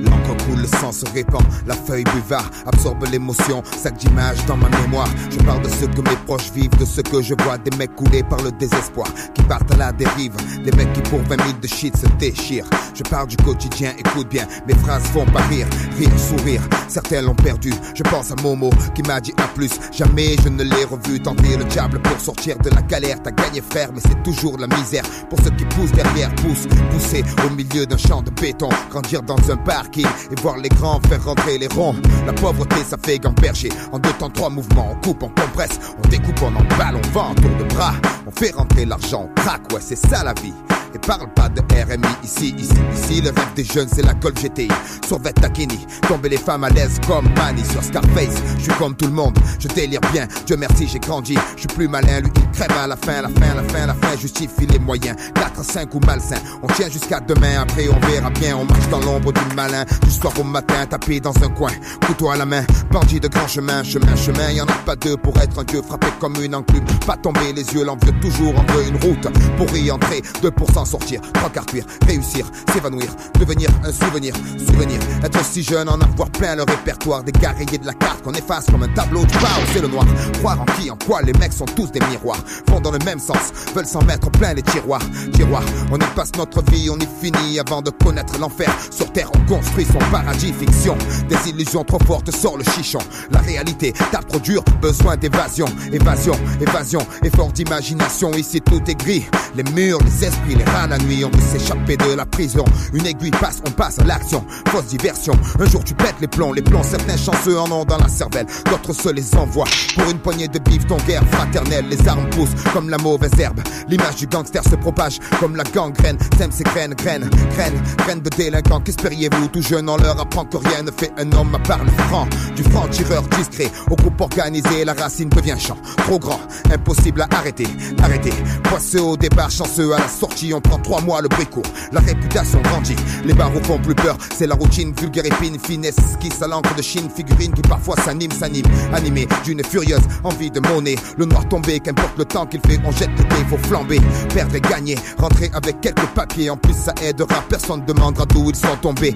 L'encre 0.04 0.36
coule, 0.44 0.60
le 0.60 0.66
sang 0.66 0.92
se 0.92 1.06
répand, 1.12 1.42
la 1.66 1.74
feuille 1.74 2.04
buvard 2.04 2.50
absorbe 2.66 3.04
l'émotion, 3.10 3.62
sac 3.76 3.96
d'images 3.96 4.44
dans 4.46 4.56
ma 4.56 4.68
mémoire. 4.68 5.08
Je 5.30 5.38
parle 5.38 5.62
de 5.62 5.68
ce 5.68 5.86
que 5.86 6.00
mes 6.00 6.16
proches 6.26 6.50
vivent, 6.52 6.76
de 6.78 6.84
ce 6.84 7.00
que 7.00 7.22
je 7.22 7.34
vois, 7.42 7.58
des 7.58 7.74
mecs 7.76 7.94
coulés 7.94 8.22
par 8.22 8.42
le 8.42 8.52
désespoir, 8.52 9.08
qui 9.34 9.42
partent 9.42 9.72
à 9.72 9.76
la 9.76 9.92
dérive, 9.92 10.34
des 10.64 10.72
mecs 10.72 10.92
qui 10.92 11.00
pour 11.02 11.20
20 11.20 11.28
000 11.28 11.58
de 11.60 11.66
shit 11.66 11.96
se 11.96 12.06
déchirent. 12.18 12.68
Je 12.94 13.02
parle 13.02 13.28
du 13.28 13.36
quotidien, 13.36 13.92
écoute 13.98 14.28
bien, 14.28 14.46
mes 14.66 14.74
phrases 14.74 15.04
font 15.04 15.26
pas 15.26 15.42
rire, 15.42 15.66
rire, 15.98 16.10
sourire. 16.18 16.62
Certains 16.88 17.22
l'ont 17.22 17.34
perdu, 17.34 17.72
je 17.94 18.02
pense 18.02 18.30
à 18.30 18.36
Momo 18.42 18.70
qui 18.94 19.02
m'a 19.02 19.20
dit 19.20 19.34
à 19.38 19.48
plus. 19.48 19.70
Jamais 19.92 20.36
je 20.42 20.48
ne 20.48 20.62
l'ai 20.62 20.84
revu 20.84 21.20
tenter 21.20 21.56
le 21.56 21.64
diable 21.64 22.00
pour 22.00 22.18
sortir 22.20 22.58
de 22.58 22.70
la 22.70 22.82
galère. 22.82 23.22
T'as 23.22 23.30
gagné 23.30 23.60
frère, 23.60 23.90
mais 23.92 24.00
c'est 24.00 24.22
toujours 24.22 24.58
la 24.58 24.66
misère. 24.66 25.04
Pour 25.28 25.38
ceux 25.40 25.50
qui 25.50 25.64
poussent 25.64 25.92
derrière, 25.92 26.34
poussent, 26.36 26.66
pousser 26.90 27.24
au 27.46 27.54
milieu 27.54 27.86
d'un 27.86 27.96
champ 27.96 28.22
de 28.22 28.30
béton, 28.30 28.68
grandir 28.90 29.22
dans 29.22 29.38
un 29.50 29.56
et 29.76 30.40
voir 30.40 30.56
les 30.56 30.68
grands 30.68 31.00
faire 31.08 31.24
rentrer 31.24 31.58
les 31.58 31.68
ronds. 31.68 31.94
La 32.26 32.32
pauvreté, 32.32 32.76
ça 32.88 32.96
fait 33.02 33.18
gamberger. 33.18 33.68
En 33.92 33.98
deux 33.98 34.12
temps, 34.14 34.30
trois 34.30 34.50
mouvements, 34.50 34.92
on 34.92 35.06
coupe, 35.06 35.22
on 35.22 35.28
compresse, 35.28 35.78
on 36.02 36.08
découpe, 36.08 36.40
on 36.42 36.54
emballe, 36.56 36.96
on 36.96 37.08
vend, 37.12 37.34
tour 37.34 37.50
de 37.58 37.64
bras. 37.74 37.94
On 38.26 38.30
fait 38.30 38.52
rentrer 38.54 38.84
l'argent, 38.84 39.28
on 39.30 39.40
craque, 39.40 39.72
ouais, 39.72 39.80
c'est 39.80 39.96
ça 39.96 40.24
la 40.24 40.34
vie. 40.34 40.54
Et 40.94 40.98
parle 40.98 41.28
pas 41.34 41.48
de 41.48 41.60
RMI 41.60 42.08
ici, 42.24 42.54
ici, 42.58 42.74
ici. 42.94 43.20
Le 43.20 43.28
rêve 43.30 43.54
des 43.54 43.64
jeunes, 43.64 43.88
c'est 43.92 44.02
la 44.02 44.14
Golf 44.14 44.42
GTI. 44.42 44.68
Sur 45.06 45.20
Takini, 45.20 45.86
tomber 46.08 46.30
les 46.30 46.38
femmes 46.38 46.64
à 46.64 46.70
l'aise 46.70 46.98
comme 47.06 47.28
Manny 47.36 47.64
sur 47.64 47.82
Scarface. 47.82 48.42
Je 48.56 48.62
suis 48.62 48.72
comme 48.74 48.96
tout 48.96 49.06
le 49.06 49.12
monde, 49.12 49.38
je 49.58 49.68
délire 49.68 50.00
bien. 50.12 50.26
Dieu 50.46 50.56
merci, 50.56 50.88
j'ai 50.88 50.98
grandi. 50.98 51.36
Je 51.54 51.60
suis 51.60 51.68
plus 51.68 51.88
malin, 51.88 52.20
lui 52.20 52.30
il 52.34 52.50
crève 52.52 52.72
à 52.78 52.86
la 52.86 52.96
fin, 52.96 53.20
la 53.20 53.28
fin, 53.28 53.54
la 53.54 53.62
fin, 53.64 53.86
la 53.86 53.94
fin. 53.94 54.16
Justifie 54.16 54.66
les 54.66 54.78
moyens. 54.78 55.16
4, 55.34 55.64
5 55.64 55.94
ou 55.94 56.00
malsain. 56.00 56.38
On 56.62 56.66
tient 56.68 56.88
jusqu'à 56.88 57.20
demain, 57.20 57.60
après 57.60 57.88
on 57.88 58.06
verra 58.06 58.30
bien. 58.30 58.56
On 58.56 58.64
marche 58.64 58.88
dans 58.88 59.00
l'ombre 59.00 59.32
du 59.32 59.40
Du 59.66 60.10
soir 60.12 60.32
au 60.38 60.44
matin, 60.44 60.86
tapé 60.88 61.18
dans 61.18 61.34
un 61.42 61.48
coin. 61.48 61.72
Couteau 62.06 62.30
à 62.30 62.36
la 62.36 62.46
main, 62.46 62.64
bandit 62.92 63.18
de 63.18 63.26
grand 63.26 63.48
chemin, 63.48 63.82
chemin, 63.82 64.14
chemin. 64.14 64.50
Y 64.50 64.60
en 64.60 64.66
a 64.66 64.72
pas 64.84 64.94
deux 64.94 65.16
pour 65.16 65.36
être 65.38 65.58
un 65.58 65.64
dieu 65.64 65.82
frappé 65.82 66.06
comme 66.20 66.36
une 66.40 66.54
enclume. 66.54 66.84
Pas 67.04 67.16
tomber 67.16 67.52
les 67.52 67.64
yeux, 67.74 67.84
l'envieux 67.84 68.12
toujours 68.20 68.54
en 68.56 68.72
veut 68.72 68.86
une 68.86 68.96
route. 69.02 69.26
Pour 69.56 69.76
y 69.76 69.90
entrer, 69.90 70.22
2% 70.42 70.84
sortir, 70.86 71.20
trois 71.34 71.50
quarts 71.50 71.66
cuire, 71.66 71.84
réussir, 72.06 72.46
s'évanouir, 72.72 73.08
devenir 73.40 73.68
un 73.84 73.92
souvenir, 73.92 74.34
souvenir. 74.58 75.00
Être 75.24 75.44
si 75.44 75.64
jeune, 75.64 75.88
en 75.88 76.00
avoir 76.00 76.30
plein 76.30 76.54
le 76.54 76.62
répertoire 76.62 77.24
des 77.24 77.32
guerriers 77.32 77.78
de 77.78 77.86
la 77.86 77.94
carte 77.94 78.22
qu'on 78.22 78.34
efface 78.34 78.66
comme 78.66 78.84
un 78.84 78.88
tableau 78.94 79.24
du 79.24 79.34
bar 79.34 79.58
c'est 79.72 79.82
le 79.82 79.88
noir. 79.88 80.06
Croire 80.38 80.60
en 80.60 80.64
qui, 80.80 80.90
en 80.90 80.96
quoi, 81.06 81.22
les 81.22 81.32
mecs 81.34 81.52
sont 81.52 81.64
tous 81.64 81.90
des 81.90 82.00
miroirs. 82.08 82.42
Vont 82.68 82.80
dans 82.80 82.92
le 82.92 82.98
même 83.04 83.18
sens, 83.18 83.52
veulent 83.74 83.86
s'en 83.86 84.04
mettre 84.04 84.30
plein 84.30 84.54
les 84.54 84.62
tiroirs. 84.62 85.02
Tiroirs, 85.32 85.64
on 85.90 85.96
y 85.96 86.06
passe 86.14 86.30
notre 86.38 86.62
vie, 86.70 86.88
on 86.88 86.98
y 86.98 87.08
finit 87.20 87.58
avant 87.58 87.82
de 87.82 87.90
connaître 87.90 88.38
l'enfer. 88.38 88.70
Sur 88.90 89.12
terre, 89.12 89.30
on 89.34 89.55
construit 89.56 89.86
son 89.86 89.98
paradis 90.10 90.52
fiction. 90.52 90.96
Des 91.30 91.48
illusions 91.48 91.82
trop 91.82 91.98
fortes 92.06 92.30
sort 92.30 92.58
le 92.58 92.64
chichon. 92.64 92.98
La 93.30 93.38
réalité 93.40 93.94
tape 94.12 94.28
trop 94.28 94.38
dur, 94.38 94.62
besoin 94.82 95.16
d'évasion. 95.16 95.64
Évasion, 95.92 96.34
évasion, 96.60 97.06
effort 97.22 97.52
d'imagination. 97.52 98.32
Ici 98.32 98.60
tout 98.60 98.82
est 98.86 98.94
gris. 98.94 99.24
Les 99.54 99.62
murs, 99.72 99.98
les 100.04 100.26
esprits, 100.26 100.56
les 100.56 100.64
rats 100.64 100.86
la 100.86 100.98
nuit. 100.98 101.24
On 101.24 101.30
veut 101.30 101.58
s'échapper 101.58 101.96
de 101.96 102.12
la 102.14 102.26
prison. 102.26 102.64
Une 102.92 103.06
aiguille 103.06 103.30
passe, 103.30 103.62
on 103.66 103.70
passe 103.70 103.98
à 103.98 104.04
l'action. 104.04 104.44
Fausse 104.68 104.86
diversion. 104.86 105.32
Un 105.58 105.64
jour 105.64 105.82
tu 105.82 105.94
pètes 105.94 106.20
les 106.20 106.28
plombs, 106.28 106.52
les 106.52 106.62
plombs. 106.62 106.82
Certains 106.82 107.16
chanceux 107.16 107.58
en 107.58 107.70
ont 107.70 107.86
dans 107.86 107.98
la 107.98 108.08
cervelle. 108.08 108.46
D'autres 108.66 108.92
se 108.92 109.08
les 109.08 109.34
envoient. 109.36 109.68
Pour 109.94 110.10
une 110.10 110.18
poignée 110.18 110.48
de 110.48 110.58
bif, 110.58 110.86
ton 110.86 110.98
guerre 111.08 111.24
fraternelle. 111.30 111.86
Les 111.88 112.06
armes 112.06 112.28
poussent 112.30 112.54
comme 112.74 112.90
la 112.90 112.98
mauvaise 112.98 113.38
herbe. 113.38 113.60
L'image 113.88 114.16
du 114.16 114.26
gangster 114.26 114.62
se 114.64 114.76
propage 114.76 115.18
comme 115.40 115.56
la 115.56 115.64
gangrène. 115.64 116.18
Sème 116.36 116.52
ses 116.52 116.64
graines, 116.64 116.94
graines, 116.94 117.30
graines, 117.54 117.82
graines 117.96 118.20
de 118.20 118.28
délinquants. 118.28 118.80
Qu'espériez-vous? 118.80 119.45
Tout 119.52 119.62
jeune, 119.62 119.88
on 119.88 119.96
leur 119.96 120.20
apprend 120.20 120.44
que 120.44 120.56
rien 120.56 120.82
ne 120.82 120.90
fait 120.90 121.12
un 121.16 121.32
homme 121.32 121.54
à 121.54 121.58
part 121.60 121.82
le 121.82 121.90
franc. 121.90 122.26
Du 122.56 122.62
franc 122.64 122.86
tireur 122.88 123.22
discret 123.22 123.70
au 123.90 123.96
groupe 123.96 124.20
organisé, 124.20 124.84
la 124.84 124.92
racine 124.92 125.28
devient 125.28 125.56
champ. 125.58 125.78
Trop 125.98 126.18
grand, 126.18 126.40
impossible 126.70 127.22
à 127.22 127.28
arrêter, 127.30 127.66
arrêter. 128.02 128.32
Poisseux 128.64 129.00
au 129.00 129.16
départ, 129.16 129.50
chanceux 129.50 129.94
à 129.94 129.98
la 129.98 130.08
sortie, 130.08 130.52
on 130.52 130.60
prend 130.60 130.78
trois 130.78 131.00
mois 131.00 131.22
le 131.22 131.28
bricot. 131.28 131.62
La 131.92 132.00
réputation 132.00 132.60
grandit, 132.62 132.96
les 133.24 133.32
barreaux 133.32 133.62
font 133.62 133.78
plus 133.78 133.94
peur. 133.94 134.18
C'est 134.36 134.46
la 134.46 134.54
routine, 134.56 134.92
vulgaire 135.00 135.24
épine, 135.24 135.58
finesse, 135.58 135.96
qui 136.20 136.30
à 136.42 136.46
l'encre 136.46 136.74
de 136.74 136.82
Chine, 136.82 137.08
figurine 137.14 137.52
qui 137.52 137.62
parfois 137.62 137.96
s'anime, 138.04 138.32
s'anime. 138.32 138.66
Animé 138.92 139.26
d'une 139.44 139.64
furieuse 139.64 140.02
envie 140.24 140.50
de 140.50 140.60
monnaie. 140.60 140.96
Le 141.16 141.24
noir 141.24 141.48
tombé, 141.48 141.80
qu'importe 141.80 142.18
le 142.18 142.24
temps 142.24 142.46
qu'il 142.46 142.60
fait, 142.60 142.78
on 142.84 142.90
jette 142.90 143.10
l'épée, 143.16 143.44
faut 143.48 143.58
flamber. 143.58 144.00
Perdre 144.34 144.56
et 144.56 144.60
gagner, 144.60 144.96
rentrer 145.18 145.50
avec 145.54 145.80
quelques 145.80 146.06
papiers. 146.14 146.50
En 146.50 146.56
plus, 146.56 146.74
ça 146.74 146.92
aidera, 147.02 147.42
personne 147.48 147.84
demandera 147.86 148.26
d'où 148.26 148.50
ils 148.50 148.56
sont 148.56 148.76
tombés. 148.82 149.14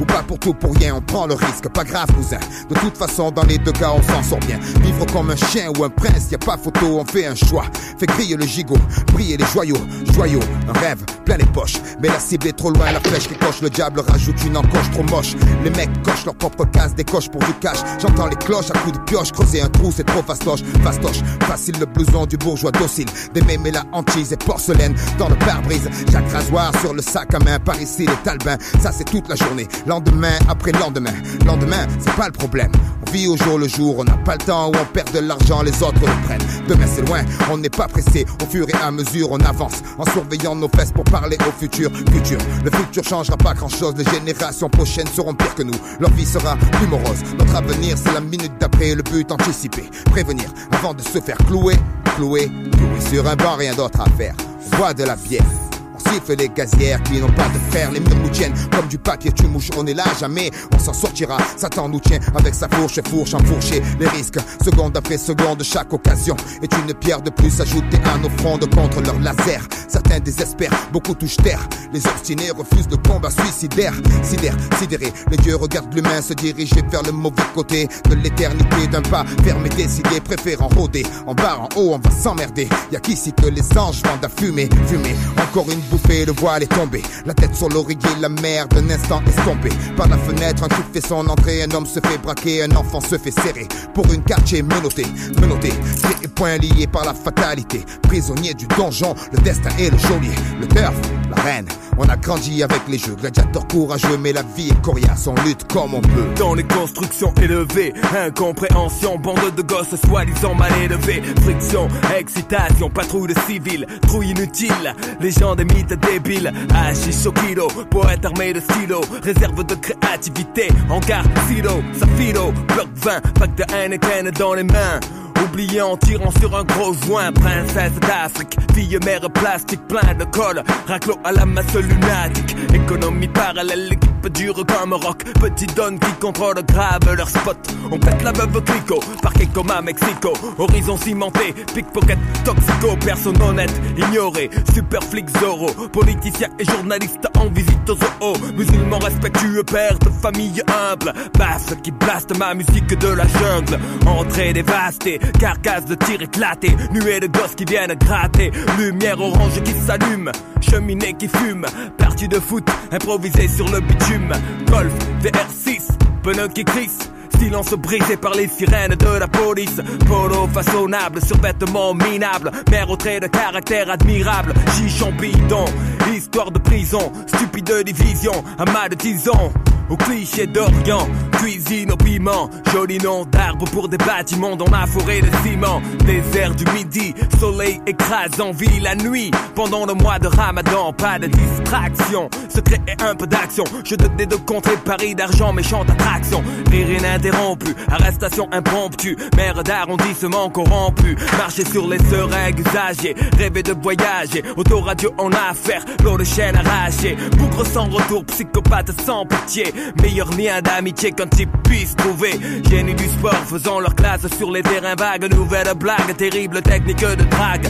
Ou 0.00 0.04
pas 0.04 0.22
pour 0.22 0.38
tout, 0.38 0.52
pour 0.52 0.74
rien, 0.74 0.94
on 0.96 1.00
prend 1.00 1.26
le 1.26 1.34
risque. 1.34 1.68
Pas 1.70 1.84
grave, 1.84 2.08
cousin. 2.14 2.38
De 2.68 2.74
toute 2.74 2.96
façon, 2.96 3.30
dans 3.30 3.44
les 3.44 3.56
deux 3.58 3.72
cas, 3.72 3.92
on 3.94 4.02
s'en 4.02 4.22
sort 4.22 4.38
bien. 4.40 4.58
Vivre 4.82 5.06
comme 5.12 5.30
un 5.30 5.36
chien 5.36 5.70
ou 5.78 5.84
un 5.84 5.88
prince, 5.88 6.30
y 6.30 6.34
a 6.34 6.38
pas 6.38 6.58
photo, 6.58 6.98
on 7.00 7.04
fait 7.04 7.26
un 7.26 7.34
choix. 7.34 7.64
Fait 7.98 8.06
crier 8.06 8.36
le 8.36 8.44
gigot, 8.44 8.76
briller 9.12 9.36
les 9.36 9.46
joyaux, 9.46 9.78
joyaux. 10.12 10.40
Un 10.68 10.78
rêve, 10.78 11.02
plein 11.24 11.36
les 11.38 11.46
poches. 11.46 11.76
Mais 12.00 12.08
la 12.08 12.18
cible 12.20 12.46
est 12.48 12.52
trop 12.52 12.70
loin, 12.70 12.92
la 12.92 13.00
flèche 13.00 13.28
qui 13.28 13.34
coche, 13.36 13.62
le 13.62 13.70
diable 13.70 14.00
rajoute 14.06 14.36
une 14.44 14.56
encoche 14.56 14.90
trop 14.92 15.02
moche. 15.04 15.34
Les 15.64 15.70
mecs 15.70 16.02
cochent 16.02 16.26
leur 16.26 16.34
propre 16.34 16.66
case, 16.66 16.94
décochent 16.94 17.30
pour 17.30 17.40
du 17.42 17.54
cash. 17.54 17.78
J'entends 18.00 18.26
les 18.26 18.36
cloches 18.36 18.70
à 18.70 18.78
coups 18.78 18.98
de 18.98 19.04
pioche, 19.04 19.32
creuser 19.32 19.62
un 19.62 19.68
trou, 19.68 19.92
c'est 19.94 20.04
trop 20.04 20.22
fastoche. 20.22 20.60
Fastoche, 20.82 21.22
facile 21.46 21.76
le 21.80 21.86
blouson 21.86 22.26
du 22.26 22.36
bourgeois 22.36 22.72
docile. 22.72 23.08
Des 23.32 23.42
mémés 23.42 23.70
la 23.70 23.84
hantise 23.92 24.32
et 24.32 24.36
porcelaine 24.36 24.94
dans 25.18 25.28
le 25.28 25.36
pare-brise. 25.36 25.88
Jacques 26.12 26.30
rasoir 26.32 26.72
sur 26.80 26.92
le 26.92 27.02
sac 27.02 27.34
à 27.34 27.38
main, 27.38 27.58
par 27.58 27.80
ici 27.80 28.06
les 28.06 28.16
talbins. 28.24 28.58
Ça 28.80 28.92
c'est 28.92 29.04
toute 29.04 29.28
la 29.28 29.37
lendemain 29.86 30.38
après 30.48 30.72
lendemain. 30.72 31.12
Lendemain, 31.46 31.86
c'est 31.98 32.14
pas 32.14 32.26
le 32.26 32.32
problème. 32.32 32.72
On 33.06 33.10
vit 33.10 33.26
au 33.26 33.36
jour 33.36 33.58
le 33.58 33.68
jour, 33.68 33.96
on 33.98 34.04
n'a 34.04 34.16
pas 34.18 34.34
le 34.34 34.44
temps 34.44 34.68
où 34.68 34.72
on 34.72 34.84
perd 34.92 35.12
de 35.12 35.20
l'argent, 35.20 35.62
les 35.62 35.82
autres 35.82 36.00
le 36.00 36.26
prennent. 36.26 36.42
Demain 36.68 36.86
c'est 36.86 37.06
loin, 37.06 37.20
on 37.50 37.58
n'est 37.58 37.70
pas 37.70 37.88
pressé. 37.88 38.26
Au 38.42 38.46
fur 38.50 38.68
et 38.68 38.74
à 38.82 38.90
mesure, 38.90 39.30
on 39.30 39.40
avance 39.40 39.82
en 39.98 40.04
surveillant 40.04 40.54
nos 40.54 40.68
fesses 40.68 40.92
pour 40.92 41.04
parler 41.04 41.36
au 41.46 41.52
futur. 41.52 41.90
Futur, 42.12 42.38
le 42.64 42.70
futur 42.70 43.04
changera 43.04 43.36
pas 43.36 43.54
grand 43.54 43.68
chose. 43.68 43.94
Les 43.96 44.04
générations 44.04 44.68
prochaines 44.68 45.06
seront 45.08 45.34
pires 45.34 45.54
que 45.54 45.62
nous. 45.62 45.78
Leur 46.00 46.10
vie 46.10 46.26
sera 46.26 46.56
plus 46.56 46.86
morose. 46.86 47.22
Notre 47.38 47.56
avenir, 47.56 47.96
c'est 47.96 48.12
la 48.12 48.20
minute 48.20 48.52
d'après. 48.60 48.94
Le 48.94 49.02
but 49.02 49.30
anticipé, 49.30 49.88
prévenir 50.10 50.50
avant 50.72 50.94
de 50.94 51.02
se 51.02 51.20
faire 51.20 51.38
clouer, 51.38 51.76
clouer, 52.16 52.50
clouer 52.72 53.00
sur 53.10 53.26
un 53.26 53.36
banc, 53.36 53.56
rien 53.56 53.74
d'autre 53.74 54.00
à 54.00 54.10
faire. 54.16 54.34
Bois 54.76 54.94
de 54.94 55.04
la 55.04 55.16
bière. 55.16 55.67
On 55.98 56.10
siffle 56.10 56.36
les 56.36 56.48
gazières 56.48 57.02
qui 57.02 57.20
n'ont 57.20 57.32
pas 57.32 57.48
de 57.48 57.58
fer, 57.70 57.90
les 57.90 58.00
murs 58.00 58.16
nous 58.22 58.28
tiennent 58.28 58.54
comme 58.70 58.86
du 58.88 58.98
papier, 58.98 59.32
tu 59.32 59.46
mouches, 59.46 59.70
on 59.76 59.86
est 59.86 59.94
là, 59.94 60.04
jamais 60.18 60.50
on 60.74 60.78
s'en 60.78 60.92
sortira. 60.92 61.38
Satan 61.56 61.88
nous 61.88 62.00
tient 62.00 62.20
avec 62.36 62.54
sa 62.54 62.68
fourche, 62.68 63.00
fourche 63.08 63.34
enfourchée. 63.34 63.82
Les 63.98 64.08
risques, 64.08 64.38
seconde 64.64 64.96
après 64.96 65.18
seconde, 65.18 65.62
chaque 65.62 65.92
occasion 65.92 66.36
est 66.62 66.72
une 66.72 66.94
pierre 66.94 67.22
de 67.22 67.30
plus 67.30 67.60
ajoutée 67.60 67.98
à 68.04 68.18
nos 68.18 68.30
frondes 68.38 68.68
contre 68.74 69.00
leur 69.02 69.18
laser. 69.20 69.66
Certains 69.88 70.20
désespèrent, 70.20 70.72
beaucoup 70.92 71.14
touchent 71.14 71.36
terre. 71.38 71.66
Les 71.92 72.06
obstinés 72.06 72.50
refusent 72.50 72.88
le 72.90 72.96
combat 72.96 73.30
suicidaire. 73.30 73.94
Sidère, 74.22 74.56
sidéré, 74.78 75.12
les 75.30 75.36
dieux 75.38 75.56
regardent 75.56 75.92
l'humain 75.94 76.22
se 76.22 76.34
diriger 76.34 76.82
vers 76.90 77.02
le 77.02 77.12
mauvais 77.12 77.42
côté 77.54 77.88
de 78.08 78.14
l'éternité 78.14 78.86
d'un 78.86 79.02
pas 79.02 79.24
fermé, 79.42 79.68
décidé, 79.70 80.20
préférant 80.20 80.68
rôder. 80.68 81.04
En 81.26 81.34
bas, 81.34 81.58
en 81.58 81.68
haut, 81.76 81.94
on 81.94 81.98
va 81.98 82.10
s'emmerder. 82.10 82.68
Y'a 82.92 83.00
qu'ici 83.00 83.32
que 83.32 83.46
les 83.46 83.78
anges 83.78 84.02
vendent 84.04 84.24
à 84.24 84.28
fumer, 84.28 84.68
fumer. 84.86 85.16
Encore 85.42 85.66
une 85.70 85.80
le 86.26 86.32
voile 86.32 86.62
est 86.62 86.74
tombé. 86.74 87.02
La 87.26 87.34
tête 87.34 87.54
sur 87.54 87.68
l'oreiller, 87.68 87.98
la 88.20 88.28
mer 88.28 88.68
d'un 88.68 88.88
instant 88.90 89.22
estompée. 89.26 89.72
Par 89.96 90.08
la 90.08 90.18
fenêtre, 90.18 90.64
un 90.64 90.68
truc 90.68 90.86
fait 90.92 91.06
son 91.06 91.26
entrée. 91.28 91.62
Un 91.62 91.74
homme 91.74 91.86
se 91.86 92.00
fait 92.00 92.18
braquer, 92.18 92.62
un 92.62 92.76
enfant 92.76 93.00
se 93.00 93.16
fait 93.16 93.30
serrer. 93.30 93.66
Pour 93.94 94.10
une 94.12 94.22
quartier 94.22 94.62
menotté, 94.62 95.06
menotté. 95.40 95.68
Pieds 95.68 96.24
et 96.24 96.28
poings 96.28 96.58
liés 96.58 96.86
par 96.86 97.04
la 97.04 97.14
fatalité. 97.14 97.84
Prisonnier 98.02 98.54
du 98.54 98.66
donjon, 98.66 99.14
le 99.32 99.38
destin 99.38 99.70
est 99.78 99.90
le 99.90 99.98
geôlier. 99.98 100.34
Le 100.60 100.66
turf, 100.68 100.94
la 101.30 101.42
reine. 101.42 101.68
On 102.00 102.08
a 102.08 102.16
grandi 102.16 102.62
avec 102.62 102.82
les 102.88 102.96
jeux, 102.96 103.16
gladiateurs 103.16 103.66
courageux, 103.66 104.16
mais 104.18 104.32
la 104.32 104.42
vie 104.42 104.68
est 104.68 104.82
coriace, 104.82 105.26
on 105.26 105.34
lutte 105.42 105.66
comme 105.72 105.94
on 105.94 106.00
peut. 106.00 106.28
Dans 106.36 106.54
les 106.54 106.62
constructions 106.62 107.34
élevées, 107.42 107.92
incompréhension, 108.16 109.18
bande 109.18 109.52
de 109.56 109.62
gosses 109.62 109.96
soi-disant 110.06 110.54
mal 110.54 110.70
élevés, 110.80 111.20
friction, 111.42 111.88
excitation, 112.16 112.88
patrouille 112.88 113.34
de 113.34 113.40
civils, 113.48 113.84
trouille 114.02 114.30
inutile, 114.30 114.94
les 115.20 115.32
gens 115.32 115.56
des 115.56 115.64
mythes 115.78 116.00
débiles, 116.00 116.52
hachish 116.74 117.26
au 117.26 117.32
kilo, 117.32 117.68
poète 117.90 118.24
armé 118.24 118.52
de 118.52 118.60
stylo, 118.60 119.00
réserve 119.22 119.64
de 119.64 119.74
créativité, 119.74 120.68
encart, 120.90 121.24
silo, 121.46 121.82
safilo, 121.98 122.52
bloc 122.74 122.88
20, 122.94 123.20
pack 123.34 123.54
de 123.54 123.64
Heineken 123.72 124.30
dans 124.32 124.54
les 124.54 124.64
mains. 124.64 125.00
Oublié 125.44 125.80
en 125.80 125.96
tirant 125.96 126.30
sur 126.40 126.56
un 126.56 126.64
gros 126.64 126.92
joint, 126.94 127.32
princesse 127.32 127.98
d'Afrique, 128.00 128.56
fille 128.74 128.98
mère 129.04 129.28
plastique 129.30 129.80
plein 129.86 130.14
de 130.14 130.24
colle, 130.24 130.62
raclo 130.86 131.16
à 131.24 131.32
la 131.32 131.44
masse 131.46 131.74
lunatique, 131.74 132.56
économie 132.74 133.28
parallèle, 133.28 133.88
l'équipe 133.88 134.28
dure 134.32 134.66
comme 134.66 134.94
rock, 134.94 135.24
petit 135.40 135.66
donne 135.66 135.98
qui 135.98 136.12
contrôle 136.20 136.62
grave 136.66 137.14
leur 137.16 137.28
spot, 137.28 137.56
on 137.90 137.98
pète 137.98 138.22
la 138.22 138.32
veuve 138.32 138.62
clico, 138.64 139.00
parquet 139.22 139.48
comme 139.52 139.70
à 139.70 139.80
Mexico, 139.80 140.32
horizon 140.58 140.96
cimenté, 140.96 141.54
pickpocket, 141.74 142.18
toxico, 142.44 142.96
personne 143.04 143.40
honnête, 143.40 143.72
ignoré, 143.96 144.50
super 144.74 145.02
flic 145.02 145.28
Zorro, 145.38 145.68
politicien 145.92 146.48
et 146.58 146.64
journaliste 146.64 147.28
en 147.38 147.48
visite 147.48 147.88
aux 147.88 147.96
zoo, 147.96 148.52
musulman 148.56 148.98
respectueux, 148.98 149.62
père 149.62 149.98
de 149.98 150.10
famille 150.10 150.62
humble, 150.68 151.12
basse 151.38 151.74
qui 151.82 151.90
blaste 151.90 152.36
ma 152.38 152.54
musique 152.54 152.98
de 152.98 153.08
la 153.08 153.26
jungle, 153.26 153.78
entrée 154.06 154.52
dévastée, 154.52 155.20
carcasse 155.38 155.84
de 155.84 155.94
tir 155.94 156.22
éclaté, 156.22 156.76
nuée 156.92 157.20
de 157.20 157.26
gosses 157.26 157.54
qui 157.54 157.64
viennent 157.64 157.94
gratter, 157.94 158.50
lumière 158.78 159.20
orange 159.20 159.62
qui 159.62 159.72
s'allume, 159.72 160.30
cheminée 160.60 161.14
qui 161.14 161.28
fume, 161.28 161.66
partie 161.96 162.28
de 162.28 162.38
foot 162.40 162.68
improvisée 162.90 163.48
sur 163.48 163.68
le 163.70 163.80
bitume, 163.80 164.32
golf, 164.70 164.92
VR6, 165.22 165.88
pneus 166.22 166.48
qui 166.48 166.64
crissent. 166.64 167.10
Silence 167.38 167.72
brisé 167.74 168.16
par 168.16 168.34
les 168.34 168.48
sirènes 168.48 168.96
de 168.96 169.18
la 169.18 169.28
police. 169.28 169.80
Polo 170.08 170.48
façonnable, 170.48 171.20
survêtement 171.24 171.94
minable. 171.94 172.50
Mère 172.68 172.90
au 172.90 172.96
trait 172.96 173.20
de 173.20 173.28
caractère 173.28 173.88
admirable. 173.88 174.52
Chichon 174.76 175.12
bidon, 175.12 175.66
histoire 176.12 176.50
de 176.50 176.58
prison 176.58 177.12
Stupide 177.26 177.84
division, 177.84 178.32
amas 178.58 178.88
de 178.88 178.96
tison 178.96 179.52
Au 179.90 179.96
cliché 179.96 180.46
d'Orient 180.46 181.08
cuisine 181.32 181.92
au 181.92 181.96
piment. 181.96 182.50
Joli 182.72 182.98
nom 182.98 183.24
d'arbre 183.24 183.64
pour 183.70 183.88
des 183.88 183.96
bâtiments 183.96 184.56
dans 184.56 184.68
la 184.70 184.86
forêt 184.86 185.20
de 185.20 185.30
ciment. 185.42 185.80
Désert 186.04 186.54
du 186.54 186.64
midi, 186.72 187.14
soleil 187.38 187.80
écrasant, 187.86 188.52
vie 188.52 188.80
la 188.80 188.94
nuit. 188.94 189.30
Pendant 189.54 189.86
le 189.86 189.94
mois 189.94 190.18
de 190.18 190.26
ramadan, 190.26 190.92
pas 190.92 191.18
de 191.18 191.26
distraction. 191.26 192.28
Secret 192.48 192.80
et 192.86 193.02
un 193.02 193.14
peu 193.14 193.26
d'action. 193.26 193.64
Je 193.84 193.94
te 193.94 194.06
des 194.16 194.26
deux 194.26 194.38
contrées, 194.38 194.76
Paris 194.84 195.14
d'argent, 195.14 195.52
méchante 195.52 195.88
attraction. 195.90 196.42
Rire 196.70 196.90
ininterrompu, 196.90 197.74
arrestation 197.90 198.48
impromptue. 198.52 199.16
Mère 199.36 199.62
d'arrondissement 199.62 200.50
corrompu. 200.50 201.16
Marcher 201.38 201.64
sur 201.64 201.88
les 201.88 201.98
seringues 201.98 202.60
usagées, 202.60 203.14
rêver 203.38 203.62
de 203.62 203.74
voyager. 203.80 204.42
Autoradio 204.56 205.12
en 205.18 205.30
affaire, 205.32 205.84
l'eau 206.04 206.18
de 206.18 206.24
chaîne 206.24 206.56
arrachée. 206.56 207.16
Bougre 207.36 207.66
sans 207.66 207.88
retour, 207.88 208.24
psychopathe 208.26 208.90
sans 209.02 209.24
pitié. 209.24 209.72
Meilleur 210.02 210.30
lien 210.30 210.60
d'amitié 210.60 211.12
qu'un 211.12 211.26
type 211.26 211.50
puisse 211.64 211.96
trouver. 211.96 212.32
Génie 212.68 212.94
du 212.94 213.04
sport, 213.04 213.44
faisant 213.46 213.80
leur 213.80 213.94
classe 213.94 214.26
sur 214.36 214.50
les 214.50 214.62
terrains 214.62 214.94
vagues. 214.94 215.32
Nouvelle 215.32 215.74
blague, 215.74 216.16
terrible 216.16 216.62
technique 216.62 217.00
de 217.00 217.24
drague. 217.24 217.66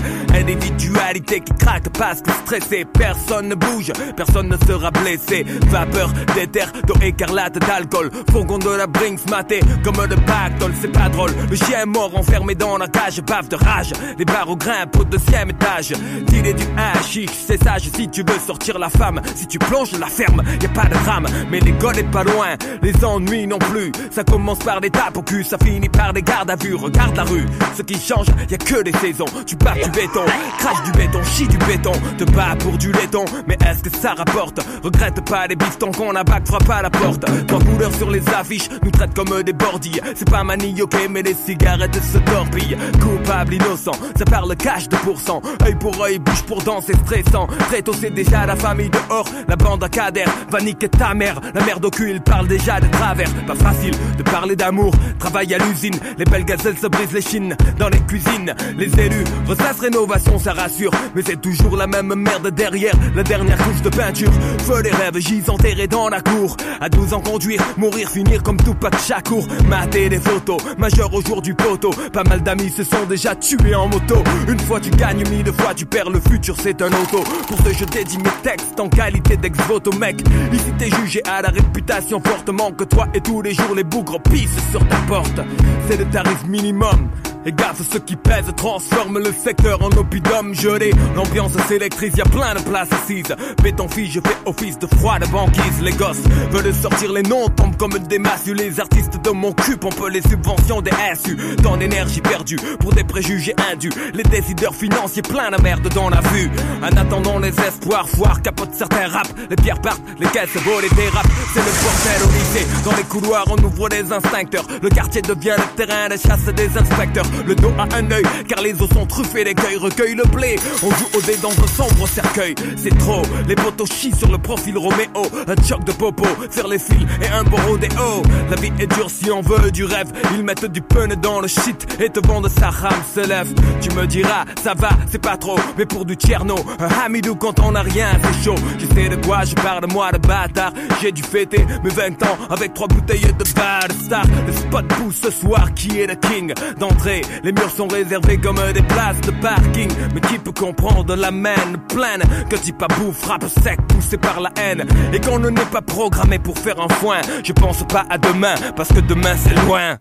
Individualité 0.48 1.40
qui 1.40 1.52
craque 1.54 1.90
parce 1.90 2.22
que 2.22 2.30
stressé, 2.30 2.86
personne 2.86 3.48
ne 3.48 3.54
bouge, 3.54 3.92
personne 4.16 4.48
ne 4.48 4.56
sera 4.66 4.90
blessé. 4.90 5.44
Vapeur 5.66 6.10
d'éther, 6.34 6.72
d'eau 6.86 6.94
écarlate, 7.02 7.58
d'alcool. 7.58 8.10
Fourgon 8.30 8.58
de 8.58 8.70
la 8.70 8.86
Brinks 8.86 9.28
maté 9.28 9.60
comme 9.84 10.06
de 10.06 10.14
pactole, 10.14 10.72
c'est 10.80 10.90
pas 10.90 11.10
drôle. 11.10 11.32
Le 11.50 11.56
chien 11.56 11.82
est 11.82 11.86
mort 11.86 12.16
enfermé 12.16 12.54
dans 12.54 12.78
la 12.78 12.88
cage, 12.88 13.20
bave 13.22 13.48
de 13.48 13.56
rage. 13.56 13.92
Les 14.18 14.24
barreaux 14.24 14.56
grimpent 14.56 14.96
au 14.98 15.04
deuxième 15.04 15.50
étage. 15.50 15.92
T'il 16.26 16.42
du 16.54 16.64
hachiche, 16.76 17.30
c'est 17.46 17.62
sage 17.62 17.90
si 17.94 18.08
tu 18.08 18.22
veux 18.22 18.38
sortir 18.38 18.78
la 18.78 18.88
femme. 18.88 19.20
Si 19.34 19.46
tu 19.46 19.58
plonges 19.58 19.92
la 19.98 20.06
ferme, 20.06 20.42
y 20.62 20.64
a 20.64 20.68
pas 20.70 20.86
de 20.86 20.94
drame. 21.04 21.26
Mais 21.50 21.60
l'école 21.60 21.98
est 21.98 22.10
pas 22.10 22.24
loin, 22.24 22.56
les 22.82 23.04
ennuis 23.04 23.46
non 23.46 23.58
plus. 23.58 23.92
Ça 24.10 24.24
commence 24.24 24.60
par 24.60 24.80
des 24.80 24.90
tapes 24.90 25.16
au 25.18 25.22
cul, 25.22 25.44
ça 25.44 25.58
finit 25.62 25.90
par 25.90 26.14
des 26.14 26.22
gardes 26.22 26.50
à 26.50 26.56
vue. 26.56 26.74
Regarde 26.74 27.16
la 27.16 27.24
rue, 27.24 27.44
ce 27.76 27.82
qui 27.82 28.00
change, 28.00 28.28
y 28.50 28.54
a 28.54 28.58
que 28.58 28.82
des 28.82 28.92
saisons. 28.92 29.26
Tu 29.46 29.56
bats 29.56 29.74
du 29.74 29.90
béton, 29.90 30.24
crache 30.58 30.82
du 30.84 30.92
béton, 30.92 31.22
chie 31.24 31.48
du 31.48 31.58
béton. 31.58 31.92
Te 32.16 32.24
bats 32.24 32.56
pour 32.58 32.76
du 32.78 32.92
laiton, 32.92 33.24
mais 33.46 33.56
est-ce 33.66 33.82
que 33.82 33.96
ça 33.96 34.14
rapporte? 34.14 34.60
Regrette 34.82 35.24
pas 35.28 35.46
les 35.46 35.56
bifetons 35.56 35.92
qu'on 35.92 36.14
abac, 36.14 36.46
frappe 36.46 36.70
à 36.70 36.82
la 36.82 36.90
porte. 36.90 37.24
Trois 37.46 37.60
couleurs 37.60 37.94
sur 37.94 38.10
les 38.10 38.26
affiches, 38.28 38.68
nous 38.82 38.90
traitent 38.90 39.14
comme 39.14 39.42
des 39.42 39.52
bordilles. 39.52 40.00
C'est 40.14 40.30
pas 40.30 40.44
manioqué, 40.44 41.08
mais 41.08 41.22
les 41.22 41.34
cigarettes 41.34 42.00
se 42.02 42.18
torpillent. 42.18 42.76
Coupable, 43.00 43.54
innocent, 43.54 43.92
ça 44.16 44.24
parle 44.24 44.54
cash 44.56 44.88
de 44.88 44.96
pourcent. 44.96 45.42
Œil 45.64 45.74
pour 45.74 46.00
œil, 46.02 46.18
bouche 46.18 46.42
pour 46.42 46.62
dent, 46.62 46.80
c'est 46.84 46.96
stressant. 46.96 47.46
Très 47.68 47.82
tôt, 47.82 47.92
c'est 47.92 48.10
déjà 48.10 48.46
la 48.46 48.56
famille 48.56 48.90
dehors. 48.90 49.28
La 49.46 49.56
bande 49.56 49.82
à 49.84 49.88
cader 49.88 50.24
va 50.50 50.60
niquer 50.60 50.88
ta 50.88 51.14
mère. 51.14 51.40
La 51.54 51.64
mère 51.64 51.78
au 51.82 51.90
cul, 51.90 52.10
il 52.10 52.20
parle 52.20 52.48
déjà 52.48 52.80
de 52.80 52.88
travers. 52.88 53.28
Pas 53.46 53.54
facile 53.54 53.94
de 54.16 54.22
parler 54.22 54.56
d'amour. 54.56 54.92
Travail 55.18 55.54
à 55.54 55.58
l'usine, 55.58 55.98
les 56.16 56.24
belles 56.24 56.44
gazelles 56.44 56.78
se 56.78 56.86
brisent 56.86 57.12
les 57.12 57.22
chines. 57.22 57.56
Dans 57.78 57.88
les 57.88 58.00
cuisines, 58.00 58.54
les 58.76 59.00
élus 59.00 59.24
ressassent 59.46 59.80
rénovation, 59.80 60.27
ça 60.36 60.52
rassure. 60.52 60.90
Mais 61.14 61.22
c'est 61.24 61.40
toujours 61.40 61.76
la 61.76 61.86
même 61.86 62.14
merde 62.14 62.50
derrière. 62.50 62.94
La 63.14 63.22
dernière 63.22 63.56
couche 63.58 63.80
de 63.82 63.88
peinture. 63.88 64.32
Feu 64.66 64.82
les 64.82 64.90
rêves, 64.90 65.18
j'y 65.18 65.42
enterrés 65.48 65.86
dans 65.86 66.08
la 66.08 66.20
cour. 66.20 66.56
À 66.80 66.88
12 66.88 67.14
ans 67.14 67.20
conduire, 67.20 67.62
mourir, 67.76 68.10
finir 68.10 68.42
comme 68.42 68.58
de 68.58 68.98
Chakour. 69.06 69.46
Mater 69.66 70.08
des 70.08 70.18
photos, 70.20 70.58
majeur 70.76 71.12
au 71.14 71.22
jour 71.22 71.40
du 71.40 71.54
poteau. 71.54 71.90
Pas 72.12 72.24
mal 72.24 72.42
d'amis 72.42 72.70
se 72.70 72.84
sont 72.84 73.04
déjà 73.08 73.34
tués 73.34 73.74
en 73.74 73.88
moto. 73.88 74.16
Une 74.48 74.60
fois 74.60 74.80
tu 74.80 74.90
gagnes, 74.90 75.24
mille 75.30 75.52
fois 75.52 75.74
tu 75.74 75.86
perds. 75.86 76.10
Le 76.10 76.20
futur 76.20 76.56
c'est 76.60 76.82
un 76.82 76.88
auto. 76.88 77.22
Pour 77.46 77.58
ce 77.58 77.72
je 77.72 77.84
dédie 77.84 78.18
mes 78.18 78.30
textes 78.42 78.78
en 78.78 78.88
qualité 78.88 79.36
d'ex-voto, 79.36 79.92
mec. 79.98 80.20
Ici 80.52 80.72
t'es 80.78 80.90
jugé 80.90 81.22
à 81.28 81.42
la 81.42 81.48
réputation 81.48 82.20
fortement 82.24 82.72
que 82.72 82.84
toi 82.84 83.08
et 83.14 83.20
tous 83.20 83.42
les 83.42 83.54
jours 83.54 83.74
les 83.74 83.84
bougres 83.84 84.20
pissent 84.22 84.70
sur 84.70 84.86
ta 84.88 84.96
porte. 85.06 85.40
C'est 85.88 85.96
le 85.96 86.04
tarif 86.06 86.44
minimum. 86.46 87.08
Et 87.46 87.52
gaffe, 87.52 87.80
ceux 87.90 88.00
qui 88.00 88.16
pèsent 88.16 88.52
transforment 88.56 89.18
le 89.18 89.32
secteur 89.32 89.80
en 89.82 89.90
oppidum 89.96 90.54
gelé. 90.54 90.92
L'ambiance 91.14 91.52
s'électrise, 91.68 92.14
y 92.16 92.20
a 92.20 92.24
plein 92.24 92.54
de 92.54 92.60
places 92.60 92.92
assises. 92.92 93.34
Béton 93.62 93.88
fille, 93.88 94.10
je 94.10 94.20
fais 94.20 94.36
office 94.44 94.78
de 94.78 94.86
froide 94.86 95.24
banquise. 95.30 95.80
Les 95.80 95.92
gosses 95.92 96.22
veulent 96.50 96.74
sortir 96.74 97.12
les 97.12 97.22
noms, 97.22 97.48
tombent 97.48 97.76
comme 97.76 97.98
des 97.98 98.18
massues. 98.18 98.54
Les 98.54 98.80
artistes 98.80 99.22
de 99.22 99.30
mon 99.30 99.52
cul 99.52 99.76
pompent 99.76 100.08
les 100.10 100.22
subventions 100.22 100.82
des 100.82 100.90
SU. 101.14 101.36
Tant 101.62 101.76
d'énergie 101.76 102.20
perdue 102.20 102.58
pour 102.80 102.92
des 102.92 103.04
préjugés 103.04 103.54
indus. 103.72 103.92
Les 104.14 104.24
décideurs 104.24 104.74
financiers 104.74 105.22
plein 105.22 105.50
de 105.50 105.62
merde 105.62 105.88
dans 105.94 106.10
la 106.10 106.20
vue. 106.20 106.50
En 106.82 106.96
attendant 106.96 107.38
les 107.38 107.54
espoirs, 107.60 108.08
foire 108.08 108.42
capote 108.42 108.70
certains 108.72 109.08
rap. 109.08 109.28
Les 109.48 109.56
pierres 109.56 109.80
partent, 109.80 110.02
les 110.18 110.26
caisses 110.26 110.56
volent 110.64 110.80
et 110.80 110.94
dérapent. 110.94 111.28
C'est 111.54 111.60
le 111.60 111.72
bordel 111.82 112.22
au 112.24 112.32
lycée. 112.32 112.66
Dans 112.84 112.96
les 112.96 113.04
couloirs, 113.04 113.44
on 113.48 113.62
ouvre 113.64 113.88
des 113.88 114.12
instincteurs. 114.12 114.66
Le 114.82 114.88
quartier 114.88 115.22
devient 115.22 115.56
le 115.56 115.76
terrain 115.76 116.08
de 116.08 116.16
chasse 116.16 116.44
des 116.54 116.76
inspecteurs 116.76 117.27
le 117.46 117.54
dos 117.54 117.72
à 117.78 117.84
un 117.96 118.10
œil, 118.10 118.24
car 118.48 118.60
les 118.62 118.80
os 118.80 118.88
sont 118.90 119.06
truffés, 119.06 119.44
l'écueil 119.44 119.76
recueille 119.76 120.14
le 120.14 120.24
blé. 120.24 120.56
On 120.82 120.90
joue 120.90 121.08
au 121.14 121.20
dé 121.22 121.36
dans 121.42 121.50
un 121.50 121.66
sombre 121.66 122.06
cercueil, 122.08 122.54
c'est 122.76 122.96
trop. 122.98 123.22
Les 123.46 123.54
potos 123.54 123.90
chient 123.90 124.14
sur 124.14 124.30
le 124.30 124.38
profil 124.38 124.76
Roméo, 124.78 125.22
un 125.46 125.66
choc 125.66 125.84
de 125.84 125.92
popo, 125.92 126.24
faire 126.50 126.68
les 126.68 126.78
fils 126.78 127.06
et 127.22 127.28
un 127.28 127.44
beau 127.44 127.56
rodéo. 127.68 128.22
La 128.50 128.56
vie 128.56 128.72
est 128.78 128.86
dure 128.86 129.10
si 129.10 129.30
on 129.30 129.40
veut 129.40 129.70
du 129.70 129.84
rêve, 129.84 130.12
ils 130.34 130.42
mettent 130.42 130.66
du 130.66 130.80
pun 130.80 131.08
dans 131.20 131.40
le 131.40 131.48
shit 131.48 131.86
et 132.00 132.08
te 132.08 132.24
vendent 132.26 132.48
sa 132.48 132.70
rame 132.70 133.02
se 133.14 133.20
lève. 133.20 133.52
Tu 133.80 133.90
me 133.90 134.06
diras, 134.06 134.44
ça 134.62 134.74
va, 134.74 134.90
c'est 135.10 135.20
pas 135.20 135.36
trop, 135.36 135.58
mais 135.76 135.86
pour 135.86 136.04
du 136.04 136.16
tierno, 136.16 136.56
un 136.78 137.04
hamidou 137.04 137.34
quand 137.36 137.60
on 137.60 137.74
a 137.74 137.82
rien, 137.82 138.08
c'est 138.22 138.44
chaud. 138.44 138.56
Je 138.78 138.86
sais 138.86 139.08
de 139.08 139.16
quoi 139.26 139.44
je 139.44 139.54
parle, 139.54 139.86
moi 139.92 140.12
de 140.12 140.18
bâtard. 140.18 140.72
J'ai 141.00 141.12
dû 141.12 141.22
fêter 141.22 141.64
mes 141.82 141.90
20 141.90 142.22
ans 142.24 142.38
avec 142.50 142.74
trois 142.74 142.88
bouteilles 142.88 143.20
de 143.20 143.44
bad 143.54 143.92
star. 144.04 144.24
Le 144.46 144.52
spot 144.52 144.88
pousse 144.88 145.20
ce 145.22 145.30
soir, 145.30 145.72
qui 145.74 146.00
est 146.00 146.06
le 146.06 146.14
king 146.14 146.52
d'entrée 146.78 147.17
les 147.42 147.52
murs 147.52 147.70
sont 147.70 147.88
réservés 147.88 148.38
comme 148.38 148.60
des 148.72 148.82
places 148.82 149.20
de 149.20 149.30
parking. 149.30 149.90
Mais 150.14 150.20
qui 150.20 150.38
peut 150.38 150.52
comprendre 150.52 151.14
la 151.16 151.30
main 151.30 151.54
pleine? 151.88 152.22
Que 152.48 152.56
bouffe, 152.98 153.18
frappe 153.18 153.44
sec, 153.62 153.78
poussé 153.88 154.16
par 154.16 154.40
la 154.40 154.50
haine. 154.60 154.86
Et 155.12 155.20
qu'on 155.20 155.38
ne 155.38 155.50
n'est 155.50 155.64
pas 155.66 155.82
programmé 155.82 156.38
pour 156.38 156.58
faire 156.58 156.80
un 156.80 156.88
foin. 156.88 157.20
Je 157.42 157.52
pense 157.52 157.84
pas 157.84 158.04
à 158.10 158.18
demain, 158.18 158.54
parce 158.76 158.90
que 158.90 159.00
demain 159.00 159.34
c'est 159.36 159.54
loin. 159.66 159.98